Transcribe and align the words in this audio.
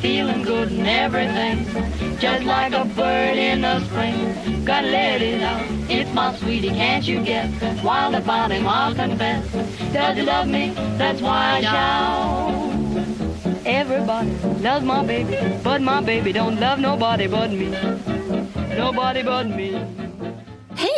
feeling 0.00 0.42
good 0.42 0.70
and 0.72 0.86
everything. 0.86 1.64
Just 2.18 2.44
like 2.44 2.72
a 2.72 2.84
bird 2.84 3.36
in 3.36 3.60
the 3.60 3.80
spring, 3.86 4.64
gotta 4.64 4.88
let 4.88 5.22
it 5.22 5.42
out. 5.42 5.64
It's 5.88 6.12
my 6.12 6.34
sweetie, 6.36 6.70
can't 6.70 7.06
you 7.06 7.22
guess? 7.22 7.50
While 7.82 8.14
about 8.14 8.50
him, 8.50 8.66
I'll 8.66 8.94
confess. 8.94 9.52
Does 9.92 10.16
he 10.16 10.22
love 10.22 10.48
me? 10.48 10.72
That's 10.98 11.20
why 11.20 11.56
I 11.56 11.60
shout. 11.60 12.76
Everybody 13.64 14.30
loves 14.60 14.84
my 14.84 15.04
baby, 15.04 15.36
but 15.62 15.80
my 15.80 16.00
baby 16.00 16.32
don't 16.32 16.58
love 16.58 16.78
nobody 16.78 17.26
but 17.26 17.50
me. 17.50 17.68
Nobody 18.76 19.22
but 19.22 19.48
me. 19.48 20.05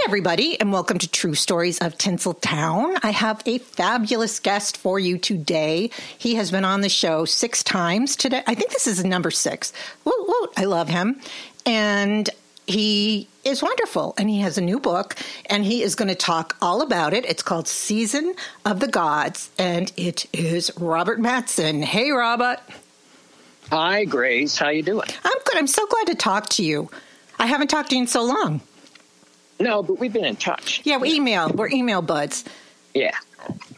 Everybody, 0.09 0.59
and 0.59 0.73
welcome 0.73 0.97
to 1.01 1.07
True 1.07 1.35
Stories 1.35 1.77
of 1.81 1.99
Tinseltown. 1.99 2.99
I 3.03 3.11
have 3.11 3.43
a 3.45 3.59
fabulous 3.59 4.41
guest 4.41 4.79
for 4.79 4.99
you 4.99 5.19
today. 5.19 5.91
He 6.17 6.37
has 6.37 6.51
been 6.51 6.65
on 6.65 6.81
the 6.81 6.89
show 6.89 7.27
six 7.27 7.63
times 7.63 8.17
today. 8.17 8.43
I 8.47 8.55
think 8.55 8.71
this 8.71 8.87
is 8.87 9.05
number 9.05 9.31
six. 9.31 9.71
Woo, 10.07 10.15
woo, 10.27 10.49
I 10.57 10.65
love 10.65 10.89
him. 10.89 11.21
And 11.67 12.31
he 12.67 13.29
is 13.45 13.63
wonderful 13.63 14.15
and 14.17 14.31
he 14.31 14.41
has 14.41 14.57
a 14.57 14.63
new 14.63 14.81
book 14.81 15.15
and 15.45 15.63
he 15.63 15.83
is 15.83 15.95
going 15.95 16.09
to 16.09 16.15
talk 16.15 16.57
all 16.63 16.81
about 16.81 17.13
it. 17.13 17.27
It's 17.27 17.43
called 17.43 17.69
Season 17.69 18.35
of 18.65 18.81
the 18.81 18.89
Gods 18.89 19.51
and 19.59 19.93
it 19.99 20.25
is 20.33 20.73
Robert 20.79 21.21
Matzen. 21.21 21.85
Hey 21.85 22.13
Robert. 22.13 22.61
Hi 23.71 24.07
Grace, 24.07 24.57
how 24.57 24.71
you 24.71 24.83
doing? 24.83 25.11
I'm 25.23 25.39
good. 25.45 25.59
I'm 25.59 25.67
so 25.67 25.87
glad 25.87 26.07
to 26.07 26.15
talk 26.15 26.49
to 26.53 26.65
you. 26.65 26.91
I 27.39 27.45
haven't 27.45 27.69
talked 27.69 27.91
to 27.91 27.97
you 27.97 28.03
in 28.03 28.09
so 28.09 28.25
long. 28.25 28.63
No, 29.61 29.83
but 29.83 29.99
we've 29.99 30.13
been 30.13 30.25
in 30.25 30.37
touch. 30.37 30.83
Yeah, 30.85 30.99
we 30.99 31.13
email. 31.15 31.49
We're 31.51 31.69
email 31.69 32.03
buds. 32.03 32.45
Yeah. 32.95 33.17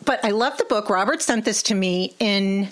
But 0.04 0.24
I 0.24 0.30
love 0.30 0.56
the 0.58 0.64
book. 0.64 0.90
Robert 0.90 1.22
sent 1.22 1.44
this 1.44 1.62
to 1.64 1.74
me 1.74 2.14
in 2.18 2.68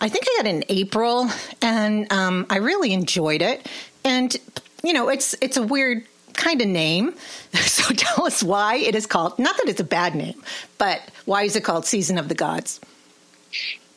I 0.00 0.08
think 0.08 0.24
I 0.26 0.42
got 0.42 0.46
it 0.46 0.54
in 0.56 0.64
April 0.68 1.28
and 1.60 2.10
um, 2.12 2.46
I 2.48 2.56
really 2.56 2.92
enjoyed 2.92 3.42
it. 3.42 3.68
And 4.04 4.34
you 4.82 4.92
know, 4.92 5.08
it's 5.08 5.34
it's 5.40 5.56
a 5.56 5.62
weird 5.62 6.04
kind 6.34 6.60
of 6.60 6.68
name. 6.68 7.14
So 7.70 7.94
tell 7.94 8.26
us 8.26 8.42
why 8.42 8.76
it 8.76 8.94
is 8.94 9.06
called. 9.06 9.38
Not 9.38 9.56
that 9.56 9.68
it's 9.68 9.80
a 9.80 9.84
bad 9.84 10.14
name, 10.14 10.40
but 10.78 11.00
why 11.24 11.44
is 11.44 11.56
it 11.56 11.64
called 11.64 11.86
Season 11.86 12.18
of 12.18 12.28
the 12.28 12.34
Gods? 12.34 12.78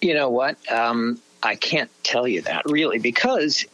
You 0.02 0.14
know 0.14 0.30
what? 0.30 0.58
Um, 0.72 1.20
I 1.44 1.55
can't 1.55 1.92
tell 2.03 2.27
you 2.27 2.42
that 2.44 2.64
really 2.66 2.98
because 2.98 3.66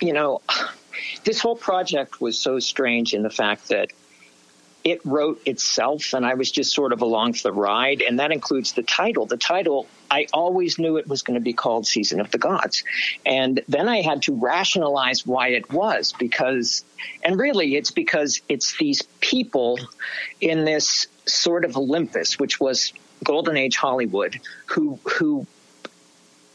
you 0.00 0.12
know 0.12 0.40
this 1.24 1.40
whole 1.40 1.56
project 1.56 2.20
was 2.20 2.38
so 2.38 2.58
strange 2.58 3.14
in 3.14 3.22
the 3.22 3.30
fact 3.30 3.68
that 3.68 3.92
it 4.84 5.00
wrote 5.04 5.40
itself 5.46 6.12
and 6.12 6.26
I 6.26 6.34
was 6.34 6.50
just 6.50 6.74
sort 6.74 6.92
of 6.92 7.02
along 7.02 7.34
for 7.34 7.42
the 7.44 7.52
ride. 7.52 8.02
And 8.02 8.18
that 8.18 8.32
includes 8.32 8.72
the 8.72 8.82
title. 8.82 9.26
The 9.26 9.36
title, 9.36 9.86
I 10.10 10.26
always 10.32 10.78
knew 10.78 10.96
it 10.96 11.08
was 11.08 11.22
going 11.22 11.34
to 11.34 11.40
be 11.40 11.52
called 11.52 11.86
Season 11.86 12.20
of 12.20 12.30
the 12.30 12.38
Gods. 12.38 12.82
And 13.24 13.60
then 13.68 13.88
I 13.88 14.02
had 14.02 14.22
to 14.22 14.34
rationalize 14.34 15.26
why 15.26 15.48
it 15.48 15.72
was 15.72 16.12
because, 16.18 16.84
and 17.22 17.38
really 17.38 17.76
it's 17.76 17.90
because 17.90 18.40
it's 18.48 18.76
these 18.76 19.02
people 19.20 19.78
in 20.40 20.64
this 20.64 21.06
sort 21.26 21.64
of 21.64 21.76
Olympus, 21.76 22.38
which 22.38 22.58
was 22.58 22.92
Golden 23.22 23.56
Age 23.56 23.76
Hollywood, 23.76 24.40
who, 24.66 24.98
who 25.04 25.46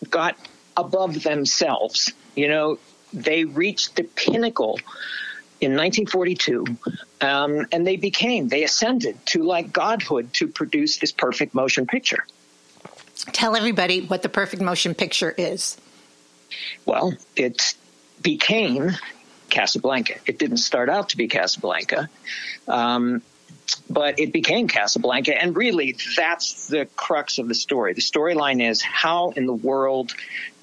got 0.09 0.37
above 0.75 1.23
themselves. 1.23 2.11
You 2.35 2.49
know, 2.49 2.79
they 3.13 3.45
reached 3.45 3.95
the 3.95 4.03
pinnacle 4.03 4.79
in 5.59 5.71
1942, 5.71 6.65
um, 7.21 7.65
and 7.71 7.85
they 7.85 7.95
became, 7.95 8.47
they 8.47 8.63
ascended 8.63 9.17
to 9.27 9.43
like 9.43 9.73
godhood 9.73 10.33
to 10.33 10.47
produce 10.47 10.97
this 10.97 11.11
perfect 11.11 11.53
motion 11.53 11.87
picture. 11.87 12.25
Tell 13.31 13.55
everybody 13.55 14.01
what 14.01 14.21
the 14.21 14.29
perfect 14.29 14.61
motion 14.61 14.93
picture 14.93 15.33
is. 15.37 15.77
Well, 16.85 17.13
it 17.35 17.75
became 18.21 18.91
Casablanca. 19.49 20.15
It 20.25 20.37
didn't 20.37 20.57
start 20.57 20.89
out 20.89 21.09
to 21.09 21.17
be 21.17 21.27
Casablanca, 21.27 22.09
um, 22.67 23.21
but 23.89 24.19
it 24.19 24.31
became 24.31 24.67
Casablanca. 24.67 25.41
And 25.41 25.55
really, 25.55 25.97
that's 26.15 26.67
the 26.67 26.87
crux 26.95 27.39
of 27.39 27.47
the 27.47 27.55
story. 27.55 27.93
The 27.93 28.01
storyline 28.01 28.67
is 28.67 28.81
how 28.81 29.31
in 29.31 29.45
the 29.45 29.53
world 29.53 30.13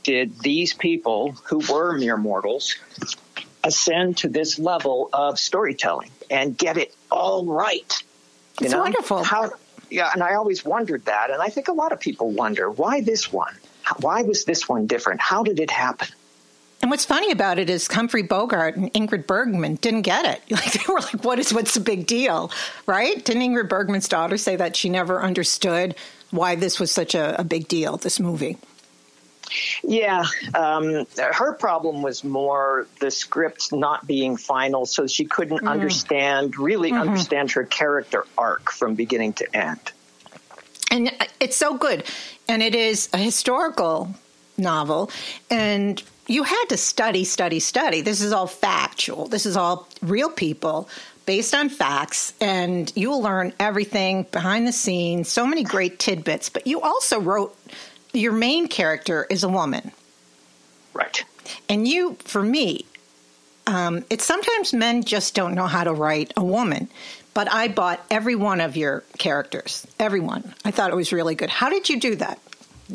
did 0.05 0.39
these 0.41 0.73
people 0.73 1.33
who 1.45 1.61
were 1.71 1.93
mere 1.99 2.17
mortals 2.17 2.77
ascend 3.65 4.19
to 4.19 4.29
this 4.29 4.59
level 4.59 5.09
of 5.13 5.39
storytelling 5.39 6.11
and 6.31 6.57
get 6.57 6.77
it 6.77 6.95
all 7.11 7.45
right. 7.45 8.03
You 8.61 8.67
it's 8.67 8.73
know? 8.73 8.81
wonderful. 8.81 9.25
How, 9.25 9.51
yeah, 9.91 10.11
and 10.13 10.23
I 10.23 10.35
always 10.35 10.65
wondered 10.65 11.05
that, 11.07 11.31
and 11.31 11.43
I 11.43 11.49
think 11.49 11.69
a 11.69 11.73
lot 11.73 11.93
of 11.93 11.99
people 11.99 12.31
wonder 12.31 12.71
why 12.71 13.01
this 13.01 13.33
one. 13.33 13.55
Why 14.01 14.23
was 14.23 14.45
this 14.45 14.69
one 14.69 14.87
different? 14.87 15.21
How 15.21 15.43
did 15.43 15.61
it 15.61 15.71
happen? 15.71 16.09
And 16.81 16.91
what's 16.91 17.05
funny 17.05 17.31
about 17.31 17.59
it 17.59 17.71
is 17.71 17.87
Humphrey 17.87 18.23
Bogart 18.23 18.77
and 18.77 18.93
Ingrid 18.93 19.27
Bergman 19.27 19.77
didn't 19.77 20.03
get 20.03 20.27
it. 20.27 20.43
Like 20.51 20.73
they 20.73 20.93
were 20.93 21.01
like, 21.01 21.25
"What 21.25 21.39
is 21.39 21.53
what's 21.53 21.75
the 21.75 21.81
big 21.81 22.07
deal?" 22.07 22.51
Right? 22.87 23.25
Didn't 23.25 23.43
Ingrid 23.43 23.69
Bergman's 23.69 24.09
daughter 24.09 24.37
say 24.37 24.57
that 24.57 24.77
she 24.77 24.89
never 24.89 25.23
understood 25.23 25.95
why 26.31 26.57
this 26.57 26.79
was 26.79 26.91
such 26.91 27.15
a, 27.15 27.41
a 27.41 27.45
big 27.45 27.69
deal? 27.69 27.97
This 27.97 28.21
movie. 28.21 28.59
Yeah, 29.83 30.25
um, 30.55 31.07
her 31.19 31.53
problem 31.55 32.03
was 32.03 32.25
more 32.25 32.87
the 33.01 33.11
script 33.11 33.73
not 33.73 34.07
being 34.07 34.37
final, 34.37 34.87
so 34.87 35.07
she 35.07 35.25
couldn't 35.25 35.63
mm. 35.63 35.71
understand, 35.71 36.59
really 36.59 36.91
mm-hmm. 36.91 37.09
understand 37.09 37.53
her 37.53 37.65
character 37.65 38.27
arc 38.37 38.71
from 38.71 38.95
beginning 38.95 39.35
to 39.35 39.57
end. 39.57 39.93
And 40.91 41.11
it's 41.41 41.57
so 41.57 41.77
good. 41.77 42.05
And 42.49 42.63
it 42.63 42.75
is 42.75 43.09
a 43.13 43.19
historical 43.19 44.15
novel. 44.57 45.11
And 45.51 46.01
you 46.27 46.45
had 46.45 46.65
to 46.69 46.77
study, 46.77 47.25
study, 47.25 47.59
study. 47.61 48.01
This 48.01 48.21
is 48.21 48.33
all 48.33 48.47
factual. 48.47 49.27
This 49.27 49.45
is 49.45 49.57
all 49.57 49.89
real 50.03 50.31
people 50.31 50.89
based 51.27 51.55
on 51.55 51.69
facts. 51.69 52.33
And 52.41 52.93
you 52.95 53.11
will 53.11 53.23
learn 53.23 53.53
everything 53.59 54.27
behind 54.31 54.69
the 54.69 54.73
scenes, 54.73 55.29
so 55.29 55.47
many 55.47 55.65
great 55.65 55.99
tidbits. 55.99 56.49
But 56.49 56.67
you 56.67 56.81
also 56.81 57.21
wrote 57.21 57.57
your 58.15 58.33
main 58.33 58.69
character 58.69 59.27
is 59.29 59.45
a 59.45 59.49
woman. 59.49 59.93
Right. 60.93 61.25
And 61.69 61.87
you, 61.87 62.17
for 62.25 62.43
me, 62.43 62.87
um, 63.67 64.05
it's 64.11 64.25
sometimes 64.25 64.73
men 64.73 65.03
just 65.03 65.35
don't 65.35 65.55
know 65.55 65.67
how 65.67 65.85
to 65.85 65.93
write 65.93 66.33
a 66.37 66.45
woman. 66.45 66.89
But 67.33 67.53
I 67.53 67.67
bought 67.67 68.05
every 68.11 68.37
one 68.37 68.61
of 68.61 68.77
your 68.77 69.03
characters, 69.19 69.87
everyone. 69.99 70.55
I 70.65 70.71
thought 70.71 70.91
it 70.91 70.97
was 70.97 71.13
really 71.13 71.35
good. 71.35 71.51
How 71.51 71.69
did 71.69 71.89
you 71.89 71.99
do 71.99 72.15
that? 72.17 72.39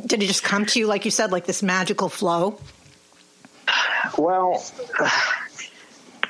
Did 0.05 0.23
it 0.23 0.27
just 0.27 0.43
come 0.43 0.65
to 0.67 0.79
you, 0.79 0.87
like 0.87 1.03
you 1.03 1.11
said, 1.11 1.31
like 1.31 1.45
this 1.45 1.61
magical 1.61 2.07
flow? 2.07 2.59
Well, 4.17 4.63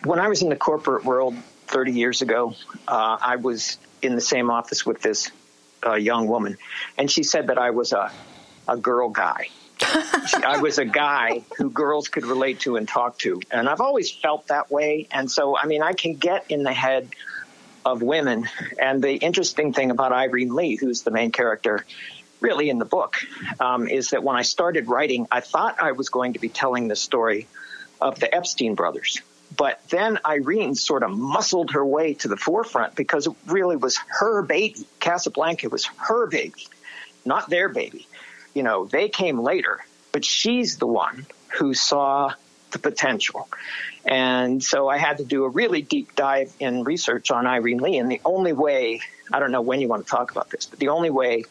when 0.04 0.20
I 0.20 0.28
was 0.28 0.42
in 0.42 0.50
the 0.50 0.56
corporate 0.56 1.06
world 1.06 1.36
30 1.68 1.92
years 1.92 2.22
ago, 2.22 2.56
uh, 2.88 3.18
I 3.22 3.36
was 3.36 3.78
in 4.02 4.16
the 4.16 4.22
same 4.22 4.50
office 4.50 4.86
with 4.86 5.02
this 5.02 5.30
uh, 5.86 5.94
young 5.94 6.28
woman, 6.28 6.58
and 6.98 7.12
she 7.12 7.24
said 7.24 7.48
that 7.48 7.58
I 7.58 7.72
was 7.72 7.94
a 7.94 8.12
a 8.70 8.78
girl 8.78 9.10
guy. 9.10 9.48
I 9.82 10.60
was 10.62 10.78
a 10.78 10.86
guy 10.86 11.44
who 11.58 11.70
girls 11.70 12.10
could 12.10 12.26
relate 12.26 12.62
to 12.62 12.76
and 12.76 12.88
talk 12.88 13.18
to. 13.20 13.42
And 13.50 13.68
I've 13.68 13.82
always 13.82 14.12
felt 14.12 14.48
that 14.48 14.70
way. 14.70 15.08
And 15.12 15.32
so, 15.32 15.58
I 15.58 15.66
mean, 15.66 15.82
I 15.82 15.94
can 15.94 16.16
get 16.16 16.46
in 16.50 16.64
the 16.64 16.74
head 16.74 17.10
of 17.86 18.02
women. 18.02 18.48
And 18.80 19.02
the 19.02 19.14
interesting 19.14 19.74
thing 19.74 19.90
about 19.90 20.12
Irene 20.12 20.54
Lee, 20.54 20.76
who's 20.76 21.02
the 21.02 21.12
main 21.12 21.32
character 21.32 21.86
really 22.42 22.70
in 22.70 22.78
the 22.78 22.86
book, 22.86 23.18
um, 23.60 23.88
is 23.88 24.12
that 24.12 24.24
when 24.24 24.36
I 24.36 24.44
started 24.44 24.88
writing, 24.88 25.28
I 25.32 25.40
thought 25.40 25.82
I 25.82 25.94
was 25.94 26.10
going 26.10 26.34
to 26.34 26.40
be 26.40 26.50
telling 26.50 26.88
the 26.88 26.96
story 26.96 27.48
of 28.02 28.20
the 28.20 28.34
Epstein 28.34 28.76
brothers. 28.76 29.22
But 29.56 29.82
then 29.90 30.20
Irene 30.26 30.76
sort 30.76 31.04
of 31.04 31.12
muscled 31.12 31.72
her 31.72 31.86
way 31.86 32.14
to 32.16 32.28
the 32.28 32.38
forefront 32.38 32.96
because 32.96 33.28
it 33.28 33.34
really 33.48 33.78
was 33.78 33.98
her 34.20 34.44
baby. 34.44 34.86
Casablanca 35.00 35.70
was 35.70 35.86
her 35.98 36.28
baby, 36.28 36.68
not 37.26 37.50
their 37.50 37.70
baby 37.70 38.06
you 38.54 38.64
know, 38.64 38.86
they 38.86 39.10
came 39.10 39.40
later, 39.40 39.80
but 40.12 40.26
she's 40.26 40.78
the 40.78 40.88
one 40.88 41.26
who 41.58 41.74
saw 41.74 42.34
the 42.72 42.80
potential. 42.80 43.48
And 44.06 44.64
so 44.64 44.88
I 44.88 44.98
had 44.98 45.18
to 45.18 45.26
do 45.26 45.44
a 45.44 45.50
really 45.50 45.82
deep 45.82 46.16
dive 46.16 46.54
in 46.60 46.84
research 46.84 47.32
on 47.32 47.48
Irene 47.48 47.80
Lee. 47.80 47.98
And 47.98 48.12
the 48.12 48.22
only 48.24 48.54
way, 48.54 49.02
I 49.32 49.40
don't 49.40 49.52
know 49.52 49.62
when 49.62 49.82
you 49.82 49.88
want 49.88 50.06
to 50.06 50.10
talk 50.10 50.32
about 50.32 50.50
this, 50.50 50.66
but 50.66 50.80
the 50.80 50.90
only 50.90 51.10
way 51.10 51.46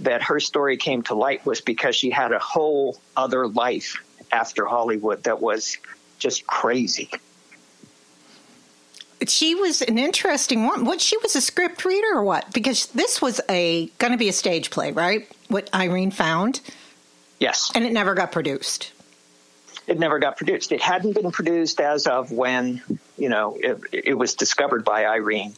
that 0.00 0.22
her 0.22 0.40
story 0.40 0.76
came 0.76 1.02
to 1.04 1.14
light 1.14 1.44
was 1.44 1.60
because 1.60 1.96
she 1.96 2.10
had 2.10 2.32
a 2.32 2.38
whole 2.38 3.00
other 3.16 3.46
life 3.46 4.02
after 4.30 4.64
Hollywood 4.64 5.24
that 5.24 5.40
was 5.40 5.78
just 6.18 6.46
crazy. 6.46 7.10
She 9.26 9.54
was 9.54 9.82
an 9.82 9.98
interesting 9.98 10.64
one. 10.64 10.84
What 10.84 11.00
she 11.00 11.16
was 11.18 11.34
a 11.34 11.40
script 11.40 11.84
reader 11.84 12.14
or 12.14 12.22
what? 12.22 12.52
Because 12.52 12.86
this 12.86 13.20
was 13.20 13.40
a 13.48 13.86
going 13.98 14.12
to 14.12 14.18
be 14.18 14.28
a 14.28 14.32
stage 14.32 14.70
play, 14.70 14.92
right? 14.92 15.28
what 15.48 15.68
Irene 15.74 16.10
found? 16.10 16.60
Yes. 17.40 17.70
And 17.74 17.84
it 17.84 17.92
never 17.92 18.14
got 18.14 18.32
produced. 18.32 18.92
It 19.86 19.98
never 19.98 20.18
got 20.18 20.36
produced. 20.36 20.70
It 20.72 20.82
hadn't 20.82 21.14
been 21.14 21.30
produced 21.30 21.80
as 21.80 22.06
of 22.06 22.30
when, 22.30 22.82
you 23.16 23.30
know, 23.30 23.56
it, 23.58 23.80
it 23.92 24.14
was 24.14 24.34
discovered 24.34 24.84
by 24.84 25.06
Irene. 25.06 25.54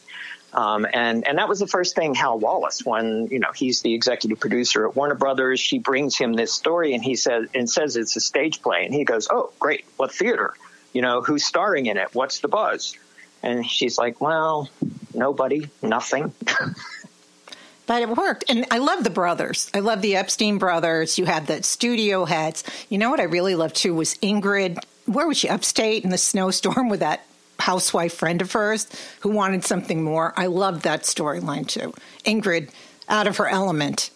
Um, 0.53 0.85
and 0.91 1.25
and 1.25 1.37
that 1.37 1.47
was 1.47 1.59
the 1.59 1.67
first 1.67 1.95
thing 1.95 2.13
Hal 2.13 2.37
Wallis, 2.37 2.85
when 2.85 3.27
you 3.27 3.39
know 3.39 3.53
he's 3.53 3.83
the 3.83 3.93
executive 3.93 4.37
producer 4.41 4.85
at 4.85 4.97
Warner 4.97 5.15
Brothers, 5.15 5.61
she 5.61 5.79
brings 5.79 6.17
him 6.17 6.33
this 6.33 6.53
story, 6.53 6.93
and 6.93 7.01
he 7.01 7.15
says 7.15 7.47
and 7.55 7.69
says 7.69 7.95
it's 7.95 8.17
a 8.17 8.19
stage 8.19 8.61
play, 8.61 8.83
and 8.83 8.93
he 8.93 9.05
goes, 9.05 9.29
"Oh, 9.31 9.53
great! 9.59 9.85
What 9.95 10.13
theater? 10.13 10.53
You 10.91 11.03
know, 11.03 11.21
who's 11.21 11.45
starring 11.45 11.85
in 11.85 11.95
it? 11.95 12.09
What's 12.11 12.39
the 12.39 12.49
buzz?" 12.49 12.97
And 13.43 13.65
she's 13.65 13.97
like, 13.97 14.21
"Well, 14.21 14.69
nobody, 15.13 15.69
nothing." 15.81 16.33
but 17.85 18.01
it 18.01 18.09
worked. 18.09 18.45
And 18.49 18.65
I 18.71 18.77
love 18.77 19.03
the 19.03 19.09
brothers. 19.09 19.69
I 19.73 19.79
love 19.79 20.01
the 20.01 20.15
Epstein 20.15 20.57
brothers. 20.57 21.17
You 21.17 21.25
had 21.25 21.47
the 21.47 21.63
studio 21.63 22.25
heads. 22.25 22.63
You 22.89 22.97
know 22.97 23.09
what 23.09 23.19
I 23.19 23.23
really 23.23 23.55
loved 23.55 23.75
too 23.75 23.93
was 23.95 24.15
Ingrid. 24.15 24.77
Where 25.05 25.27
was 25.27 25.37
she? 25.37 25.49
Upstate 25.49 26.03
in 26.03 26.09
the 26.09 26.17
snowstorm 26.17 26.89
with 26.89 26.99
that 26.99 27.25
housewife 27.59 28.13
friend 28.13 28.41
of 28.41 28.51
hers 28.51 28.87
who 29.21 29.29
wanted 29.29 29.63
something 29.63 30.03
more. 30.03 30.33
I 30.35 30.47
loved 30.47 30.83
that 30.83 31.03
storyline 31.03 31.67
too. 31.67 31.93
Ingrid 32.25 32.69
out 33.07 33.27
of 33.27 33.37
her 33.37 33.47
element. 33.47 34.09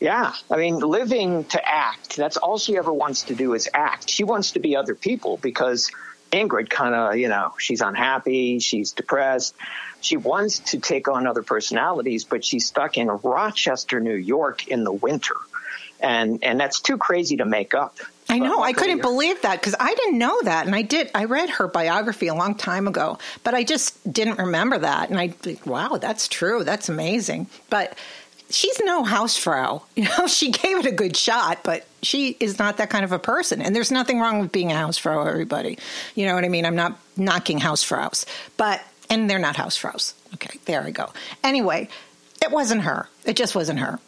Yeah, 0.00 0.32
I 0.50 0.56
mean, 0.56 0.80
living 0.80 1.44
to 1.44 1.66
act, 1.66 2.16
that's 2.16 2.36
all 2.36 2.58
she 2.58 2.76
ever 2.76 2.92
wants 2.92 3.22
to 3.24 3.34
do 3.34 3.54
is 3.54 3.68
act. 3.72 4.10
She 4.10 4.24
wants 4.24 4.52
to 4.52 4.58
be 4.58 4.76
other 4.76 4.94
people 4.94 5.38
because 5.38 5.90
Ingrid 6.34 6.68
kind 6.68 6.94
of, 6.94 7.16
you 7.16 7.28
know, 7.28 7.54
she's 7.58 7.80
unhappy, 7.80 8.58
she's 8.58 8.92
depressed. 8.92 9.54
She 10.00 10.16
wants 10.18 10.58
to 10.70 10.78
take 10.78 11.08
on 11.08 11.26
other 11.26 11.42
personalities, 11.42 12.24
but 12.24 12.44
she's 12.44 12.66
stuck 12.66 12.98
in 12.98 13.08
Rochester, 13.08 14.00
New 14.00 14.14
York 14.14 14.68
in 14.68 14.84
the 14.84 14.92
winter. 14.92 15.36
And 16.00 16.44
and 16.44 16.60
that's 16.60 16.80
too 16.80 16.98
crazy 16.98 17.38
to 17.38 17.46
make 17.46 17.72
up. 17.72 17.98
I 18.28 18.38
know. 18.38 18.62
I 18.62 18.72
couldn't 18.72 19.00
believe 19.02 19.42
that 19.42 19.60
because 19.60 19.76
I 19.78 19.94
didn't 19.94 20.18
know 20.18 20.40
that. 20.42 20.66
And 20.66 20.74
I 20.74 20.82
did, 20.82 21.10
I 21.14 21.26
read 21.26 21.50
her 21.50 21.68
biography 21.68 22.26
a 22.28 22.34
long 22.34 22.54
time 22.54 22.88
ago, 22.88 23.18
but 23.42 23.54
I 23.54 23.64
just 23.64 24.10
didn't 24.10 24.38
remember 24.38 24.78
that. 24.78 25.10
And 25.10 25.18
I 25.18 25.28
think, 25.28 25.66
wow, 25.66 25.98
that's 26.00 26.26
true. 26.28 26.64
That's 26.64 26.88
amazing. 26.88 27.48
But 27.68 27.96
she's 28.54 28.80
no 28.80 29.02
housefrau. 29.04 29.82
You 29.96 30.04
know, 30.04 30.26
she 30.26 30.50
gave 30.50 30.78
it 30.78 30.86
a 30.86 30.92
good 30.92 31.16
shot, 31.16 31.60
but 31.62 31.86
she 32.02 32.36
is 32.40 32.58
not 32.58 32.78
that 32.78 32.90
kind 32.90 33.04
of 33.04 33.12
a 33.12 33.18
person. 33.18 33.62
And 33.62 33.74
there's 33.74 33.90
nothing 33.90 34.20
wrong 34.20 34.40
with 34.40 34.52
being 34.52 34.70
a 34.72 34.74
housefrau, 34.74 35.26
everybody. 35.26 35.78
You 36.14 36.26
know 36.26 36.34
what 36.34 36.44
I 36.44 36.48
mean? 36.48 36.66
I'm 36.66 36.76
not 36.76 36.98
knocking 37.16 37.60
housefraus, 37.60 38.26
but, 38.56 38.82
and 39.08 39.30
they're 39.30 39.38
not 39.38 39.56
housefraus. 39.56 40.14
Okay, 40.34 40.58
there 40.64 40.82
I 40.82 40.90
go. 40.90 41.12
Anyway, 41.42 41.88
it 42.42 42.50
wasn't 42.50 42.82
her. 42.82 43.08
It 43.24 43.36
just 43.36 43.54
wasn't 43.54 43.78
her. 43.78 43.98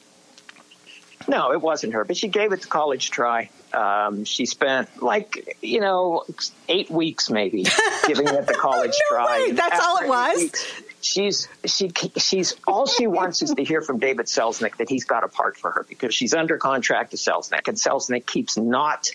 No, 1.28 1.52
it 1.52 1.60
wasn't 1.60 1.94
her, 1.94 2.04
but 2.04 2.16
she 2.16 2.28
gave 2.28 2.52
it 2.52 2.60
the 2.60 2.68
college 2.68 3.10
try. 3.10 3.50
Um, 3.72 4.24
she 4.24 4.46
spent 4.46 5.02
like 5.02 5.56
you 5.60 5.80
know 5.80 6.22
eight 6.68 6.88
weeks 6.88 7.30
maybe 7.30 7.64
giving 8.06 8.28
it 8.28 8.46
the 8.46 8.54
college 8.54 8.92
no 9.10 9.16
try. 9.16 9.46
Way. 9.46 9.52
That's 9.52 9.84
all 9.84 9.98
it 9.98 10.08
was. 10.08 10.36
Weeks, 10.36 10.82
she's 11.00 11.48
she 11.64 11.90
she's 12.16 12.54
all 12.66 12.86
she 12.86 13.06
wants 13.06 13.42
is 13.42 13.54
to 13.54 13.64
hear 13.64 13.80
from 13.82 13.98
David 13.98 14.26
Selznick 14.26 14.76
that 14.76 14.88
he's 14.88 15.04
got 15.04 15.24
a 15.24 15.28
part 15.28 15.56
for 15.56 15.70
her 15.70 15.86
because 15.88 16.14
she's 16.14 16.34
under 16.34 16.58
contract 16.58 17.12
to 17.12 17.16
Selznick, 17.16 17.68
and 17.68 17.76
Selznick 17.76 18.26
keeps 18.26 18.56
not 18.56 19.10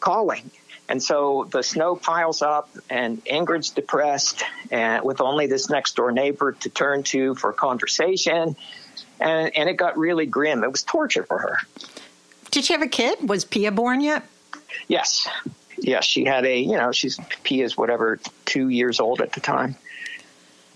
calling. 0.00 0.50
And 0.90 1.02
so 1.02 1.46
the 1.50 1.62
snow 1.62 1.96
piles 1.96 2.40
up, 2.40 2.70
and 2.88 3.22
Ingrid's 3.26 3.70
depressed, 3.70 4.42
and 4.70 5.04
with 5.04 5.20
only 5.20 5.46
this 5.46 5.68
next 5.68 5.96
door 5.96 6.12
neighbor 6.12 6.52
to 6.52 6.70
turn 6.70 7.02
to 7.04 7.34
for 7.34 7.52
conversation 7.52 8.56
and 9.20 9.56
and 9.56 9.68
it 9.68 9.76
got 9.76 9.98
really 9.98 10.26
grim. 10.26 10.64
It 10.64 10.70
was 10.70 10.82
torture 10.82 11.24
for 11.24 11.38
her. 11.38 11.58
Did 12.50 12.64
she 12.64 12.72
have 12.72 12.82
a 12.82 12.88
kid? 12.88 13.28
Was 13.28 13.44
Pia 13.44 13.70
born 13.70 14.00
yet? 14.00 14.24
Yes, 14.86 15.28
yes. 15.78 16.04
She 16.04 16.24
had 16.24 16.44
a 16.44 16.58
you 16.58 16.76
know 16.76 16.92
she's 16.92 17.18
Pia's 17.42 17.76
whatever 17.76 18.18
two 18.44 18.68
years 18.68 19.00
old 19.00 19.20
at 19.20 19.32
the 19.32 19.40
time. 19.40 19.76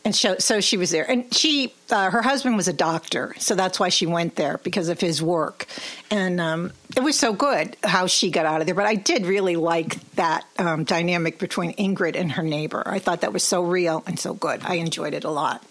And 0.05 0.17
so, 0.17 0.37
so 0.39 0.61
she 0.61 0.77
was 0.77 0.91
there, 0.91 1.09
and 1.09 1.33
she, 1.33 1.73
uh, 1.89 2.11
her 2.11 2.23
husband 2.23 2.57
was 2.57 2.67
a 2.67 2.73
doctor, 2.73 3.37
so 3.39 3.55
that's 3.55 3.79
why 3.79 3.89
she 3.89 4.05
went 4.05 4.35
there 4.35 4.59
because 4.65 4.89
of 4.89 4.99
his 4.99 5.23
work, 5.23 5.67
and 6.11 6.41
um, 6.41 6.73
it 6.97 7.05
was 7.05 7.17
so 7.17 7.33
good 7.33 7.77
how 7.85 8.09
she 8.09 8.29
got 8.29 8.45
out 8.45 8.61
of 8.61 8.67
there. 8.67 8.75
But 8.75 8.87
I 8.87 8.97
did 8.97 9.27
really 9.27 9.55
like 9.55 10.01
that 10.17 10.45
um, 10.59 10.83
dynamic 10.83 11.39
between 11.39 11.73
Ingrid 11.75 12.17
and 12.17 12.33
her 12.33 12.43
neighbor. 12.43 12.83
I 12.85 12.99
thought 12.99 13.21
that 13.21 13.33
was 13.33 13.45
so 13.45 13.63
real 13.63 14.03
and 14.09 14.19
so 14.19 14.35
good. 14.35 14.61
I 14.65 14.75
enjoyed 14.75 15.15
it 15.15 15.23
a 15.23 15.31
lot. 15.31 15.65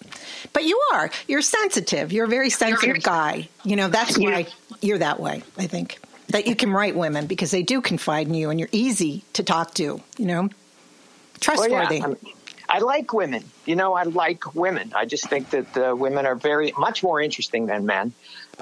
But 0.53 0.63
you 0.63 0.81
are, 0.93 1.11
you're 1.27 1.41
sensitive. 1.41 2.13
You're 2.13 2.25
a 2.25 2.29
very 2.29 2.49
sensitive 2.49 3.03
guy. 3.03 3.49
You 3.65 3.75
know 3.75 3.89
that's 3.89 4.17
why 4.17 4.47
you're 4.79 4.99
that 4.99 5.19
way. 5.19 5.43
I 5.57 5.67
think 5.67 5.99
that 6.29 6.47
you 6.47 6.55
can 6.55 6.71
write 6.71 6.95
women 6.95 7.27
because 7.27 7.51
they 7.51 7.63
do 7.63 7.81
confide 7.81 8.27
in 8.27 8.33
you, 8.33 8.49
and 8.49 8.61
you're 8.61 8.69
easy 8.71 9.25
to 9.33 9.43
talk 9.43 9.73
to. 9.73 10.01
You 10.17 10.25
know, 10.25 10.49
trustworthy. 11.41 11.99
Well, 11.99 12.15
yeah, 12.21 12.31
I 12.71 12.79
like 12.79 13.11
women. 13.11 13.43
You 13.65 13.75
know, 13.75 13.95
I 13.95 14.03
like 14.03 14.55
women. 14.55 14.93
I 14.95 15.05
just 15.05 15.27
think 15.27 15.49
that 15.49 15.77
uh, 15.77 15.93
women 15.93 16.25
are 16.25 16.35
very 16.35 16.73
much 16.77 17.03
more 17.03 17.19
interesting 17.19 17.65
than 17.65 17.85
men, 17.85 18.13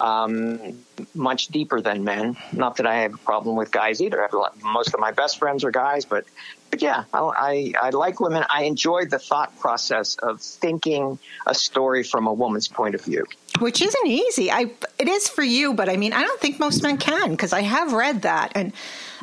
um, 0.02 0.80
much 1.14 1.50
deeper 1.50 1.80
than 1.80 2.04
men. 2.04 2.36
Not 2.52 2.78
that 2.78 2.88
I 2.88 3.02
have 3.02 3.14
a 3.14 3.18
problem 3.18 3.56
with 3.56 3.70
guys 3.70 4.02
either. 4.02 4.28
Lot, 4.34 4.60
most 4.64 4.96
of 4.96 5.00
my 5.00 5.12
best 5.12 5.38
friends 5.38 5.64
are 5.64 5.70
guys, 5.70 6.06
but 6.06 6.26
but 6.72 6.82
yeah, 6.82 7.04
I, 7.14 7.20
I, 7.20 7.74
I 7.80 7.90
like 7.92 8.20
women. 8.20 8.44
I 8.50 8.64
enjoy 8.64 9.06
the 9.06 9.20
thought 9.20 9.58
process 9.60 10.16
of 10.16 10.42
thinking 10.42 11.20
a 11.46 11.54
story 11.54 12.04
from 12.04 12.26
a 12.26 12.34
woman's 12.34 12.68
point 12.68 12.96
of 12.96 13.02
view 13.02 13.26
which 13.60 13.82
isn't 13.82 14.08
easy. 14.08 14.50
I 14.50 14.72
it 14.98 15.10
is 15.10 15.28
for 15.28 15.44
you, 15.44 15.74
but 15.74 15.90
I 15.90 15.98
mean, 15.98 16.14
I 16.14 16.22
don't 16.22 16.40
think 16.40 16.60
most 16.60 16.82
men 16.82 16.98
can 16.98 17.32
because 17.32 17.52
I 17.52 17.62
have 17.62 17.92
read 17.92 18.22
that 18.22 18.54
and 18.56 18.74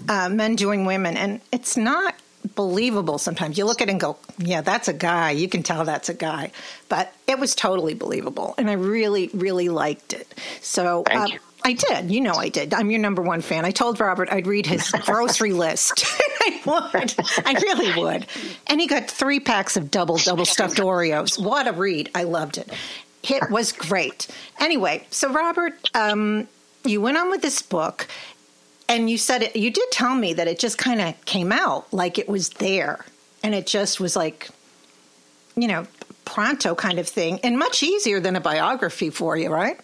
uh, 0.08 0.28
men 0.28 0.56
doing 0.56 0.84
women, 0.84 1.16
and 1.16 1.40
it's 1.50 1.76
not 1.76 2.14
believable 2.56 3.18
sometimes. 3.18 3.56
You 3.56 3.66
look 3.66 3.80
at 3.80 3.88
it 3.88 3.92
and 3.92 4.00
go, 4.00 4.16
yeah, 4.38 4.62
that's 4.62 4.88
a 4.88 4.92
guy. 4.92 5.30
You 5.30 5.48
can 5.48 5.62
tell 5.62 5.84
that's 5.84 6.08
a 6.08 6.14
guy. 6.14 6.50
But 6.88 7.14
it 7.28 7.38
was 7.38 7.54
totally 7.54 7.94
believable. 7.94 8.54
And 8.58 8.68
I 8.68 8.72
really, 8.72 9.30
really 9.32 9.68
liked 9.68 10.12
it. 10.12 10.34
So 10.60 11.04
uh, 11.08 11.28
I 11.64 11.74
did. 11.74 12.10
You 12.10 12.20
know 12.20 12.34
I 12.34 12.48
did. 12.48 12.74
I'm 12.74 12.90
your 12.90 13.00
number 13.00 13.22
one 13.22 13.40
fan. 13.42 13.64
I 13.64 13.70
told 13.70 14.00
Robert 14.00 14.28
I'd 14.32 14.46
read 14.46 14.66
his 14.66 14.90
grocery 15.02 15.52
list. 15.52 16.04
I 16.40 16.60
would. 16.64 17.14
I 17.46 17.52
really 17.60 18.02
would. 18.02 18.26
And 18.66 18.80
he 18.80 18.86
got 18.86 19.10
three 19.10 19.38
packs 19.38 19.76
of 19.76 19.90
double, 19.90 20.16
double 20.16 20.46
stuffed 20.46 20.78
Oreos. 20.78 21.42
What 21.42 21.68
a 21.68 21.72
read. 21.72 22.10
I 22.14 22.24
loved 22.24 22.58
it. 22.58 22.72
It 23.22 23.50
was 23.50 23.72
great. 23.72 24.28
Anyway, 24.60 25.06
so 25.10 25.32
Robert, 25.32 25.74
um, 25.94 26.48
you 26.84 27.00
went 27.00 27.16
on 27.16 27.30
with 27.30 27.42
this 27.42 27.62
book 27.62 28.06
and 28.88 29.10
you 29.10 29.18
said 29.18 29.42
it, 29.42 29.56
you 29.56 29.70
did 29.70 29.90
tell 29.90 30.14
me 30.14 30.34
that 30.34 30.48
it 30.48 30.58
just 30.58 30.78
kind 30.78 31.00
of 31.00 31.24
came 31.24 31.52
out 31.52 31.92
like 31.92 32.18
it 32.18 32.28
was 32.28 32.50
there 32.50 33.04
and 33.42 33.54
it 33.54 33.66
just 33.66 34.00
was 34.00 34.16
like 34.16 34.48
you 35.56 35.68
know 35.68 35.86
pronto 36.24 36.74
kind 36.74 36.98
of 36.98 37.08
thing 37.08 37.38
and 37.44 37.58
much 37.58 37.82
easier 37.82 38.20
than 38.20 38.36
a 38.36 38.40
biography 38.40 39.10
for 39.10 39.36
you 39.36 39.48
right 39.48 39.80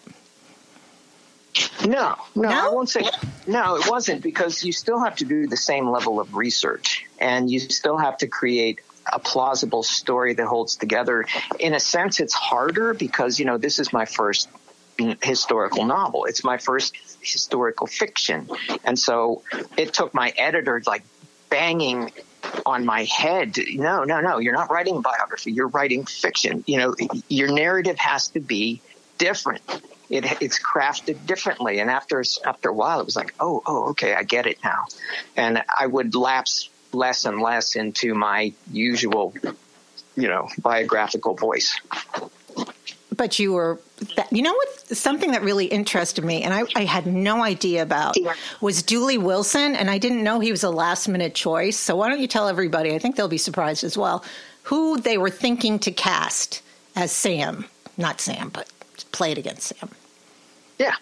no, 1.85 2.15
no, 2.35 2.49
no, 2.49 2.49
I 2.49 2.73
won't 2.73 2.89
say 2.89 3.03
no. 3.45 3.75
It 3.75 3.89
wasn't 3.89 4.23
because 4.23 4.63
you 4.63 4.71
still 4.71 4.99
have 4.99 5.15
to 5.17 5.25
do 5.25 5.47
the 5.47 5.57
same 5.57 5.89
level 5.89 6.19
of 6.19 6.35
research, 6.35 7.05
and 7.19 7.49
you 7.49 7.59
still 7.59 7.97
have 7.97 8.17
to 8.19 8.27
create 8.27 8.81
a 9.11 9.19
plausible 9.19 9.83
story 9.83 10.33
that 10.33 10.47
holds 10.47 10.77
together. 10.77 11.25
In 11.59 11.73
a 11.73 11.79
sense, 11.79 12.19
it's 12.19 12.33
harder 12.33 12.93
because 12.93 13.37
you 13.37 13.45
know 13.45 13.57
this 13.57 13.79
is 13.79 13.93
my 13.93 14.05
first 14.05 14.49
historical 15.21 15.85
novel. 15.85 16.25
It's 16.25 16.43
my 16.43 16.57
first 16.57 16.95
historical 17.21 17.87
fiction. 17.87 18.49
And 18.83 18.97
so 18.97 19.43
it 19.77 19.93
took 19.93 20.13
my 20.13 20.33
editor 20.37 20.81
like 20.85 21.03
banging 21.49 22.11
on 22.65 22.85
my 22.85 23.03
head. 23.03 23.57
No, 23.75 24.03
no, 24.03 24.21
no. 24.21 24.39
You're 24.39 24.53
not 24.53 24.71
writing 24.71 25.01
biography. 25.01 25.51
You're 25.51 25.67
writing 25.67 26.05
fiction. 26.05 26.63
You 26.67 26.77
know, 26.77 26.95
your 27.27 27.51
narrative 27.51 27.97
has 27.97 28.29
to 28.29 28.39
be 28.39 28.81
different. 29.17 29.61
It, 30.09 30.41
it's 30.41 30.59
crafted 30.59 31.25
differently. 31.25 31.79
And 31.79 31.89
after 31.89 32.23
after 32.45 32.69
a 32.69 32.73
while, 32.73 32.99
it 32.99 33.05
was 33.05 33.15
like, 33.15 33.33
oh, 33.39 33.63
oh, 33.65 33.89
okay, 33.91 34.13
I 34.13 34.23
get 34.23 34.45
it 34.45 34.57
now. 34.63 34.85
And 35.35 35.63
I 35.67 35.87
would 35.87 36.13
lapse 36.15 36.69
less 36.91 37.25
and 37.25 37.41
less 37.41 37.75
into 37.75 38.13
my 38.13 38.53
usual, 38.71 39.33
you 40.15 40.27
know, 40.27 40.49
biographical 40.59 41.35
voice 41.35 41.79
but 43.15 43.39
you 43.39 43.53
were 43.53 43.79
you 44.31 44.41
know 44.41 44.53
what 44.53 44.79
something 44.97 45.31
that 45.31 45.41
really 45.41 45.65
interested 45.65 46.23
me 46.23 46.43
and 46.43 46.53
I, 46.53 46.63
I, 46.75 46.85
had 46.85 47.05
no 47.05 47.43
idea 47.43 47.81
about 47.81 48.15
was 48.61 48.83
dooley 48.83 49.17
wilson 49.17 49.75
and 49.75 49.89
i 49.89 49.97
didn't 49.97 50.23
know 50.23 50.39
he 50.39 50.51
was 50.51 50.63
a 50.63 50.69
last 50.69 51.07
minute 51.07 51.35
choice 51.35 51.77
so 51.77 51.95
why 51.95 52.09
don't 52.09 52.19
you 52.19 52.27
tell 52.27 52.47
everybody 52.47 52.93
i 52.93 52.99
think 52.99 53.15
they'll 53.15 53.27
be 53.27 53.37
surprised 53.37 53.83
as 53.83 53.97
well 53.97 54.23
who 54.63 54.99
they 54.99 55.17
were 55.17 55.29
thinking 55.29 55.79
to 55.79 55.91
cast 55.91 56.61
as 56.95 57.11
sam. 57.11 57.65
Not 57.97 58.21
sam 58.21 58.49
but 58.49 58.71
played 59.11 59.37
against 59.37 59.67
sam. 59.67 59.89
Yeah. 60.79 60.95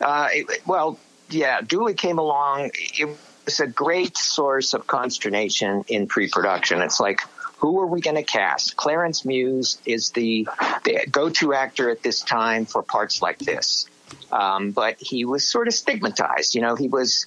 Uh, 0.00 0.28
well 0.66 0.98
yeah 1.30 1.60
dooley 1.60 1.94
came 1.94 2.18
along 2.18 2.70
it 2.74 3.16
was 3.44 3.60
a 3.60 3.66
great 3.66 4.16
source 4.16 4.74
of 4.74 4.86
consternation 4.86 5.84
in 5.88 6.06
pre-production. 6.06 6.80
It's 6.80 7.00
like 7.00 7.20
who 7.58 7.80
are 7.80 7.86
we 7.86 8.00
going 8.00 8.16
to 8.16 8.22
cast? 8.22 8.76
Clarence 8.76 9.24
Muse 9.24 9.78
is 9.86 10.10
the, 10.10 10.48
the 10.84 11.06
go-to 11.10 11.54
actor 11.54 11.90
at 11.90 12.02
this 12.02 12.20
time 12.22 12.66
for 12.66 12.82
parts 12.82 13.22
like 13.22 13.38
this. 13.38 13.88
Um, 14.30 14.72
but 14.72 14.96
he 14.98 15.24
was 15.24 15.46
sort 15.48 15.68
of 15.68 15.74
stigmatized. 15.74 16.54
You 16.54 16.60
know, 16.60 16.74
he 16.76 16.88
was 16.88 17.26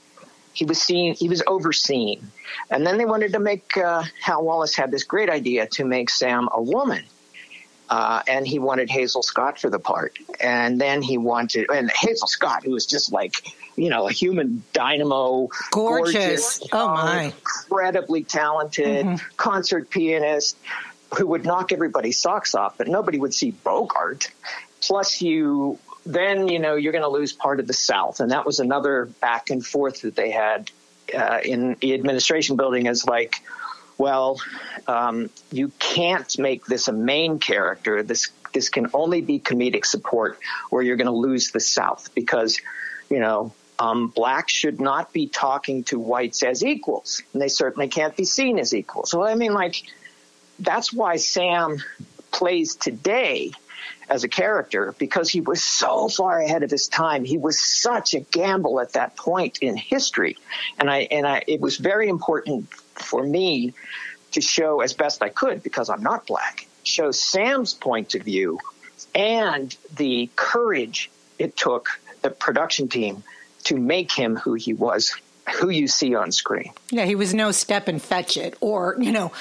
he 0.53 0.65
was 0.65 0.81
seen 0.81 1.15
he 1.15 1.29
was 1.29 1.43
overseen, 1.45 2.31
and 2.69 2.85
then 2.85 2.97
they 2.97 3.05
wanted 3.05 3.33
to 3.33 3.39
make 3.39 3.77
uh, 3.77 4.03
Hal 4.21 4.43
Wallis 4.43 4.75
had 4.75 4.91
this 4.91 5.03
great 5.03 5.29
idea 5.29 5.67
to 5.67 5.85
make 5.85 6.09
Sam 6.09 6.49
a 6.51 6.61
woman, 6.61 7.03
Uh, 7.89 8.21
and 8.27 8.45
he 8.45 8.59
wanted 8.59 8.89
Hazel 8.89 9.23
Scott 9.23 9.59
for 9.59 9.69
the 9.69 9.79
part. 9.79 10.17
And 10.39 10.79
then 10.79 11.01
he 11.01 11.17
wanted, 11.17 11.69
and 11.69 11.89
Hazel 11.89 12.27
Scott, 12.27 12.63
who 12.63 12.71
was 12.71 12.85
just 12.85 13.11
like, 13.11 13.33
you 13.77 13.89
know, 13.89 14.09
a 14.09 14.11
human 14.11 14.63
dynamo, 14.73 15.49
gorgeous, 15.71 16.59
gorgeous 16.59 16.69
oh 16.73 16.87
my, 16.89 17.23
incredibly 17.25 18.23
talented 18.23 19.05
mm-hmm. 19.05 19.31
concert 19.37 19.89
pianist 19.89 20.57
who 21.15 21.27
would 21.27 21.45
knock 21.45 21.71
everybody's 21.71 22.17
socks 22.17 22.55
off, 22.55 22.77
but 22.77 22.87
nobody 22.87 23.19
would 23.19 23.33
see 23.33 23.51
Bogart. 23.51 24.29
Plus, 24.81 25.21
you 25.21 25.79
then 26.05 26.47
you 26.47 26.59
know 26.59 26.75
you're 26.75 26.91
going 26.91 27.03
to 27.03 27.09
lose 27.09 27.33
part 27.33 27.59
of 27.59 27.67
the 27.67 27.73
South, 27.73 28.19
and 28.19 28.31
that 28.31 28.45
was 28.45 28.59
another 28.59 29.05
back 29.05 29.49
and 29.51 29.65
forth 29.65 30.01
that 30.01 30.15
they 30.15 30.31
had 30.31 30.71
uh, 31.15 31.39
in 31.43 31.77
the 31.79 31.93
administration 31.93 32.55
building. 32.55 32.87
Is 32.87 33.05
like, 33.05 33.41
well, 33.97 34.39
um, 34.87 35.29
you 35.51 35.71
can't 35.79 36.37
make 36.39 36.65
this 36.65 36.87
a 36.87 36.93
main 36.93 37.39
character. 37.39 38.01
This 38.03 38.29
this 38.53 38.69
can 38.69 38.87
only 38.93 39.21
be 39.21 39.39
comedic 39.39 39.85
support, 39.85 40.39
or 40.71 40.81
you're 40.81 40.97
going 40.97 41.07
to 41.07 41.11
lose 41.11 41.51
the 41.51 41.59
South 41.59 42.13
because 42.15 42.59
you 43.09 43.19
know 43.19 43.53
um, 43.79 44.07
blacks 44.07 44.53
should 44.53 44.81
not 44.81 45.13
be 45.13 45.27
talking 45.27 45.83
to 45.85 45.99
whites 45.99 46.43
as 46.43 46.63
equals, 46.63 47.21
and 47.33 47.41
they 47.41 47.47
certainly 47.47 47.87
can't 47.87 48.15
be 48.15 48.25
seen 48.25 48.59
as 48.59 48.73
equals. 48.73 49.11
So 49.11 49.23
I 49.23 49.35
mean, 49.35 49.53
like 49.53 49.83
that's 50.59 50.91
why 50.91 51.17
Sam 51.17 51.77
plays 52.31 52.75
today 52.75 53.51
as 54.09 54.23
a 54.23 54.27
character 54.27 54.95
because 54.97 55.29
he 55.29 55.41
was 55.41 55.61
so 55.61 56.07
far 56.07 56.39
ahead 56.39 56.63
of 56.63 56.71
his 56.71 56.87
time. 56.87 57.25
He 57.25 57.37
was 57.37 57.59
such 57.59 58.13
a 58.13 58.21
gamble 58.21 58.79
at 58.79 58.93
that 58.93 59.15
point 59.15 59.59
in 59.59 59.77
history, 59.77 60.37
and 60.79 60.89
I 60.89 60.99
and 61.11 61.27
I 61.27 61.43
it 61.47 61.61
was 61.61 61.77
very 61.77 62.09
important 62.09 62.73
for 62.73 63.23
me 63.23 63.73
to 64.31 64.41
show 64.41 64.81
as 64.81 64.93
best 64.93 65.21
I 65.21 65.29
could 65.29 65.63
because 65.63 65.89
I'm 65.89 66.03
not 66.03 66.25
black. 66.25 66.67
Show 66.83 67.11
Sam's 67.11 67.73
point 67.73 68.15
of 68.15 68.23
view 68.23 68.59
and 69.13 69.75
the 69.95 70.29
courage 70.35 71.11
it 71.37 71.55
took 71.55 71.99
the 72.21 72.29
production 72.29 72.87
team 72.87 73.23
to 73.67 73.77
make 73.77 74.11
him 74.11 74.35
who 74.35 74.53
he 74.53 74.73
was, 74.73 75.15
who 75.55 75.69
you 75.69 75.87
see 75.87 76.15
on 76.15 76.31
screen. 76.31 76.71
Yeah, 76.89 77.05
he 77.05 77.15
was 77.15 77.33
no 77.33 77.51
step 77.51 77.87
and 77.87 78.01
fetch 78.01 78.37
it 78.37 78.55
or, 78.61 78.95
you 78.99 79.11
know, 79.11 79.31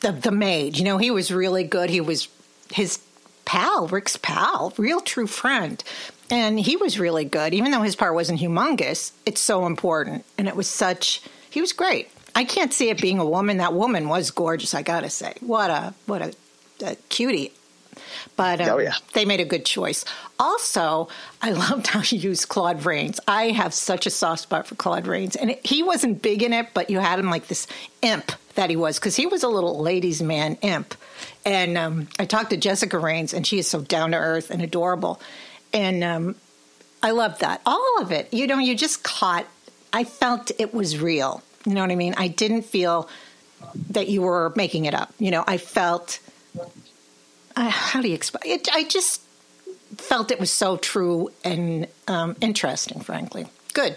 the 0.00 0.12
the 0.12 0.30
maid. 0.30 0.76
You 0.76 0.84
know, 0.84 0.98
he 0.98 1.10
was 1.10 1.30
really 1.32 1.64
good. 1.64 1.90
He 1.90 2.00
was 2.00 2.28
his 2.72 2.98
pal, 3.44 3.88
Rick's 3.88 4.16
pal, 4.16 4.72
real 4.76 5.00
true 5.00 5.26
friend. 5.26 5.82
And 6.30 6.58
he 6.58 6.76
was 6.76 6.98
really 6.98 7.24
good. 7.24 7.52
Even 7.52 7.70
though 7.70 7.82
his 7.82 7.96
part 7.96 8.14
wasn't 8.14 8.40
humongous, 8.40 9.12
it's 9.26 9.40
so 9.40 9.66
important. 9.66 10.24
And 10.38 10.48
it 10.48 10.56
was 10.56 10.68
such 10.68 11.22
he 11.50 11.60
was 11.60 11.72
great. 11.72 12.10
I 12.34 12.44
can't 12.44 12.72
see 12.72 12.90
it 12.90 13.00
being 13.00 13.18
a 13.18 13.24
woman. 13.26 13.58
That 13.58 13.74
woman 13.74 14.08
was 14.08 14.30
gorgeous, 14.30 14.74
I 14.74 14.82
gotta 14.82 15.10
say. 15.10 15.34
What 15.40 15.70
a 15.70 15.94
what 16.06 16.22
a, 16.22 16.34
a 16.84 16.96
cutie. 17.08 17.52
But 18.36 18.60
um, 18.60 18.68
oh, 18.70 18.78
yeah. 18.78 18.94
they 19.12 19.24
made 19.24 19.40
a 19.40 19.44
good 19.44 19.64
choice. 19.64 20.04
Also, 20.38 21.08
I 21.42 21.52
loved 21.52 21.86
how 21.88 22.00
you 22.00 22.18
used 22.18 22.48
Claude 22.48 22.84
Rains. 22.84 23.20
I 23.28 23.50
have 23.50 23.74
such 23.74 24.06
a 24.06 24.10
soft 24.10 24.42
spot 24.42 24.66
for 24.66 24.74
Claude 24.74 25.06
Rains. 25.06 25.36
And 25.36 25.50
it, 25.50 25.64
he 25.64 25.82
wasn't 25.82 26.22
big 26.22 26.42
in 26.42 26.52
it, 26.52 26.68
but 26.74 26.90
you 26.90 26.98
had 26.98 27.18
him 27.18 27.30
like 27.30 27.48
this 27.48 27.66
imp 28.02 28.32
that 28.54 28.70
he 28.70 28.76
was, 28.76 28.98
because 28.98 29.16
he 29.16 29.26
was 29.26 29.42
a 29.42 29.48
little 29.48 29.80
ladies' 29.80 30.22
man 30.22 30.56
imp. 30.62 30.94
And 31.44 31.76
um, 31.76 32.08
I 32.18 32.24
talked 32.24 32.50
to 32.50 32.56
Jessica 32.56 32.98
Rains, 32.98 33.34
and 33.34 33.46
she 33.46 33.58
is 33.58 33.68
so 33.68 33.80
down 33.80 34.12
to 34.12 34.16
earth 34.16 34.50
and 34.50 34.62
adorable. 34.62 35.20
And 35.72 36.04
um, 36.04 36.36
I 37.02 37.10
love 37.10 37.40
that. 37.40 37.60
All 37.66 38.00
of 38.00 38.12
it. 38.12 38.32
You 38.32 38.46
know, 38.46 38.58
you 38.58 38.76
just 38.76 39.02
caught, 39.02 39.46
I 39.92 40.04
felt 40.04 40.52
it 40.58 40.72
was 40.72 40.98
real. 40.98 41.42
You 41.66 41.74
know 41.74 41.80
what 41.80 41.90
I 41.90 41.96
mean? 41.96 42.14
I 42.16 42.28
didn't 42.28 42.62
feel 42.62 43.08
that 43.90 44.08
you 44.08 44.22
were 44.22 44.52
making 44.54 44.84
it 44.84 44.94
up. 44.94 45.12
You 45.18 45.30
know, 45.30 45.42
I 45.46 45.58
felt 45.58 46.20
uh, 47.56 47.68
how 47.68 48.00
do 48.00 48.08
you 48.08 48.14
explain 48.14 48.52
it? 48.52 48.68
I 48.72 48.84
just 48.84 49.22
felt 49.96 50.30
it 50.30 50.40
was 50.40 50.50
so 50.50 50.76
true 50.76 51.30
and 51.44 51.86
um, 52.08 52.36
interesting, 52.40 53.00
frankly. 53.00 53.46
Good. 53.72 53.96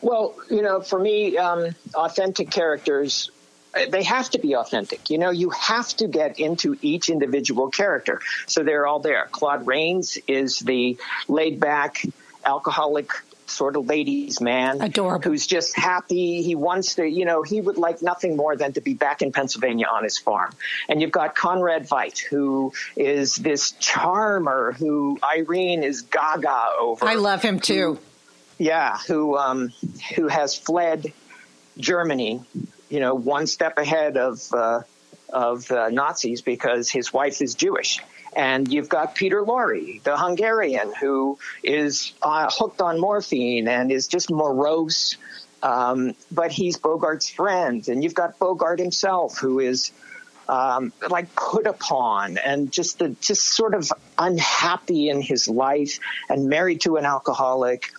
Well, 0.00 0.34
you 0.48 0.62
know, 0.62 0.80
for 0.80 0.98
me, 0.98 1.36
um, 1.36 1.74
authentic 1.94 2.50
characters 2.50 3.30
uh, 3.74 3.86
they 3.88 4.02
have 4.02 4.30
to 4.30 4.38
be 4.38 4.56
authentic. 4.56 5.10
You 5.10 5.18
know, 5.18 5.30
you 5.30 5.50
have 5.50 5.88
to 5.96 6.08
get 6.08 6.38
into 6.38 6.76
each 6.82 7.08
individual 7.08 7.70
character. 7.70 8.20
So 8.46 8.62
they're 8.62 8.86
all 8.86 9.00
there. 9.00 9.28
Claude 9.30 9.66
Rains 9.66 10.18
is 10.26 10.58
the 10.58 10.98
laid 11.28 11.60
back 11.60 12.04
alcoholic 12.44 13.10
sort 13.50 13.76
of 13.76 13.86
ladies 13.86 14.40
man 14.40 14.80
Adorable. 14.80 15.30
who's 15.30 15.46
just 15.46 15.76
happy 15.76 16.42
he 16.42 16.54
wants 16.54 16.96
to 16.96 17.04
you 17.04 17.24
know 17.24 17.42
he 17.42 17.60
would 17.60 17.76
like 17.76 18.02
nothing 18.02 18.36
more 18.36 18.56
than 18.56 18.72
to 18.72 18.80
be 18.80 18.94
back 18.94 19.22
in 19.22 19.32
pennsylvania 19.32 19.86
on 19.86 20.04
his 20.04 20.18
farm 20.18 20.52
and 20.88 21.00
you've 21.00 21.12
got 21.12 21.34
conrad 21.34 21.88
veidt 21.88 22.18
who 22.18 22.72
is 22.96 23.36
this 23.36 23.72
charmer 23.72 24.72
who 24.72 25.18
irene 25.22 25.82
is 25.82 26.02
gaga 26.02 26.66
over 26.78 27.04
i 27.04 27.14
love 27.14 27.42
him 27.42 27.60
too 27.60 27.94
who, 27.94 27.98
yeah 28.58 28.98
who 29.06 29.36
um 29.36 29.72
who 30.16 30.28
has 30.28 30.56
fled 30.56 31.12
germany 31.78 32.42
you 32.88 33.00
know 33.00 33.14
one 33.14 33.46
step 33.46 33.78
ahead 33.78 34.16
of 34.16 34.52
uh 34.52 34.80
of 35.32 35.70
uh, 35.70 35.88
Nazis 35.90 36.42
because 36.42 36.90
his 36.90 37.12
wife 37.12 37.40
is 37.42 37.54
Jewish. 37.54 38.00
And 38.34 38.72
you've 38.72 38.88
got 38.88 39.14
Peter 39.14 39.42
Lorre, 39.42 40.02
the 40.02 40.16
Hungarian, 40.16 40.92
who 40.98 41.38
is 41.62 42.12
uh, 42.22 42.48
hooked 42.50 42.80
on 42.80 43.00
morphine 43.00 43.68
and 43.68 43.90
is 43.90 44.06
just 44.06 44.30
morose. 44.30 45.16
Um, 45.62 46.14
but 46.30 46.52
he's 46.52 46.78
Bogart's 46.78 47.28
friend. 47.28 47.86
And 47.88 48.02
you've 48.02 48.14
got 48.14 48.38
Bogart 48.38 48.78
himself, 48.78 49.38
who 49.38 49.58
is 49.58 49.92
um, 50.50 50.92
like 51.08 51.34
put 51.36 51.66
upon 51.66 52.36
and 52.38 52.72
just 52.72 52.98
the, 52.98 53.10
just 53.20 53.54
sort 53.54 53.72
of 53.72 53.92
unhappy 54.18 55.08
in 55.08 55.22
his 55.22 55.46
life 55.46 56.00
and 56.28 56.48
married 56.48 56.80
to 56.82 56.96
an 56.96 57.04
alcoholic. 57.04 57.92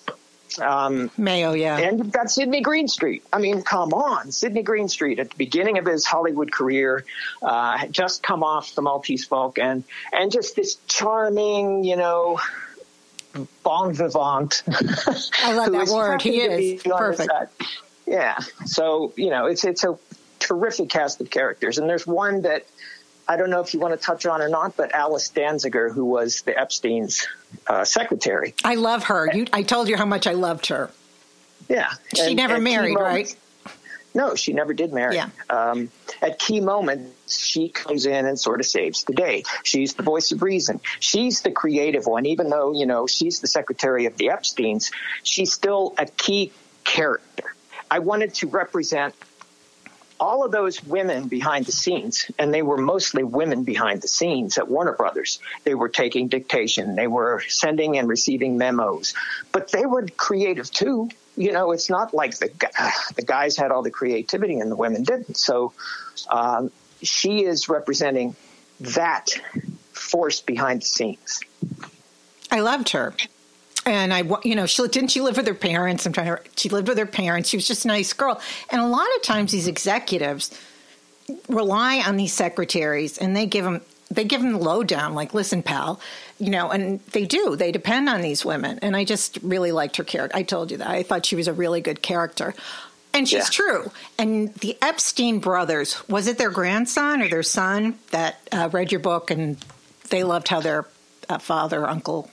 Um, 0.60 1.12
Mayo, 1.18 1.54
yeah. 1.54 1.78
And 1.78 2.00
you've 2.00 2.12
got 2.12 2.30
Sidney 2.30 2.62
Greenstreet. 2.62 3.24
I 3.32 3.40
mean, 3.40 3.62
come 3.62 3.94
on. 3.94 4.32
Sidney 4.32 4.64
Greenstreet 4.64 5.20
at 5.20 5.30
the 5.30 5.36
beginning 5.36 5.78
of 5.78 5.86
his 5.86 6.06
Hollywood 6.06 6.52
career, 6.52 7.06
uh, 7.42 7.78
had 7.78 7.94
just 7.94 8.24
come 8.24 8.44
off 8.44 8.76
the 8.76 8.82
Maltese 8.82 9.26
Falcon, 9.26 9.84
and 10.12 10.32
just 10.32 10.56
this 10.56 10.76
charming, 10.88 11.84
you 11.84 11.96
know, 11.96 12.40
bon 13.64 13.94
vivant. 13.94 14.64
I 15.44 15.54
love 15.54 15.72
that 15.72 15.88
word. 15.92 16.22
He 16.22 16.42
is. 16.42 16.84
Perfect. 16.84 17.32
Yeah. 18.06 18.38
So, 18.66 19.14
you 19.16 19.30
know, 19.30 19.46
it's, 19.46 19.64
it's 19.64 19.84
a 19.84 19.98
terrific 20.40 20.90
cast 20.90 21.22
of 21.22 21.30
characters. 21.30 21.78
And 21.78 21.90
there's 21.90 22.06
one 22.06 22.42
that, 22.42 22.66
I 23.28 23.38
don't 23.38 23.50
know 23.50 23.62
if 23.62 23.74
you 23.74 23.80
want 23.80 24.00
to 24.00 24.04
touch 24.04 24.26
on 24.26 24.42
or 24.42 24.50
not, 24.50 24.76
but 24.76 24.94
Alice 24.94 25.32
Danziger, 25.34 25.92
who 25.92 26.06
was 26.06 26.42
the 26.42 26.58
Epstein's 26.58 27.28
uh, 27.68 27.86
secretary. 27.86 28.54
I 28.64 28.76
love 28.76 29.06
her. 29.06 29.30
You, 29.34 29.46
I 29.54 29.64
told 29.64 29.88
you 29.88 29.98
how 29.98 30.06
much 30.06 30.28
I 30.28 30.34
loved 30.34 30.68
her. 30.68 30.90
Yeah. 31.70 31.92
She 32.16 32.22
and, 32.22 32.36
never 32.36 32.60
married, 32.60 32.96
right? 32.96 33.34
No, 34.14 34.36
she 34.36 34.52
never 34.52 34.74
did 34.74 34.92
marry. 34.92 35.16
Yeah. 35.16 35.30
Um, 35.50 35.90
at 36.22 36.38
key 36.38 36.60
moments, 36.60 37.42
she 37.46 37.70
comes 37.70 38.06
in 38.06 38.26
and 38.26 38.38
sort 38.38 38.60
of 38.60 38.66
saves 38.66 39.06
the 39.06 39.14
day. 39.14 39.44
She's 39.64 39.94
the 39.94 40.04
voice 40.04 40.34
of 40.34 40.42
reason. 40.42 40.82
She's 41.00 41.42
the 41.42 41.52
creative 41.52 42.06
one, 42.06 42.26
even 42.26 42.50
though, 42.50 42.74
you 42.74 42.86
know, 42.86 43.08
she's 43.08 43.40
the 43.40 43.48
secretary 43.48 44.06
of 44.08 44.18
the 44.18 44.28
Epsteins. 44.28 44.92
She's 45.24 45.54
still 45.54 45.94
a 45.98 46.06
key 46.06 46.52
character. 46.84 47.56
I 47.90 48.00
wanted 48.00 48.34
to 48.36 48.48
represent 48.48 49.16
all 50.22 50.46
of 50.46 50.52
those 50.52 50.84
women 50.84 51.28
behind 51.28 51.66
the 51.66 51.72
scenes, 51.72 52.30
and 52.38 52.54
they 52.54 52.62
were 52.62 52.78
mostly 52.78 53.24
women 53.24 53.64
behind 53.64 54.04
the 54.04 54.08
scenes 54.08 54.60
at 54.60 54.70
Warner 54.70 54.94
Brothers. 54.94 55.40
They 55.64 55.74
were 55.74 55.90
taking 55.90 56.28
dictation, 56.28 56.96
they 56.96 57.08
were 57.08 57.42
sending 57.48 57.98
and 57.98 58.08
receiving 58.08 58.58
memos, 58.58 59.16
but 59.52 59.72
they 59.72 59.88
were 59.88 60.06
creative 60.16 60.70
too. 60.70 61.10
You 61.36 61.52
know, 61.52 61.72
it's 61.72 61.90
not 61.90 62.14
like 62.14 62.38
the 62.38 62.50
the 63.16 63.24
guys 63.24 63.58
had 63.58 63.72
all 63.72 63.82
the 63.82 63.90
creativity 63.90 64.60
and 64.60 64.72
the 64.72 64.76
women 64.76 65.04
didn't. 65.04 65.38
So 65.38 65.74
um, 66.30 66.72
she 67.02 67.44
is 67.44 67.68
representing 67.68 68.36
that 68.82 69.32
force 69.92 70.40
behind 70.40 70.84
the 70.84 70.86
scenes. 70.86 71.42
I 72.52 72.60
loved 72.60 72.90
her 72.90 73.16
and 73.86 74.14
I, 74.14 74.24
you 74.44 74.56
know, 74.56 74.66
she 74.66 74.88
didn't 74.88 75.10
she 75.10 75.22
live 75.22 75.38
with 75.38 75.48
her 75.48 75.54
parents? 75.54 76.06
I'm 76.06 76.14
trying 76.14 76.28
to. 76.28 76.40
She 76.56 76.70
lived 76.70 76.88
with 76.88 76.98
her 76.98 77.06
parents. 77.06 77.50
She 77.50 77.58
was 77.58 77.68
just 77.68 77.86
a 77.86 77.88
nice 77.88 78.14
girl. 78.14 78.40
And 78.70 78.82
a 78.82 78.88
lot 78.88 79.08
of 79.18 79.24
times, 79.24 79.52
these 79.52 79.68
executives 79.68 80.52
rely 81.48 82.02
on 82.06 82.18
these 82.18 82.34
secretaries, 82.34 83.18
and 83.18 83.36
they 83.36 83.46
give 83.46 83.66
them 83.66 83.82
they 84.12 84.26
give 84.26 84.42
them 84.42 84.54
the 84.54 84.60
lowdown. 84.60 85.16
Like, 85.16 85.34
listen, 85.34 85.64
pal, 85.64 86.00
you 86.38 86.50
know, 86.50 86.70
and 86.70 87.00
they 87.12 87.26
do. 87.26 87.56
They 87.56 87.72
depend 87.72 88.10
on 88.10 88.22
these 88.22 88.46
women. 88.46 88.80
And 88.82 88.96
I 88.96 89.04
just 89.04 89.40
really 89.42 89.72
liked 89.72 89.98
her 89.98 90.04
character. 90.04 90.38
I 90.38 90.44
told 90.44 90.72
you 90.72 90.78
that. 90.78 90.88
I 90.88 91.04
thought 91.04 91.26
she 91.26 91.36
was 91.36 91.48
a 91.48 91.54
really 91.54 91.82
good 91.82 92.02
character. 92.02 92.54
And 93.14 93.28
she's 93.28 93.46
yeah. 93.46 93.50
true. 93.52 93.92
And 94.18 94.54
the 94.56 94.78
Epstein 94.82 95.40
brothers, 95.40 96.08
was 96.08 96.28
it 96.28 96.38
their 96.38 96.50
grandson 96.50 97.22
or 97.22 97.30
their 97.30 97.44
son 97.44 98.00
that 98.12 98.38
uh, 98.52 98.70
read 98.72 98.92
your 98.92 99.02
book 99.02 99.32
and 99.32 99.58
they 100.10 100.24
loved 100.24 100.48
how 100.48 100.62
their 100.62 100.86
uh, 101.28 101.38
father, 101.38 101.88
uncle 101.88 102.30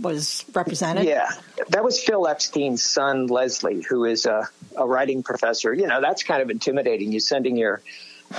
was 0.00 0.44
represented? 0.54 1.04
Yeah, 1.04 1.30
that 1.68 1.84
was 1.84 2.02
Phil 2.02 2.26
Epstein's 2.26 2.82
son, 2.82 3.26
Leslie, 3.26 3.82
who 3.82 4.04
is 4.04 4.26
a, 4.26 4.48
a 4.76 4.86
writing 4.86 5.22
professor. 5.22 5.72
You 5.72 5.86
know, 5.86 6.00
that's 6.00 6.22
kind 6.22 6.42
of 6.42 6.50
intimidating. 6.50 7.12
You're 7.12 7.20
sending 7.20 7.56
your 7.56 7.82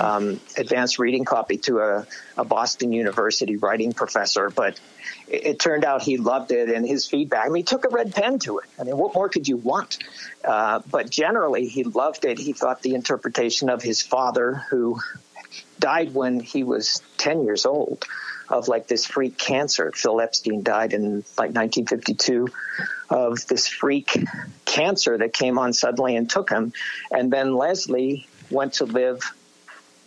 um, 0.00 0.40
advanced 0.56 0.98
reading 0.98 1.24
copy 1.24 1.58
to 1.58 1.78
a, 1.80 2.06
a, 2.36 2.44
Boston 2.44 2.92
University 2.92 3.56
writing 3.56 3.92
professor, 3.92 4.50
but 4.50 4.80
it, 5.28 5.46
it, 5.46 5.58
turned 5.60 5.84
out 5.84 6.02
he 6.02 6.16
loved 6.16 6.50
it 6.50 6.68
and 6.68 6.86
his 6.86 7.06
feedback. 7.06 7.46
I 7.46 7.48
mean, 7.48 7.60
he 7.60 7.62
took 7.62 7.84
a 7.84 7.88
red 7.88 8.14
pen 8.14 8.38
to 8.40 8.58
it. 8.58 8.64
I 8.78 8.84
mean, 8.84 8.96
what 8.96 9.14
more 9.14 9.28
could 9.28 9.46
you 9.46 9.56
want? 9.56 9.98
Uh, 10.44 10.80
but 10.90 11.10
generally, 11.10 11.68
he 11.68 11.84
loved 11.84 12.24
it. 12.24 12.38
He 12.38 12.52
thought 12.52 12.82
the 12.82 12.94
interpretation 12.94 13.68
of 13.70 13.82
his 13.82 14.02
father, 14.02 14.54
who 14.70 14.98
died 15.78 16.14
when 16.14 16.40
he 16.40 16.64
was 16.64 17.02
10 17.18 17.44
years 17.44 17.66
old, 17.66 18.04
of 18.48 18.68
like 18.68 18.86
this 18.86 19.06
freak 19.06 19.38
cancer. 19.38 19.92
Phil 19.94 20.20
Epstein 20.20 20.62
died 20.62 20.92
in 20.92 21.24
like 21.38 21.54
1952 21.54 22.48
of 23.10 23.46
this 23.46 23.68
freak 23.68 24.16
cancer 24.64 25.18
that 25.18 25.32
came 25.32 25.58
on 25.58 25.72
suddenly 25.72 26.16
and 26.16 26.28
took 26.28 26.50
him. 26.50 26.72
And 27.10 27.32
then 27.32 27.54
Leslie 27.54 28.28
went 28.50 28.74
to 28.74 28.84
live 28.84 29.22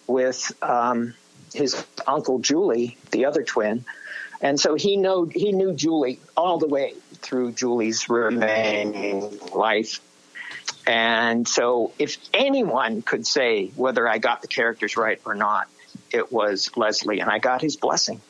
with 0.07 0.51
um, 0.61 1.13
his 1.53 1.83
uncle 2.05 2.39
Julie, 2.39 2.97
the 3.11 3.25
other 3.25 3.43
twin. 3.43 3.85
And 4.41 4.59
so 4.59 4.75
he 4.75 4.97
know 4.97 5.25
he 5.25 5.51
knew 5.51 5.73
Julie 5.73 6.19
all 6.35 6.59
the 6.59 6.67
way 6.67 6.93
through 7.15 7.53
Julie's 7.53 8.07
remaining 8.07 9.39
life. 9.53 9.99
And 10.85 11.47
so 11.47 11.91
if 11.97 12.17
anyone 12.33 13.01
could 13.01 13.25
say 13.25 13.67
whether 13.75 14.07
I 14.07 14.19
got 14.19 14.41
the 14.41 14.47
characters 14.47 14.95
right 14.95 15.19
or 15.25 15.33
not, 15.33 15.67
it 16.11 16.31
was 16.31 16.69
Leslie, 16.75 17.19
and 17.19 17.29
I 17.29 17.39
got 17.39 17.61
his 17.61 17.75
blessing. 17.75 18.21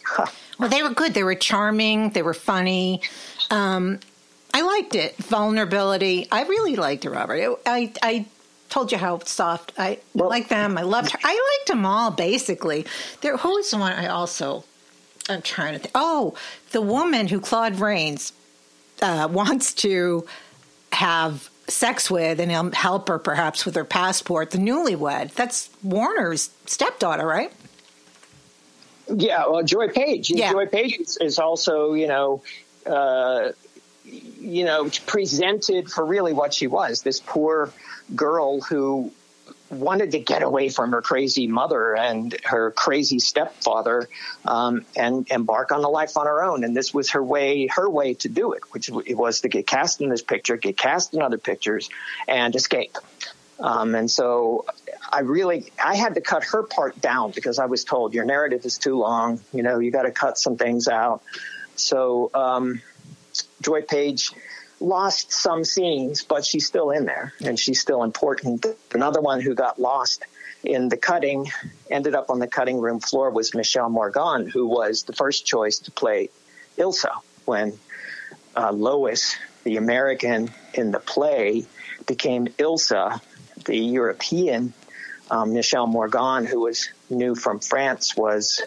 well, 0.60 0.70
they 0.70 0.84
were 0.84 0.90
good. 0.90 1.14
They 1.14 1.24
were 1.24 1.36
charming. 1.36 2.12
They 2.12 2.22
were 2.22 2.34
funny. 2.34 3.02
Um, 3.50 4.00
I 4.54 4.62
liked 4.62 4.96
it. 4.96 5.16
Vulnerability. 5.18 6.28
I 6.32 6.44
really 6.44 6.76
liked 6.76 7.06
it, 7.06 7.10
Robert. 7.10 7.60
I, 7.66 7.94
I 8.02 8.26
told 8.70 8.92
you 8.92 8.98
how 8.98 9.20
soft 9.20 9.74
I 9.78 10.00
well, 10.14 10.30
like 10.30 10.50
them. 10.50 10.78
I 10.78 10.82
loved 10.82 11.12
her. 11.12 11.20
I 11.24 11.58
liked 11.58 11.68
them 11.68 11.86
all 11.86 12.12
basically. 12.12 12.86
There. 13.22 13.38
Who 13.38 13.50
was 13.50 13.72
the 13.72 13.78
one 13.78 13.94
I 13.94 14.08
also? 14.08 14.64
I'm 15.30 15.42
trying 15.42 15.74
to 15.74 15.80
think. 15.80 15.92
Oh, 15.94 16.36
the 16.72 16.82
woman 16.82 17.28
who 17.28 17.40
Claude 17.40 17.80
Rains 17.80 18.34
uh, 19.02 19.28
wants 19.32 19.74
to 19.76 20.26
have 20.94 21.50
sex 21.68 22.10
with 22.10 22.40
and 22.40 22.74
help 22.74 23.10
her 23.10 23.20
perhaps 23.20 23.66
with 23.66 23.76
her 23.76 23.86
passport. 23.86 24.52
The 24.52 24.58
newlywed. 24.58 25.34
That's 25.34 25.70
Warner's 25.84 26.50
stepdaughter, 26.66 27.28
right? 27.28 27.52
Yeah, 29.10 29.48
well, 29.48 29.64
Joy 29.64 29.88
Page. 29.90 30.30
Yeah. 30.30 30.52
Joy 30.52 30.66
Page 30.66 31.00
is, 31.22 31.40
also, 31.40 31.94
you 31.94 32.08
know, 32.08 32.42
uh, 32.86 33.52
you 34.04 34.66
know, 34.66 34.90
presented 35.06 35.90
for 35.90 36.06
really 36.06 36.34
what 36.34 36.54
she 36.54 36.68
was 36.68 37.02
this 37.02 37.20
poor 37.20 37.72
girl 38.16 38.62
who 38.62 39.12
wanted 39.70 40.12
to 40.12 40.20
get 40.20 40.44
away 40.44 40.70
from 40.70 40.92
her 40.92 41.02
crazy 41.02 41.48
mother 41.48 41.96
and 41.96 42.38
her 42.46 42.72
crazy 42.72 43.20
stepfather 43.20 44.08
um, 44.46 44.86
and 44.96 45.30
embark 45.30 45.74
on 45.74 45.84
a 45.84 45.90
life 45.90 46.16
on 46.16 46.26
her 46.26 46.42
own. 46.42 46.64
And 46.64 46.76
this 46.76 46.94
was 46.94 47.12
her 47.12 47.24
way, 47.24 47.68
her 47.68 47.90
way 47.90 48.14
to 48.16 48.30
do 48.30 48.54
it, 48.54 48.64
which 48.72 48.90
it 48.90 49.18
was 49.18 49.42
to 49.42 49.50
get 49.50 49.68
cast 49.68 50.00
in 50.00 50.10
this 50.10 50.22
picture, 50.22 50.56
get 50.56 50.78
cast 50.78 51.14
in 51.14 51.22
other 51.22 51.38
pictures, 51.38 51.90
and 52.28 52.56
escape. 52.56 52.98
Um, 53.60 53.96
and 53.96 54.10
so 54.10 54.66
I 55.10 55.22
really, 55.22 55.72
I 55.84 55.96
had 55.96 56.16
to 56.16 56.22
cut 56.22 56.44
her 56.46 56.64
part 56.64 57.00
down 57.02 57.32
because 57.32 57.60
I 57.60 57.66
was 57.66 57.84
told 57.84 58.14
your 58.14 58.26
narrative 58.26 58.66
is 58.66 58.78
too 58.78 58.98
long. 58.98 59.40
You 59.54 59.64
know, 59.64 59.80
you 59.80 59.92
got 59.92 60.04
to 60.04 60.12
cut 60.12 60.38
some 60.38 60.58
things 60.58 60.88
out. 60.88 61.22
So, 61.76 62.32
um, 62.34 62.82
Joy 63.62 63.82
Page 63.84 64.32
lost 64.80 65.32
some 65.32 65.64
scenes, 65.64 66.24
but 66.24 66.46
she's 66.46 66.66
still 66.66 66.92
in 66.92 67.06
there 67.06 67.34
and 67.44 67.60
she's 67.60 67.80
still 67.80 68.04
important. 68.04 68.66
Another 68.94 69.22
one 69.22 69.42
who 69.42 69.56
got 69.56 69.80
lost 69.80 70.24
in 70.64 70.90
the 70.90 70.98
cutting, 70.98 71.50
ended 71.90 72.16
up 72.16 72.30
on 72.30 72.40
the 72.40 72.48
cutting 72.48 72.80
room 72.80 73.00
floor 73.00 73.30
was 73.30 73.54
Michelle 73.54 73.90
Morgan, 73.90 74.48
who 74.48 74.68
was 74.68 75.04
the 75.04 75.14
first 75.14 75.46
choice 75.46 75.80
to 75.80 75.92
play 75.92 76.30
Ilsa 76.78 77.12
when 77.46 77.78
uh, 78.56 78.72
Lois, 78.72 79.38
the 79.64 79.78
American 79.78 80.52
in 80.74 80.92
the 80.92 81.00
play, 81.00 81.66
became 82.06 82.48
Ilsa, 82.48 83.22
the 83.66 83.78
European. 83.78 84.74
Um, 85.30 85.54
Michelle 85.54 85.88
Morgan, 85.88 86.46
who 86.46 86.62
was 86.62 86.90
new 87.10 87.36
from 87.36 87.60
France, 87.60 88.16
was 88.16 88.62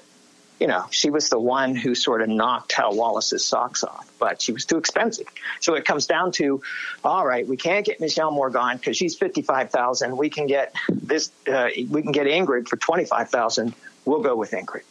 you 0.61 0.67
know, 0.67 0.85
she 0.91 1.09
was 1.09 1.31
the 1.31 1.39
one 1.39 1.75
who 1.75 1.95
sort 1.95 2.21
of 2.21 2.29
knocked 2.29 2.73
Hal 2.73 2.95
Wallis's 2.95 3.43
socks 3.43 3.83
off, 3.83 4.13
but 4.19 4.43
she 4.43 4.53
was 4.53 4.67
too 4.67 4.77
expensive. 4.77 5.27
So 5.61 5.75
it 5.75 5.87
comes 5.87 6.07
down 6.07 6.33
to, 6.33 6.61
all 7.03 7.27
right, 7.27 7.49
we 7.49 7.57
can't 7.57 7.87
get 7.87 7.99
Michelle 7.99 8.31
Morgan 8.31 8.77
because 8.77 8.95
she's 8.95 9.17
fifty-five 9.17 9.71
thousand. 9.71 10.19
We 10.19 10.29
can 10.29 10.47
get 10.47 10.75
this. 10.91 11.33
Uh, 11.51 11.71
we 11.89 12.03
can 12.03 12.13
get 12.13 12.27
Ingrid 12.27 12.69
for 12.69 12.77
twenty-five 12.77 13.31
thousand. 13.31 13.75
We'll 14.05 14.21
go 14.21 14.37
with 14.37 14.51
Ingrid. 14.51 14.83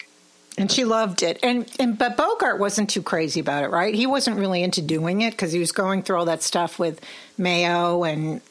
And 0.58 0.72
she 0.72 0.86
loved 0.86 1.22
it. 1.22 1.38
And 1.44 1.70
and 1.80 2.00
but 2.00 2.18
Bogart 2.18 2.60
wasn't 2.60 2.90
too 2.90 3.04
crazy 3.04 3.40
about 3.40 3.64
it, 3.64 3.68
right? 3.68 3.94
He 3.94 4.08
wasn't 4.08 4.38
really 4.38 4.64
into 4.64 4.82
doing 4.82 5.22
it 5.22 5.32
because 5.32 5.52
he 5.52 5.60
was 5.60 5.72
going 5.72 6.02
through 6.02 6.18
all 6.18 6.26
that 6.26 6.42
stuff 6.42 6.80
with 6.80 7.00
Mayo, 7.38 8.04
and 8.04 8.42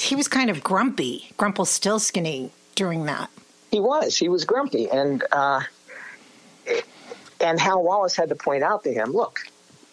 he 0.00 0.16
was 0.16 0.28
kind 0.28 0.50
of 0.50 0.62
grumpy, 0.62 1.30
grumple 1.36 1.64
still 1.64 1.98
skinny 1.98 2.50
during 2.74 3.06
that. 3.06 3.30
He 3.70 3.80
was. 3.80 4.16
He 4.16 4.28
was 4.28 4.44
grumpy, 4.44 4.88
and. 4.90 5.22
Uh, 5.30 5.62
and 7.40 7.60
Hal 7.60 7.82
Wallis 7.82 8.16
had 8.16 8.30
to 8.30 8.34
point 8.34 8.62
out 8.62 8.84
to 8.84 8.92
him, 8.92 9.12
look, 9.12 9.40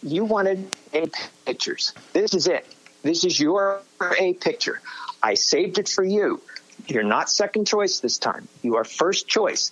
you 0.01 0.25
wanted 0.25 0.67
A 0.93 1.07
pictures. 1.45 1.93
This 2.13 2.33
is 2.33 2.47
it. 2.47 2.65
This 3.03 3.23
is 3.23 3.39
your 3.39 3.81
A 4.19 4.33
picture. 4.33 4.81
I 5.21 5.35
saved 5.35 5.77
it 5.77 5.87
for 5.87 6.03
you. 6.03 6.41
You're 6.87 7.03
not 7.03 7.29
second 7.29 7.67
choice 7.67 7.99
this 7.99 8.17
time. 8.17 8.47
You 8.61 8.75
are 8.77 8.83
first 8.83 9.27
choice. 9.27 9.71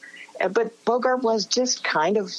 But 0.51 0.85
Bogart 0.85 1.23
was 1.23 1.45
just 1.45 1.83
kind 1.83 2.17
of 2.17 2.31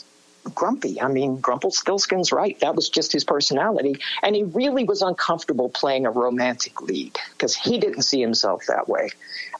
grumpy. 0.54 1.00
I 1.00 1.08
mean, 1.08 1.40
Grumpelstiltskin's 1.40 2.32
right. 2.32 2.58
That 2.60 2.74
was 2.74 2.88
just 2.88 3.12
his 3.12 3.24
personality. 3.24 3.96
And 4.22 4.34
he 4.34 4.42
really 4.42 4.84
was 4.84 5.02
uncomfortable 5.02 5.68
playing 5.68 6.06
a 6.06 6.10
romantic 6.10 6.80
lead 6.82 7.18
because 7.32 7.54
he 7.54 7.78
didn't 7.78 8.02
see 8.02 8.20
himself 8.20 8.66
that 8.68 8.88
way. 8.88 9.10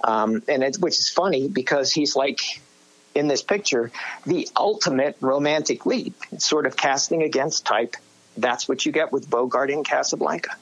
Um, 0.03 0.43
and 0.49 0.63
it, 0.63 0.77
which 0.77 0.99
is 0.99 1.09
funny 1.09 1.49
because 1.49 1.93
he's 1.93 2.15
like 2.17 2.41
in 3.15 3.29
this 3.29 3.43
picture 3.43 3.91
the 4.27 4.49
ultimate 4.57 5.17
romantic 5.21 5.87
lead. 5.87 6.15
It's 6.33 6.47
sort 6.47 6.67
of 6.67 6.77
casting 6.77 7.23
against 7.23 7.65
type. 7.65 7.97
That's 8.37 8.69
what 8.69 8.85
you 8.85 8.93
get 8.93 9.13
with 9.13 9.31
Bogart 9.31 9.71
in 9.71 9.85
Casablanca. 9.85 10.57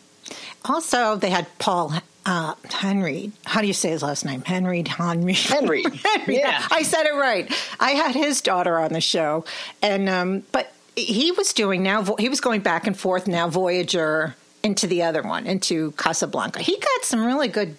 Also, 0.64 1.16
they 1.16 1.30
had 1.30 1.46
Paul 1.58 1.94
uh, 2.24 2.54
Henry. 2.70 3.32
How 3.44 3.60
do 3.60 3.66
you 3.66 3.72
say 3.72 3.90
his 3.90 4.02
last 4.02 4.24
name? 4.24 4.42
Henry 4.42 4.82
Henry. 4.86 5.32
Henry. 5.34 5.82
Henry. 5.82 6.38
Yeah, 6.38 6.66
I 6.70 6.82
said 6.82 7.06
it 7.06 7.14
right. 7.14 7.52
I 7.80 7.90
had 7.90 8.14
his 8.14 8.40
daughter 8.40 8.78
on 8.78 8.92
the 8.92 9.00
show, 9.00 9.44
and 9.80 10.08
um, 10.08 10.42
but 10.52 10.72
he 10.96 11.32
was 11.32 11.52
doing 11.52 11.82
now. 11.82 12.16
He 12.18 12.28
was 12.28 12.40
going 12.40 12.60
back 12.60 12.86
and 12.86 12.96
forth 12.98 13.26
now. 13.26 13.48
Voyager 13.48 14.34
into 14.62 14.86
the 14.86 15.02
other 15.02 15.22
one, 15.22 15.46
into 15.46 15.92
Casablanca. 15.92 16.60
He 16.60 16.78
got 16.78 17.04
some 17.04 17.24
really 17.24 17.48
good 17.48 17.76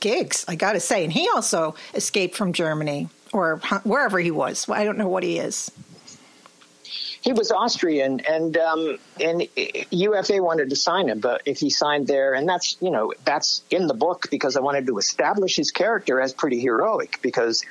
gigs, 0.00 0.44
I 0.48 0.54
got 0.54 0.72
to 0.72 0.80
say, 0.80 1.04
and 1.04 1.12
he 1.12 1.28
also 1.28 1.74
escaped 1.94 2.36
from 2.36 2.52
Germany 2.52 3.08
or 3.32 3.56
wherever 3.84 4.18
he 4.18 4.30
was. 4.30 4.68
I 4.68 4.84
don't 4.84 4.98
know 4.98 5.08
what 5.08 5.22
he 5.22 5.38
is. 5.38 5.70
He 7.22 7.34
was 7.34 7.50
Austrian, 7.50 8.20
and 8.20 8.56
um, 8.56 8.98
and 9.20 9.46
UFA 9.90 10.42
wanted 10.42 10.70
to 10.70 10.76
sign 10.76 11.08
him, 11.08 11.20
but 11.20 11.42
if 11.44 11.58
he 11.58 11.68
signed 11.68 12.06
there, 12.06 12.32
and 12.32 12.48
that's 12.48 12.78
you 12.80 12.90
know 12.90 13.12
that's 13.24 13.62
in 13.70 13.86
the 13.86 13.94
book 13.94 14.28
because 14.30 14.56
I 14.56 14.60
wanted 14.60 14.86
to 14.86 14.96
establish 14.96 15.56
his 15.56 15.70
character 15.70 16.20
as 16.20 16.32
pretty 16.32 16.60
heroic 16.60 17.18
because 17.20 17.62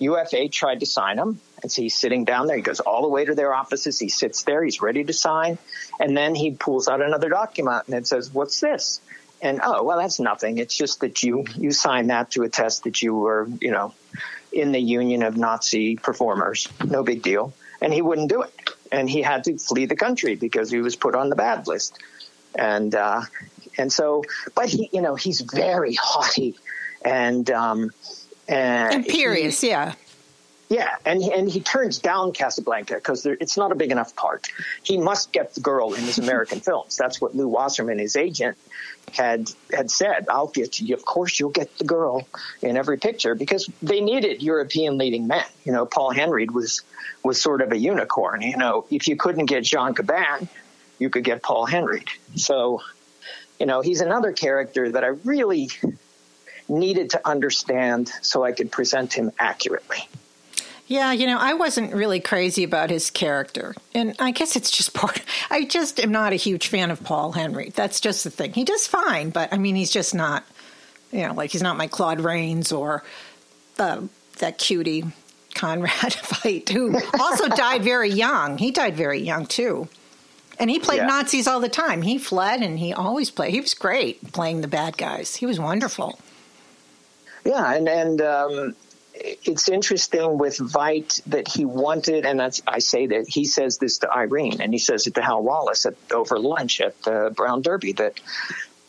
UFA 0.00 0.48
tried 0.48 0.80
to 0.80 0.86
sign 0.86 1.18
him, 1.18 1.40
and 1.62 1.70
so 1.70 1.82
he's 1.82 1.96
sitting 1.96 2.24
down 2.24 2.48
there. 2.48 2.56
He 2.56 2.62
goes 2.62 2.80
all 2.80 3.02
the 3.02 3.08
way 3.08 3.24
to 3.24 3.36
their 3.36 3.54
offices. 3.54 3.98
He 3.98 4.08
sits 4.08 4.42
there. 4.42 4.64
He's 4.64 4.82
ready 4.82 5.04
to 5.04 5.12
sign, 5.12 5.58
and 6.00 6.16
then 6.16 6.34
he 6.34 6.50
pulls 6.50 6.88
out 6.88 7.00
another 7.00 7.28
document 7.28 7.84
and 7.86 7.94
it 7.94 8.08
says, 8.08 8.34
"What's 8.34 8.58
this?" 8.60 9.00
And 9.40 9.60
oh 9.62 9.84
well, 9.84 9.98
that's 9.98 10.18
nothing. 10.18 10.58
It's 10.58 10.76
just 10.76 11.00
that 11.00 11.22
you 11.22 11.44
you 11.54 11.70
signed 11.70 12.10
that 12.10 12.32
to 12.32 12.42
attest 12.42 12.84
that 12.84 13.00
you 13.02 13.14
were 13.14 13.48
you 13.60 13.70
know 13.70 13.94
in 14.52 14.72
the 14.72 14.80
union 14.80 15.22
of 15.22 15.36
Nazi 15.36 15.94
performers. 15.94 16.68
No 16.84 17.04
big 17.04 17.22
deal. 17.22 17.54
And 17.80 17.92
he 17.92 18.02
wouldn't 18.02 18.30
do 18.30 18.42
it. 18.42 18.52
And 18.92 19.08
he 19.08 19.22
had 19.22 19.44
to 19.44 19.58
flee 19.58 19.86
the 19.86 19.96
country 19.96 20.36
because 20.36 20.70
he 20.70 20.80
was 20.80 20.96
put 20.96 21.14
on 21.14 21.28
the 21.28 21.36
bad 21.36 21.66
list. 21.66 21.98
And, 22.54 22.94
uh, 22.94 23.22
and 23.78 23.92
so, 23.92 24.24
but 24.54 24.68
he, 24.68 24.88
you 24.92 25.02
know, 25.02 25.14
he's 25.14 25.40
very 25.40 25.94
haughty 25.94 26.56
and, 27.04 27.50
um, 27.50 27.90
and 28.48 29.06
imperious. 29.06 29.60
He, 29.60 29.68
yeah. 29.68 29.94
Yeah, 30.68 30.96
and 31.04 31.22
he, 31.22 31.32
and 31.32 31.48
he 31.48 31.60
turns 31.60 31.98
down 31.98 32.32
Casablanca 32.32 32.94
because 32.94 33.24
it's 33.24 33.56
not 33.56 33.70
a 33.70 33.76
big 33.76 33.92
enough 33.92 34.16
part. 34.16 34.48
He 34.82 34.98
must 34.98 35.30
get 35.30 35.54
the 35.54 35.60
girl 35.60 35.94
in 35.94 36.02
his 36.02 36.18
American 36.18 36.58
films. 36.68 36.96
That's 36.96 37.20
what 37.20 37.36
Lew 37.36 37.46
Wasserman, 37.46 38.00
his 38.00 38.16
agent, 38.16 38.58
had 39.12 39.48
had 39.72 39.92
said. 39.92 40.26
I'll 40.28 40.48
get 40.48 40.80
you. 40.80 40.94
Of 40.94 41.04
course, 41.04 41.38
you'll 41.38 41.50
get 41.50 41.78
the 41.78 41.84
girl 41.84 42.26
in 42.62 42.76
every 42.76 42.98
picture 42.98 43.36
because 43.36 43.70
they 43.80 44.00
needed 44.00 44.42
European 44.42 44.98
leading 44.98 45.28
men. 45.28 45.44
You 45.64 45.70
know, 45.70 45.86
Paul 45.86 46.12
Henreid 46.12 46.50
was 46.50 46.82
was 47.22 47.40
sort 47.40 47.60
of 47.60 47.70
a 47.70 47.78
unicorn. 47.78 48.42
You 48.42 48.56
know, 48.56 48.86
if 48.90 49.06
you 49.06 49.16
couldn't 49.16 49.46
get 49.46 49.62
Jean 49.62 49.92
Gabin, 49.92 50.48
you 50.98 51.10
could 51.10 51.22
get 51.22 51.44
Paul 51.44 51.68
Henreid. 51.68 52.08
So, 52.34 52.82
you 53.60 53.66
know, 53.66 53.82
he's 53.82 54.00
another 54.00 54.32
character 54.32 54.90
that 54.90 55.04
I 55.04 55.08
really 55.08 55.70
needed 56.68 57.10
to 57.10 57.20
understand 57.24 58.10
so 58.22 58.42
I 58.42 58.50
could 58.50 58.72
present 58.72 59.12
him 59.12 59.30
accurately. 59.38 60.08
Yeah, 60.88 61.12
you 61.12 61.26
know, 61.26 61.38
I 61.38 61.54
wasn't 61.54 61.92
really 61.92 62.20
crazy 62.20 62.62
about 62.62 62.90
his 62.90 63.10
character. 63.10 63.74
And 63.92 64.14
I 64.20 64.30
guess 64.30 64.54
it's 64.54 64.70
just 64.70 64.94
part. 64.94 65.20
I 65.50 65.64
just 65.64 65.98
am 65.98 66.12
not 66.12 66.32
a 66.32 66.36
huge 66.36 66.68
fan 66.68 66.90
of 66.90 67.02
Paul 67.02 67.32
Henry. 67.32 67.70
That's 67.74 68.00
just 68.00 68.24
the 68.24 68.30
thing. 68.30 68.52
He 68.52 68.64
does 68.64 68.86
fine, 68.86 69.30
but 69.30 69.52
I 69.52 69.58
mean, 69.58 69.74
he's 69.74 69.90
just 69.90 70.14
not, 70.14 70.44
you 71.10 71.26
know, 71.26 71.34
like 71.34 71.50
he's 71.50 71.62
not 71.62 71.76
my 71.76 71.88
Claude 71.88 72.20
Rains 72.20 72.70
or 72.70 73.02
uh, 73.78 74.02
that 74.38 74.58
cutie 74.58 75.04
Conrad 75.56 75.90
Veidt, 76.12 76.68
who 76.68 77.00
also 77.18 77.48
died 77.56 77.82
very 77.82 78.10
young. 78.10 78.58
He 78.58 78.70
died 78.70 78.96
very 78.96 79.20
young, 79.20 79.46
too. 79.46 79.88
And 80.58 80.70
he 80.70 80.78
played 80.78 80.98
yeah. 80.98 81.06
Nazis 81.06 81.46
all 81.46 81.60
the 81.60 81.68
time. 81.68 82.00
He 82.00 82.16
fled 82.16 82.62
and 82.62 82.78
he 82.78 82.92
always 82.92 83.30
played. 83.30 83.52
He 83.52 83.60
was 83.60 83.74
great 83.74 84.32
playing 84.32 84.60
the 84.60 84.68
bad 84.68 84.96
guys. 84.96 85.36
He 85.36 85.46
was 85.46 85.58
wonderful. 85.60 86.18
Yeah, 87.44 87.74
and, 87.74 87.88
and 87.88 88.20
um, 88.22 88.76
it's 89.18 89.68
interesting 89.68 90.38
with 90.38 90.58
Veidt 90.58 91.22
that 91.24 91.48
he 91.48 91.64
wanted, 91.64 92.26
and 92.26 92.38
that's 92.38 92.62
I 92.66 92.80
say 92.80 93.06
that 93.06 93.26
he 93.28 93.44
says 93.44 93.78
this 93.78 93.98
to 93.98 94.12
Irene, 94.12 94.60
and 94.60 94.72
he 94.72 94.78
says 94.78 95.06
it 95.06 95.14
to 95.14 95.22
Hal 95.22 95.42
Wallis 95.42 95.86
at, 95.86 95.94
over 96.12 96.38
lunch 96.38 96.80
at 96.80 97.00
the 97.02 97.32
Brown 97.34 97.62
Derby 97.62 97.92
that 97.92 98.20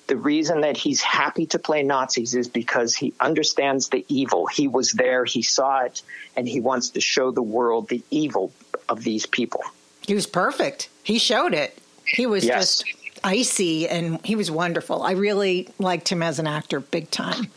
the 0.07 0.15
reason 0.15 0.61
that 0.61 0.77
he's 0.77 1.01
happy 1.01 1.45
to 1.47 1.59
play 1.59 1.83
Nazis 1.83 2.33
is 2.33 2.47
because 2.47 2.95
he 2.95 3.13
understands 3.19 3.89
the 3.89 4.05
evil. 4.07 4.45
He 4.47 4.67
was 4.67 4.91
there, 4.93 5.25
he 5.25 5.41
saw 5.41 5.81
it, 5.81 6.01
and 6.35 6.47
he 6.47 6.61
wants 6.61 6.91
to 6.91 7.01
show 7.01 7.31
the 7.31 7.43
world 7.43 7.89
the 7.89 8.03
evil 8.09 8.51
of 8.87 9.03
these 9.03 9.25
people. 9.25 9.61
He 10.05 10.13
was 10.13 10.25
perfect. 10.25 10.89
He 11.03 11.19
showed 11.19 11.53
it. 11.53 11.77
He 12.05 12.25
was 12.25 12.45
yes. 12.45 12.77
just 12.77 12.93
icy 13.23 13.87
and 13.87 14.23
he 14.25 14.35
was 14.35 14.49
wonderful. 14.51 15.03
I 15.03 15.11
really 15.11 15.69
liked 15.79 16.09
him 16.09 16.21
as 16.23 16.39
an 16.39 16.47
actor 16.47 16.79
big 16.79 17.11
time. 17.11 17.47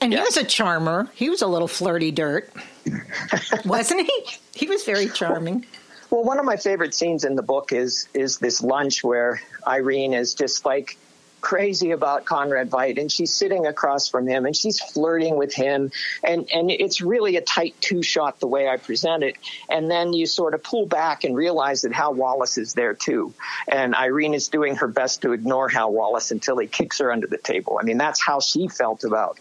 And 0.00 0.12
yes. 0.12 0.20
he 0.20 0.24
was 0.24 0.36
a 0.44 0.48
charmer. 0.48 1.08
He 1.14 1.30
was 1.30 1.42
a 1.42 1.46
little 1.46 1.68
flirty 1.68 2.10
dirt. 2.10 2.52
Wasn't 3.64 4.06
he? 4.06 4.36
He 4.54 4.66
was 4.66 4.84
very 4.84 5.08
charming. 5.08 5.66
Well, 6.10 6.24
one 6.24 6.38
of 6.38 6.44
my 6.44 6.56
favorite 6.56 6.94
scenes 6.94 7.24
in 7.24 7.34
the 7.34 7.42
book 7.42 7.72
is 7.72 8.08
is 8.14 8.38
this 8.38 8.62
lunch 8.62 9.04
where 9.04 9.40
Irene 9.66 10.14
is 10.14 10.34
just 10.34 10.64
like 10.64 10.96
crazy 11.40 11.92
about 11.92 12.24
Conrad 12.24 12.70
Veidt 12.70 12.98
and 12.98 13.10
she's 13.10 13.32
sitting 13.32 13.66
across 13.66 14.08
from 14.08 14.26
him 14.26 14.46
and 14.46 14.56
she's 14.56 14.80
flirting 14.80 15.36
with 15.36 15.54
him 15.54 15.90
and 16.24 16.48
and 16.52 16.70
it's 16.70 17.00
really 17.00 17.36
a 17.36 17.40
tight 17.40 17.74
two 17.80 18.02
shot 18.02 18.40
the 18.40 18.46
way 18.46 18.68
I 18.68 18.76
present 18.76 19.22
it 19.22 19.36
and 19.68 19.90
then 19.90 20.12
you 20.12 20.26
sort 20.26 20.54
of 20.54 20.62
pull 20.62 20.86
back 20.86 21.24
and 21.24 21.36
realize 21.36 21.82
that 21.82 21.92
Hal 21.92 22.14
Wallis 22.14 22.58
is 22.58 22.74
there 22.74 22.94
too 22.94 23.32
and 23.68 23.94
Irene 23.94 24.34
is 24.34 24.48
doing 24.48 24.76
her 24.76 24.88
best 24.88 25.22
to 25.22 25.32
ignore 25.32 25.68
Hal 25.68 25.92
Wallis 25.92 26.30
until 26.30 26.58
he 26.58 26.66
kicks 26.66 26.98
her 26.98 27.12
under 27.12 27.26
the 27.26 27.38
table 27.38 27.78
I 27.80 27.84
mean 27.84 27.98
that's 27.98 28.24
how 28.24 28.40
she 28.40 28.68
felt 28.68 29.04
about 29.04 29.38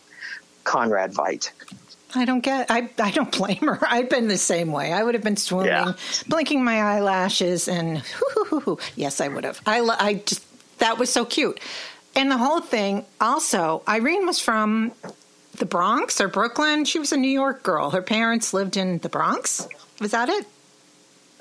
Conrad 0.63 1.13
Veidt 1.13 1.51
I 2.15 2.25
don't 2.25 2.39
get. 2.39 2.71
I 2.71 2.89
I 2.99 3.11
don't 3.11 3.31
blame 3.31 3.57
her. 3.57 3.79
I've 3.87 4.09
been 4.09 4.27
the 4.27 4.37
same 4.37 4.71
way. 4.71 4.93
I 4.93 5.03
would 5.03 5.13
have 5.13 5.23
been 5.23 5.35
swooning, 5.35 5.71
yeah. 5.71 5.93
blinking 6.27 6.63
my 6.63 6.81
eyelashes, 6.81 7.67
and 7.67 8.01
yes, 8.95 9.19
I 9.19 9.27
would 9.27 9.43
have. 9.43 9.61
I 9.65 9.81
I 9.81 10.13
just 10.25 10.46
that 10.79 10.97
was 10.97 11.11
so 11.11 11.25
cute. 11.25 11.59
And 12.15 12.31
the 12.31 12.37
whole 12.37 12.61
thing, 12.61 13.05
also, 13.21 13.83
Irene 13.87 14.25
was 14.25 14.39
from 14.39 14.91
the 15.57 15.65
Bronx 15.65 16.19
or 16.19 16.27
Brooklyn. 16.27 16.85
She 16.85 16.99
was 16.99 17.11
a 17.11 17.17
New 17.17 17.29
York 17.29 17.63
girl. 17.63 17.91
Her 17.91 18.01
parents 18.01 18.53
lived 18.53 18.77
in 18.77 18.99
the 18.99 19.09
Bronx. 19.09 19.67
Was 19.99 20.11
that 20.11 20.29
it? 20.29 20.47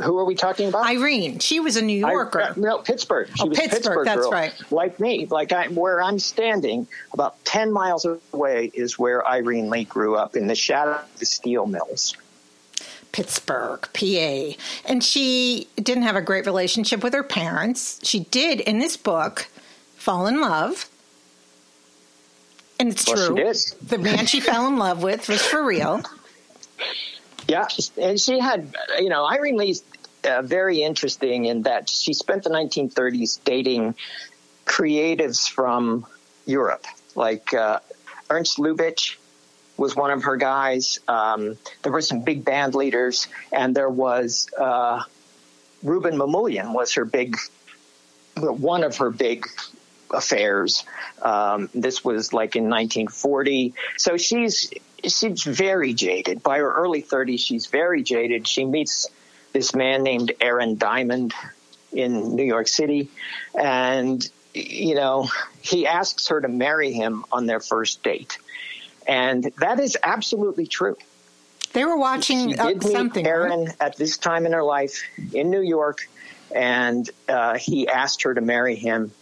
Who 0.02 0.18
are 0.18 0.26
we 0.26 0.34
talking 0.34 0.68
about? 0.68 0.84
Irene. 0.84 1.38
She 1.38 1.58
was 1.60 1.76
a 1.76 1.82
New 1.82 1.98
Yorker. 1.98 2.42
I, 2.42 2.48
uh, 2.48 2.54
no, 2.56 2.78
Pittsburgh. 2.78 3.28
She 3.34 3.42
oh, 3.42 3.46
was 3.46 3.58
Pittsburgh. 3.58 3.82
Pittsburgh 3.82 4.06
that's 4.06 4.20
girl. 4.20 4.30
right. 4.30 4.52
Like 4.70 5.00
me, 5.00 5.26
like 5.26 5.52
I, 5.52 5.68
where 5.68 6.02
I'm 6.02 6.18
standing, 6.18 6.86
about 7.14 7.42
ten 7.46 7.72
miles 7.72 8.06
away 8.32 8.70
is 8.74 8.98
where 8.98 9.26
Irene 9.26 9.70
Lee 9.70 9.84
grew 9.84 10.16
up 10.16 10.36
in 10.36 10.48
the 10.48 10.54
shadow 10.54 10.96
of 10.96 11.18
the 11.18 11.24
steel 11.24 11.66
mills. 11.66 12.14
Pittsburgh, 13.12 13.88
PA. 13.92 14.56
And 14.84 15.02
she 15.02 15.68
didn't 15.76 16.02
have 16.04 16.16
a 16.16 16.22
great 16.22 16.46
relationship 16.46 17.02
with 17.02 17.14
her 17.14 17.22
parents. 17.22 18.00
She 18.02 18.20
did, 18.20 18.60
in 18.60 18.78
this 18.78 18.96
book, 18.96 19.48
fall 19.96 20.26
in 20.26 20.40
love. 20.40 20.88
And 22.78 22.90
it's 22.90 23.06
well, 23.06 23.34
true. 23.34 23.52
The 23.86 23.98
man 23.98 24.26
she 24.26 24.40
fell 24.40 24.66
in 24.66 24.76
love 24.76 25.02
with 25.02 25.28
was 25.28 25.42
for 25.42 25.64
real. 25.64 26.02
Yeah, 27.48 27.68
and 27.96 28.20
she 28.20 28.40
had, 28.40 28.74
you 28.98 29.08
know, 29.08 29.24
Irene 29.24 29.56
Lee's 29.56 29.82
uh, 30.24 30.42
very 30.42 30.82
interesting 30.82 31.44
in 31.44 31.62
that 31.62 31.88
she 31.88 32.12
spent 32.12 32.42
the 32.42 32.50
1930s 32.50 33.38
dating 33.44 33.94
creatives 34.64 35.48
from 35.48 36.06
Europe, 36.44 36.84
like 37.14 37.54
uh, 37.54 37.78
Ernst 38.28 38.58
Lubitsch, 38.58 39.16
was 39.76 39.94
one 39.94 40.10
of 40.10 40.24
her 40.24 40.36
guys. 40.36 40.98
Um, 41.06 41.56
there 41.82 41.92
were 41.92 42.00
some 42.00 42.22
big 42.22 42.44
band 42.44 42.74
leaders, 42.74 43.26
and 43.52 43.74
there 43.74 43.90
was 43.90 44.48
uh, 44.58 45.02
Rouben 45.84 46.16
Mamoulian 46.16 46.72
was 46.72 46.94
her 46.94 47.04
big, 47.04 47.36
one 48.36 48.84
of 48.84 48.96
her 48.98 49.10
big 49.10 49.46
affairs. 50.10 50.84
Um, 51.22 51.68
this 51.74 52.04
was 52.04 52.32
like 52.32 52.56
in 52.56 52.64
1940. 52.64 53.74
So 53.96 54.16
she's 54.16 54.72
she's 55.04 55.42
very 55.42 55.94
jaded. 55.94 56.42
By 56.42 56.58
her 56.58 56.72
early 56.72 57.02
30s, 57.02 57.40
she's 57.40 57.66
very 57.66 58.02
jaded. 58.02 58.46
She 58.46 58.64
meets 58.64 59.08
this 59.52 59.74
man 59.74 60.02
named 60.02 60.32
Aaron 60.40 60.76
Diamond 60.76 61.34
in 61.92 62.34
New 62.34 62.44
York 62.44 62.68
City, 62.68 63.10
and 63.54 64.28
you 64.54 64.94
know 64.94 65.28
he 65.60 65.86
asks 65.86 66.28
her 66.28 66.40
to 66.40 66.48
marry 66.48 66.92
him 66.92 67.24
on 67.30 67.46
their 67.46 67.60
first 67.60 68.02
date 68.02 68.38
and 69.06 69.44
that 69.58 69.80
is 69.80 69.96
absolutely 70.02 70.66
true. 70.66 70.96
They 71.72 71.84
were 71.84 71.96
watching 71.96 72.50
she 72.50 72.54
did 72.54 72.82
something. 72.82 73.24
Meet 73.24 73.28
Aaron 73.28 73.64
right? 73.66 73.76
at 73.80 73.96
this 73.96 74.18
time 74.18 74.46
in 74.46 74.52
her 74.52 74.62
life 74.62 75.02
in 75.32 75.50
New 75.50 75.60
York, 75.60 76.08
and 76.54 77.08
uh, 77.28 77.58
he 77.58 77.88
asked 77.88 78.22
her 78.22 78.34
to 78.34 78.40
marry 78.40 78.76
him 78.76 79.12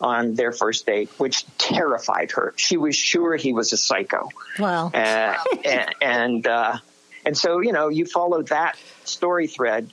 on 0.00 0.34
their 0.34 0.52
first 0.52 0.86
date, 0.86 1.10
which 1.18 1.44
terrified 1.58 2.30
her. 2.32 2.52
She 2.56 2.76
was 2.76 2.94
sure 2.94 3.34
he 3.36 3.52
was 3.52 3.72
a 3.72 3.76
psycho. 3.76 4.28
Wow. 4.58 4.90
Uh, 4.92 5.36
and 5.64 5.94
and, 6.00 6.46
uh, 6.46 6.78
and 7.24 7.36
so 7.36 7.60
you 7.60 7.72
know 7.72 7.88
you 7.88 8.06
follow 8.06 8.42
that 8.42 8.78
story 9.04 9.46
thread, 9.46 9.90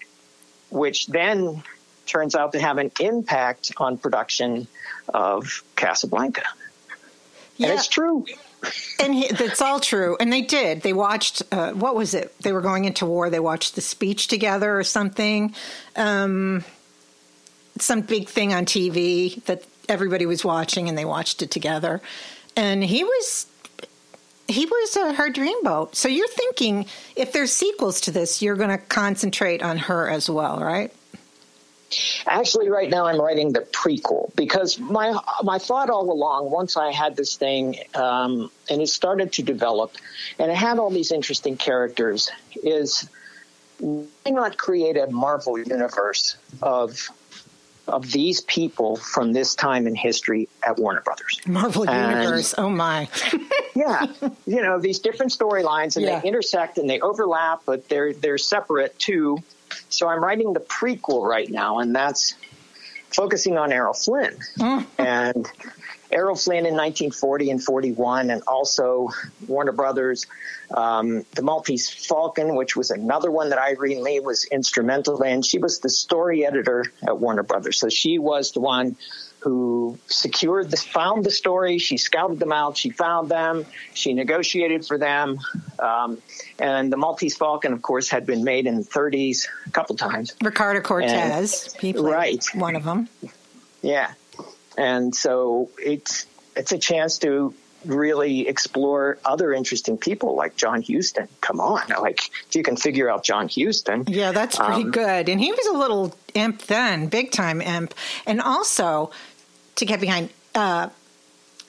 which 0.69 1.07
then 1.07 1.63
turns 2.05 2.35
out 2.35 2.51
to 2.51 2.59
have 2.59 2.77
an 2.77 2.91
impact 2.99 3.71
on 3.77 3.97
production 3.97 4.67
of 5.13 5.63
Casablanca. 5.75 6.43
Yeah. 7.57 7.69
And 7.69 7.79
it's 7.79 7.87
true 7.87 8.25
and 8.99 9.13
he, 9.13 9.27
that's 9.27 9.61
all 9.61 9.79
true. 9.79 10.17
And 10.19 10.31
they 10.31 10.41
did. 10.41 10.81
They 10.81 10.93
watched. 10.93 11.43
Uh, 11.51 11.71
what 11.71 11.95
was 11.95 12.13
it? 12.13 12.37
They 12.39 12.51
were 12.51 12.61
going 12.61 12.85
into 12.85 13.05
war. 13.05 13.29
They 13.29 13.39
watched 13.39 13.75
the 13.75 13.81
speech 13.81 14.27
together 14.27 14.77
or 14.77 14.83
something. 14.83 15.53
Um, 15.95 16.63
some 17.79 18.01
big 18.01 18.29
thing 18.29 18.53
on 18.53 18.65
TV 18.65 19.43
that 19.45 19.63
everybody 19.89 20.25
was 20.25 20.45
watching, 20.45 20.89
and 20.89 20.97
they 20.97 21.05
watched 21.05 21.41
it 21.41 21.51
together. 21.51 22.01
And 22.55 22.83
he 22.83 23.03
was. 23.03 23.47
He 24.45 24.65
was 24.65 24.97
uh, 24.97 25.13
her 25.13 25.31
dreamboat. 25.31 25.95
So 25.95 26.09
you're 26.09 26.27
thinking 26.27 26.85
if 27.15 27.31
there's 27.31 27.53
sequels 27.53 28.01
to 28.01 28.11
this, 28.11 28.41
you're 28.41 28.57
going 28.57 28.71
to 28.71 28.77
concentrate 28.77 29.63
on 29.63 29.77
her 29.77 30.09
as 30.09 30.29
well, 30.29 30.59
right? 30.59 30.93
Actually, 32.25 32.69
right 32.69 32.89
now 32.89 33.05
I'm 33.05 33.19
writing 33.19 33.53
the 33.53 33.61
prequel 33.61 34.33
because 34.35 34.79
my 34.79 35.19
my 35.43 35.59
thought 35.59 35.89
all 35.89 36.11
along, 36.11 36.51
once 36.51 36.77
I 36.77 36.91
had 36.91 37.15
this 37.15 37.35
thing 37.35 37.77
um, 37.95 38.51
and 38.69 38.81
it 38.81 38.87
started 38.87 39.33
to 39.33 39.43
develop, 39.43 39.93
and 40.39 40.51
it 40.51 40.57
had 40.57 40.79
all 40.79 40.89
these 40.89 41.11
interesting 41.11 41.57
characters, 41.57 42.29
is 42.63 43.09
why 43.79 44.31
not 44.31 44.57
create 44.57 44.97
a 44.97 45.07
Marvel 45.07 45.57
universe 45.57 46.37
of 46.61 47.09
of 47.87 48.11
these 48.11 48.41
people 48.41 48.95
from 48.95 49.33
this 49.33 49.55
time 49.55 49.87
in 49.87 49.95
history 49.95 50.47
at 50.65 50.77
Warner 50.77 51.01
Brothers. 51.01 51.39
Marvel 51.45 51.89
and, 51.89 52.23
Universe, 52.23 52.55
oh 52.57 52.69
my. 52.69 53.09
yeah. 53.75 54.05
You 54.45 54.61
know, 54.61 54.79
these 54.79 54.99
different 54.99 55.33
storylines 55.33 55.97
and 55.97 56.05
yeah. 56.05 56.19
they 56.19 56.27
intersect 56.27 56.77
and 56.77 56.89
they 56.89 57.01
overlap, 57.01 57.61
but 57.65 57.89
they're 57.89 58.13
they're 58.13 58.37
separate 58.37 58.97
too. 58.99 59.39
So 59.93 60.07
I'm 60.07 60.23
writing 60.23 60.53
the 60.53 60.59
prequel 60.59 61.27
right 61.27 61.49
now, 61.49 61.79
and 61.79 61.95
that's 61.95 62.35
focusing 63.09 63.57
on 63.57 63.71
Errol 63.71 63.93
Flynn. 63.93 64.37
And 64.97 65.47
Errol 66.11 66.35
Flynn 66.35 66.65
in 66.65 66.75
1940 66.75 67.51
and 67.51 67.63
41, 67.63 68.29
and 68.29 68.43
also 68.47 69.09
Warner 69.47 69.71
Brothers, 69.71 70.27
um, 70.71 71.25
The 71.33 71.41
Maltese 71.41 71.89
Falcon, 71.89 72.55
which 72.55 72.75
was 72.75 72.91
another 72.91 73.31
one 73.31 73.49
that 73.49 73.59
Irene 73.59 74.03
Lee 74.03 74.19
was 74.19 74.45
instrumental 74.45 75.21
in. 75.23 75.41
She 75.41 75.57
was 75.57 75.79
the 75.79 75.89
story 75.89 76.45
editor 76.45 76.85
at 77.05 77.17
Warner 77.17 77.43
Brothers. 77.43 77.79
So 77.79 77.89
she 77.89 78.19
was 78.19 78.51
the 78.51 78.59
one 78.59 78.95
who 79.39 79.97
secured 80.07 80.71
the, 80.71 80.77
found 80.77 81.25
the 81.25 81.31
story. 81.31 81.77
She 81.77 81.97
scouted 81.97 82.39
them 82.39 82.53
out. 82.53 82.77
She 82.77 82.91
found 82.91 83.29
them. 83.29 83.65
She 83.93 84.13
negotiated 84.13 84.85
for 84.85 84.97
them. 84.97 85.39
Um, 85.79 86.21
and 86.63 86.93
the 86.93 86.97
Maltese 86.97 87.35
Falcon, 87.35 87.73
of 87.73 87.81
course, 87.81 88.07
had 88.07 88.25
been 88.25 88.45
made 88.45 88.67
in 88.67 88.77
the 88.77 88.83
30s 88.83 89.47
a 89.67 89.69
couple 89.71 89.97
times. 89.97 90.33
Ricardo 90.41 90.79
Cortez, 90.79 91.75
and, 91.83 91.99
right, 91.99 92.43
one 92.55 92.77
of 92.77 92.85
them. 92.85 93.09
Yeah, 93.81 94.13
and 94.77 95.13
so 95.13 95.69
it's 95.77 96.25
it's 96.55 96.71
a 96.71 96.77
chance 96.77 97.17
to 97.19 97.53
really 97.83 98.47
explore 98.47 99.17
other 99.25 99.51
interesting 99.51 99.97
people 99.97 100.35
like 100.35 100.55
John 100.55 100.81
Huston. 100.81 101.27
Come 101.41 101.59
on, 101.59 101.83
like 102.01 102.21
if 102.47 102.55
you 102.55 102.63
can 102.63 102.77
figure 102.77 103.09
out 103.09 103.25
John 103.25 103.49
Huston, 103.49 104.05
yeah, 104.07 104.31
that's 104.31 104.57
pretty 104.57 104.83
um, 104.83 104.91
good. 104.91 105.27
And 105.27 105.41
he 105.41 105.51
was 105.51 105.67
a 105.67 105.77
little 105.77 106.15
imp 106.33 106.61
then, 106.63 107.07
big 107.07 107.31
time 107.31 107.61
imp. 107.61 107.93
And 108.25 108.39
also 108.39 109.11
to 109.75 109.85
get 109.85 109.99
behind. 109.99 110.29
Uh, 110.55 110.89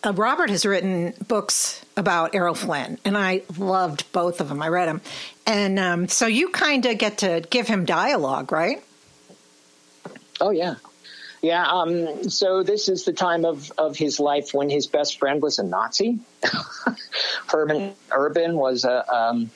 uh, 0.05 0.13
Robert 0.13 0.51
has 0.51 0.67
written 0.67 1.15
books 1.27 1.84
about 1.97 2.35
Errol 2.35 2.55
Flynn, 2.55 2.99
and 3.05 3.17
I 3.17 3.43
loved 3.57 4.11
both 4.13 4.41
of 4.41 4.49
them. 4.49 4.63
I 4.63 4.69
read 4.69 4.89
them, 4.89 5.01
and 5.47 5.79
um, 5.79 6.09
so 6.09 6.27
you 6.27 6.49
kind 6.49 6.85
of 6.87 6.99
get 6.99 7.19
to 7.19 7.45
give 7.51 7.69
him 7.69 7.85
dialogue, 7.85 8.53
right? 8.53 8.83
Oh 10.41 10.51
yeah, 10.51 10.77
yeah. 11.43 11.67
Um, 11.67 12.29
so 12.31 12.63
this 12.63 12.89
is 12.89 13.05
the 13.05 13.13
time 13.13 13.45
of 13.45 13.71
of 13.79 13.97
his 13.97 14.19
life 14.19 14.53
when 14.53 14.71
his 14.71 14.87
best 14.87 15.19
friend 15.19 15.41
was 15.41 15.59
a 15.59 15.63
Nazi. 15.63 16.19
Hermann 17.47 17.95
Erben 18.11 18.55
was 18.55 18.85
a 18.85 19.15
um, 19.15 19.51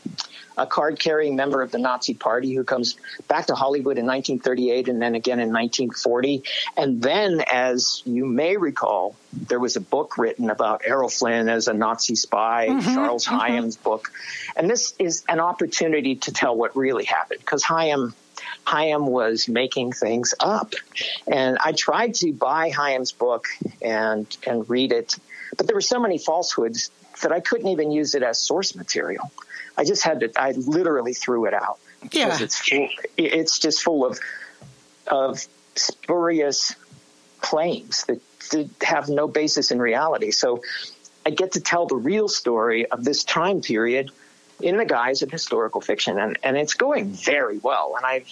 a 0.59 0.66
card 0.66 0.99
carrying 0.99 1.37
member 1.37 1.62
of 1.62 1.71
the 1.71 1.79
Nazi 1.79 2.14
Party 2.14 2.55
who 2.55 2.64
comes 2.64 2.97
back 3.29 3.47
to 3.47 3.55
Hollywood 3.55 3.97
in 3.97 4.07
1938 4.07 4.88
and 4.88 5.01
then 5.01 5.14
again 5.14 5.38
in 5.38 5.53
1940. 5.53 6.42
And 6.77 7.01
then, 7.01 7.42
as 7.51 8.03
you 8.05 8.27
may 8.27 8.57
recall, 8.57 9.16
there 9.33 9.61
was 9.61 9.77
a 9.77 9.81
book 9.81 10.18
written 10.18 10.51
about 10.51 10.83
Errol 10.85 11.09
Flynn 11.09 11.49
as 11.49 11.68
a 11.68 11.73
Nazi 11.73 12.16
spy, 12.16 12.66
mm-hmm, 12.68 12.94
Charles 12.94 13.25
mm-hmm. 13.25 13.37
Higham's 13.37 13.77
book. 13.77 14.11
And 14.57 14.68
this 14.68 14.94
is 14.99 15.25
an 15.29 15.38
opportunity 15.40 16.16
to 16.16 16.33
tell 16.33 16.57
what 16.57 16.77
really 16.77 17.05
happened 17.05 17.40
because 17.40 17.62
Higham. 17.62 18.14
Higham 18.64 19.07
was 19.07 19.49
making 19.49 19.92
things 19.92 20.35
up. 20.38 20.75
And 21.27 21.57
I 21.59 21.73
tried 21.73 22.14
to 22.16 22.33
buy 22.33 22.71
Higham's 22.71 23.12
book 23.12 23.47
and, 23.81 24.27
and 24.47 24.68
read 24.68 24.92
it, 24.92 25.16
but 25.57 25.66
there 25.66 25.75
were 25.75 25.81
so 25.81 25.99
many 25.99 26.18
falsehoods 26.18 26.90
that 27.23 27.33
I 27.33 27.40
couldn't 27.40 27.68
even 27.68 27.90
use 27.90 28.14
it 28.14 28.23
as 28.23 28.38
source 28.38 28.75
material. 28.75 29.31
I 29.79 29.85
just 29.85 30.03
had 30.03 30.21
to. 30.21 30.33
I 30.37 30.51
literally 30.51 31.14
threw 31.14 31.47
it 31.47 31.55
out 31.55 31.79
yeah. 32.11 32.27
because 32.27 32.41
it's 32.43 32.59
full, 32.59 32.88
it's 33.17 33.59
just 33.59 33.83
full 33.83 34.05
of 34.05 34.19
of 35.07 35.47
spurious 35.77 36.75
claims 37.41 38.05
that, 38.05 38.21
that 38.51 38.71
have 38.83 39.09
no 39.09 39.29
basis 39.29 39.71
in 39.71 39.79
reality. 39.81 40.33
So 40.33 40.62
I 41.25 41.31
get 41.31 41.53
to 41.53 41.61
tell 41.61 41.87
the 41.87 41.97
real 41.97 42.29
story 42.29 42.87
of 42.87 43.05
this 43.05 43.23
time 43.23 43.62
period 43.62 44.11
in 44.61 44.77
the 44.77 44.85
guise 44.85 45.23
of 45.23 45.31
historical 45.31 45.81
fiction, 45.81 46.19
and 46.19 46.38
and 46.43 46.57
it's 46.57 46.75
going 46.75 47.12
very 47.12 47.59
well. 47.59 47.95
And 47.97 48.05
I've 48.05 48.29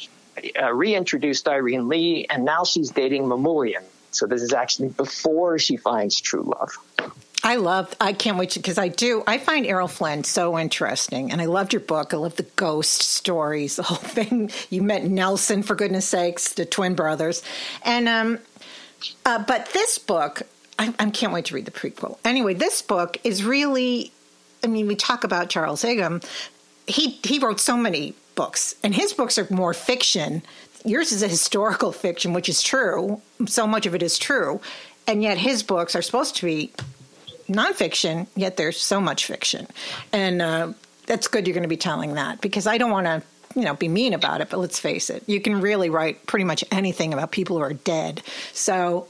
uh, 0.61 0.73
reintroduced 0.73 1.47
Irene 1.47 1.89
Lee, 1.89 2.27
and 2.29 2.45
now 2.45 2.65
she's 2.65 2.91
dating 2.91 3.25
Mamoulian. 3.25 3.85
So 4.11 4.27
this 4.27 4.43
is 4.43 4.53
actually 4.53 4.89
before 4.89 5.59
she 5.59 5.77
finds 5.77 6.21
true 6.21 6.43
love. 6.43 7.13
I 7.47 7.55
love, 7.55 7.95
I 8.01 8.13
can't 8.13 8.39
wait 8.39 8.55
because 8.55 8.77
I 8.77 8.89
do. 8.89 9.23
I 9.25 9.39
find 9.39 9.67
Errol 9.67 9.87
Flynn 9.87 10.25
so 10.25 10.59
interesting. 10.59 11.31
And 11.31 11.41
I 11.41 11.45
loved 11.45 11.73
your 11.73 11.79
book. 11.79 12.13
I 12.13 12.17
love 12.17 12.35
the 12.35 12.43
ghost 12.43 13.03
stories, 13.03 13.77
the 13.77 13.85
whole 13.85 13.97
thing. 13.99 14.51
You 14.69 14.83
met 14.83 15.05
Nelson, 15.05 15.63
for 15.63 15.77
goodness 15.77 16.09
sakes, 16.09 16.55
the 16.55 16.67
twin 16.67 16.97
brothers. 16.97 17.45
And, 17.85 18.09
um, 18.09 18.41
uh, 19.25 19.45
but 19.45 19.71
this 19.73 19.97
book, 19.97 20.43
I, 20.77 20.93
I 20.99 21.09
can't 21.11 21.33
wait 21.33 21.45
to 21.45 21.55
read 21.55 21.67
the 21.67 21.71
prequel. 21.71 22.19
Anyway, 22.25 22.55
this 22.55 22.83
book 22.83 23.17
is 23.23 23.45
really, 23.45 24.11
I 24.65 24.67
mean, 24.67 24.89
we 24.89 24.97
talk 24.97 25.23
about 25.23 25.49
Charles 25.49 25.83
Higham. 25.83 26.23
He, 26.89 27.11
he 27.23 27.39
wrote 27.39 27.61
so 27.61 27.77
many 27.77 28.15
books, 28.35 28.75
and 28.83 28.93
his 28.93 29.13
books 29.13 29.39
are 29.39 29.47
more 29.51 29.73
fiction. 29.73 30.43
Yours 30.85 31.13
is 31.13 31.23
a 31.23 31.29
historical 31.29 31.93
fiction, 31.93 32.33
which 32.33 32.49
is 32.49 32.61
true. 32.61 33.23
So 33.47 33.69
much 33.69 33.87
of 33.87 33.95
it 33.95 34.03
is 34.03 34.19
true. 34.19 34.61
And 35.07 35.23
yet 35.23 35.39
his 35.39 35.63
books 35.63 35.95
are 35.95 36.03
supposed 36.03 36.35
to 36.37 36.45
be 36.45 36.73
nonfiction, 37.49 38.27
yet 38.35 38.57
there's 38.57 38.81
so 38.81 39.01
much 39.01 39.27
fiction. 39.27 39.67
And 40.13 40.43
uh, 40.43 40.73
that's 41.07 41.29
good 41.29 41.47
you're 41.47 41.55
going 41.55 41.63
to 41.63 41.69
be 41.69 41.77
telling 41.77 42.15
that 42.15 42.41
because 42.41 42.67
I 42.67 42.79
don't 42.79 42.91
want 42.91 43.07
to 43.07 43.23
you 43.55 43.63
know 43.65 43.75
be 43.75 43.89
mean 43.89 44.13
about 44.13 44.43
it 44.43 44.51
but 44.51 44.59
let's 44.59 44.79
face 44.79 45.09
it 45.09 45.23
you 45.27 45.41
can 45.41 45.63
really 45.63 45.89
write 45.89 46.27
pretty 46.27 46.45
much 46.45 46.63
anything 46.71 47.15
about 47.15 47.31
people 47.31 47.57
who 47.57 47.63
are 47.63 47.73
dead 47.73 48.23
so 48.53 49.09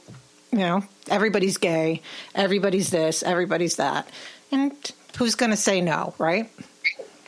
you 0.53 0.59
know 0.59 0.85
everybody's 1.09 1.57
gay 1.57 2.01
everybody's 2.35 2.91
this 2.91 3.25
everybody's 3.25 3.77
that 3.77 4.09
and 4.53 4.73
who's 5.19 5.35
going 5.35 5.51
to 5.51 5.57
say 5.57 5.81
no 5.81 6.15
right 6.19 6.49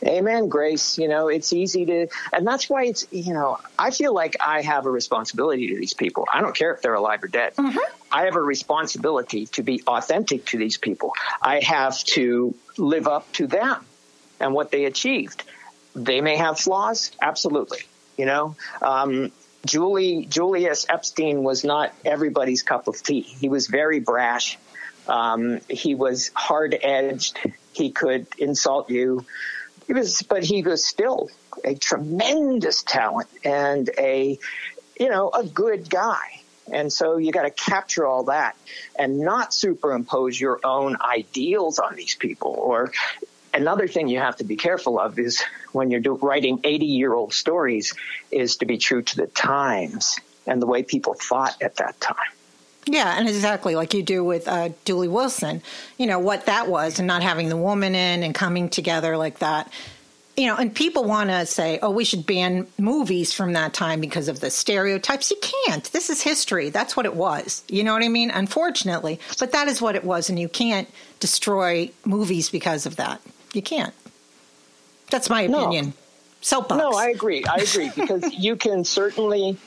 Amen, 0.01 0.47
Grace. 0.47 0.97
You 0.97 1.09
know, 1.09 1.27
it's 1.27 1.51
easy 1.51 1.85
to, 1.85 2.07
and 2.31 2.47
that's 2.47 2.69
why 2.69 2.85
it's, 2.85 3.05
you 3.11 3.33
know, 3.33 3.57
I 3.77 3.91
feel 3.91 4.13
like 4.13 4.37
I 4.39 4.61
have 4.61 4.85
a 4.85 4.89
responsibility 4.89 5.67
to 5.67 5.75
these 5.75 5.93
people. 5.93 6.25
I 6.31 6.39
don't 6.39 6.55
care 6.55 6.73
if 6.73 6.81
they're 6.81 6.93
alive 6.93 7.21
or 7.21 7.27
dead. 7.27 7.53
Mm-hmm. 7.55 7.77
I 8.11 8.25
have 8.25 8.35
a 8.35 8.41
responsibility 8.41 9.45
to 9.47 9.63
be 9.63 9.83
authentic 9.87 10.45
to 10.47 10.57
these 10.57 10.77
people. 10.77 11.13
I 11.41 11.59
have 11.61 11.97
to 12.15 12.55
live 12.77 13.07
up 13.07 13.31
to 13.33 13.47
them 13.47 13.85
and 14.39 14.53
what 14.53 14.71
they 14.71 14.85
achieved. 14.85 15.43
They 15.95 16.21
may 16.21 16.37
have 16.37 16.59
flaws, 16.59 17.11
absolutely. 17.21 17.79
You 18.17 18.25
know, 18.25 18.55
um, 18.81 19.31
Julie 19.65 20.25
Julius 20.25 20.85
Epstein 20.89 21.43
was 21.43 21.63
not 21.63 21.93
everybody's 22.05 22.63
cup 22.63 22.87
of 22.87 23.01
tea. 23.01 23.21
He 23.21 23.49
was 23.49 23.67
very 23.67 23.99
brash. 23.99 24.57
Um, 25.07 25.59
he 25.69 25.95
was 25.95 26.31
hard 26.33 26.77
edged. 26.81 27.39
He 27.73 27.91
could 27.91 28.27
insult 28.37 28.89
you. 28.89 29.25
He 29.87 29.93
was, 29.93 30.21
but 30.21 30.43
he 30.43 30.61
was 30.61 30.85
still 30.85 31.29
a 31.63 31.75
tremendous 31.75 32.83
talent 32.83 33.29
and 33.43 33.89
a, 33.97 34.37
you 34.99 35.09
know, 35.09 35.29
a 35.29 35.43
good 35.43 35.89
guy. 35.89 36.38
And 36.71 36.91
so 36.91 37.17
you 37.17 37.31
got 37.31 37.43
to 37.43 37.51
capture 37.51 38.05
all 38.05 38.23
that 38.25 38.55
and 38.97 39.19
not 39.19 39.53
superimpose 39.53 40.39
your 40.39 40.59
own 40.63 40.97
ideals 41.01 41.79
on 41.79 41.95
these 41.95 42.15
people. 42.15 42.51
Or 42.51 42.91
another 43.53 43.87
thing 43.87 44.07
you 44.07 44.19
have 44.19 44.37
to 44.37 44.43
be 44.43 44.55
careful 44.55 44.99
of 44.99 45.19
is 45.19 45.43
when 45.71 45.91
you're 45.91 45.99
do, 45.99 46.13
writing 46.13 46.59
80 46.63 46.85
year 46.85 47.13
old 47.13 47.33
stories 47.33 47.93
is 48.31 48.57
to 48.57 48.65
be 48.65 48.77
true 48.77 49.01
to 49.01 49.15
the 49.15 49.27
times 49.27 50.19
and 50.45 50.61
the 50.61 50.67
way 50.67 50.83
people 50.83 51.13
thought 51.13 51.61
at 51.61 51.75
that 51.77 51.99
time. 51.99 52.15
Yeah, 52.85 53.19
and 53.19 53.27
exactly 53.27 53.75
like 53.75 53.93
you 53.93 54.01
do 54.01 54.23
with 54.23 54.47
uh, 54.47 54.69
Dooley 54.83 55.07
Wilson, 55.07 55.61
you 55.97 56.07
know, 56.07 56.17
what 56.17 56.47
that 56.47 56.67
was 56.67 56.97
and 56.97 57.07
not 57.07 57.21
having 57.21 57.49
the 57.49 57.57
woman 57.57 57.93
in 57.93 58.23
and 58.23 58.33
coming 58.33 58.69
together 58.69 59.15
like 59.15 59.39
that. 59.39 59.71
You 60.39 60.47
know, 60.47 60.55
and 60.55 60.73
people 60.73 61.03
want 61.03 61.29
to 61.31 61.45
say, 61.45 61.79
oh, 61.81 61.89
we 61.89 62.05
should 62.05 62.25
ban 62.25 62.65
movies 62.77 63.33
from 63.33 63.51
that 63.53 63.73
time 63.73 63.99
because 63.99 64.29
of 64.29 64.39
the 64.39 64.49
stereotypes. 64.49 65.31
You 65.31 65.37
can't. 65.65 65.83
This 65.91 66.09
is 66.09 66.21
history. 66.21 66.69
That's 66.69 66.95
what 66.95 67.05
it 67.05 67.13
was. 67.13 67.61
You 67.67 67.83
know 67.83 67.91
what 67.91 68.03
I 68.03 68.07
mean? 68.07 68.31
Unfortunately. 68.31 69.19
But 69.37 69.51
that 69.51 69.67
is 69.67 69.81
what 69.81 69.97
it 69.97 70.05
was, 70.05 70.29
and 70.29 70.39
you 70.39 70.47
can't 70.47 70.87
destroy 71.19 71.91
movies 72.05 72.49
because 72.49 72.85
of 72.85 72.95
that. 72.95 73.19
You 73.51 73.61
can't. 73.61 73.93
That's 75.11 75.29
my 75.29 75.41
opinion. 75.41 75.87
No. 75.87 75.93
Soapbox. 76.39 76.79
No, 76.79 76.93
I 76.93 77.09
agree. 77.09 77.43
I 77.43 77.57
agree 77.57 77.91
because 77.93 78.33
you 78.37 78.55
can 78.55 78.85
certainly 78.85 79.57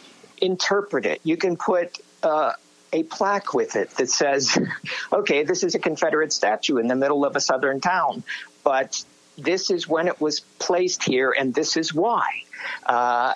interpret 0.41 1.05
it. 1.05 1.21
You 1.23 1.37
can 1.37 1.59
put 1.59 1.99
uh, 2.23 2.55
a 2.95 3.03
plaque 3.03 3.53
with 3.53 3.77
it 3.77 3.91
that 3.91 4.09
says, 4.09 4.57
okay, 5.13 5.43
this 5.43 5.65
is 5.65 5.75
a 5.75 5.79
Confederate 5.79 6.33
statue 6.33 6.79
in 6.79 6.87
the 6.89 6.97
middle 6.97 7.27
of 7.27 7.37
a 7.37 7.41
southern 7.41 7.83
town, 7.83 8.25
but 8.65 9.05
this 9.43 9.71
is 9.71 9.89
when 9.89 10.09
it 10.09 10.21
was 10.21 10.41
placed 10.41 11.03
here 11.03 11.35
and 11.37 11.55
this 11.55 11.77
is 11.77 11.93
why. 11.95 12.27
Uh, 12.85 13.35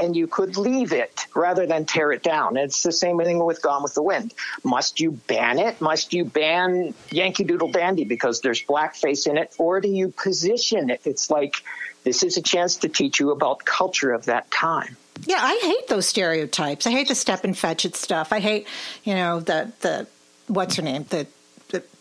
and 0.00 0.14
you 0.14 0.26
could 0.26 0.56
leave 0.56 0.92
it 0.92 1.26
rather 1.34 1.66
than 1.66 1.86
tear 1.86 2.12
it 2.12 2.22
down. 2.22 2.56
It's 2.56 2.82
the 2.82 2.92
same 2.92 3.18
thing 3.18 3.42
with 3.44 3.62
Gone 3.62 3.82
with 3.82 3.94
the 3.94 4.02
Wind. 4.02 4.34
Must 4.62 5.00
you 5.00 5.12
ban 5.12 5.58
it? 5.58 5.80
Must 5.80 6.12
you 6.12 6.24
ban 6.24 6.94
Yankee 7.10 7.44
Doodle 7.44 7.72
Dandy 7.72 8.04
because 8.04 8.40
there's 8.40 8.62
blackface 8.62 9.26
in 9.26 9.38
it? 9.38 9.54
Or 9.58 9.80
do 9.80 9.88
you 9.88 10.10
position 10.10 10.90
it? 10.90 11.02
It's 11.04 11.30
like 11.30 11.62
this 12.04 12.22
is 12.22 12.36
a 12.36 12.42
chance 12.42 12.76
to 12.76 12.88
teach 12.88 13.18
you 13.18 13.30
about 13.30 13.64
culture 13.64 14.12
of 14.12 14.26
that 14.26 14.50
time. 14.50 14.96
Yeah, 15.26 15.38
I 15.40 15.58
hate 15.62 15.88
those 15.88 16.06
stereotypes. 16.06 16.86
I 16.86 16.90
hate 16.90 17.08
the 17.08 17.14
step 17.14 17.44
and 17.44 17.56
fetch 17.56 17.84
it 17.84 17.96
stuff. 17.96 18.32
I 18.32 18.40
hate, 18.40 18.66
you 19.04 19.14
know, 19.14 19.40
the 19.40 19.72
the 19.80 20.06
what's 20.46 20.76
her 20.76 20.82
name? 20.82 21.04
The, 21.08 21.26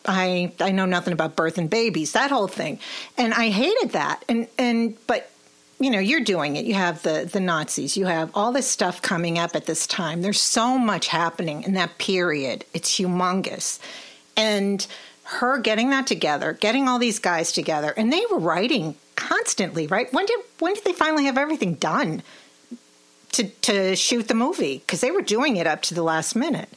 I 0.06 0.52
I 0.60 0.72
know 0.72 0.86
nothing 0.86 1.14
about 1.14 1.36
birth 1.36 1.58
and 1.58 1.70
babies, 1.70 2.14
that 2.14 2.32
whole 2.32 2.48
thing. 2.48 2.80
And 3.18 3.34
I 3.34 3.50
hated 3.50 3.92
that. 3.92 4.24
And 4.28 4.48
and 4.58 4.96
but 5.08 5.32
you 5.80 5.92
know, 5.92 6.00
you're 6.00 6.22
doing 6.22 6.56
it. 6.56 6.66
You 6.66 6.74
have 6.74 7.04
the 7.04 7.30
the 7.32 7.40
Nazis. 7.40 7.98
You 7.98 8.06
have 8.06 8.32
all 8.34 8.52
this 8.52 8.68
stuff 8.68 9.02
coming 9.02 9.38
up 9.38 9.56
at 9.56 9.66
this 9.66 9.86
time. 9.86 10.22
There's 10.22 10.42
so 10.42 10.78
much 10.78 11.08
happening 11.08 11.64
in 11.64 11.74
that 11.74 11.98
period. 11.98 12.66
It's 12.74 12.98
humongous. 12.98 13.80
And 14.36 14.86
her 15.24 15.58
getting 15.58 15.90
that 15.90 16.08
together, 16.08 16.54
getting 16.54 16.88
all 16.88 17.00
these 17.00 17.20
guys 17.20 17.52
together, 17.52 17.94
and 17.98 18.14
they 18.14 18.24
were 18.32 18.40
writing 18.40 18.96
constantly, 19.16 19.88
right? 19.88 20.12
When 20.14 20.26
did 20.26 20.40
when 20.60 20.74
did 20.74 20.84
they 20.84 20.94
finally 20.94 21.26
have 21.26 21.38
everything 21.38 21.76
done? 21.76 22.24
to, 23.38 23.44
to 23.44 23.96
shoot 23.96 24.28
the 24.28 24.34
movie 24.34 24.80
because 24.80 25.02
they 25.02 25.12
were 25.12 25.22
doing 25.22 25.58
it 25.58 25.68
up 25.68 25.84
to 25.84 25.94
the 25.94 26.02
last 26.02 26.36
minute. 26.36 26.70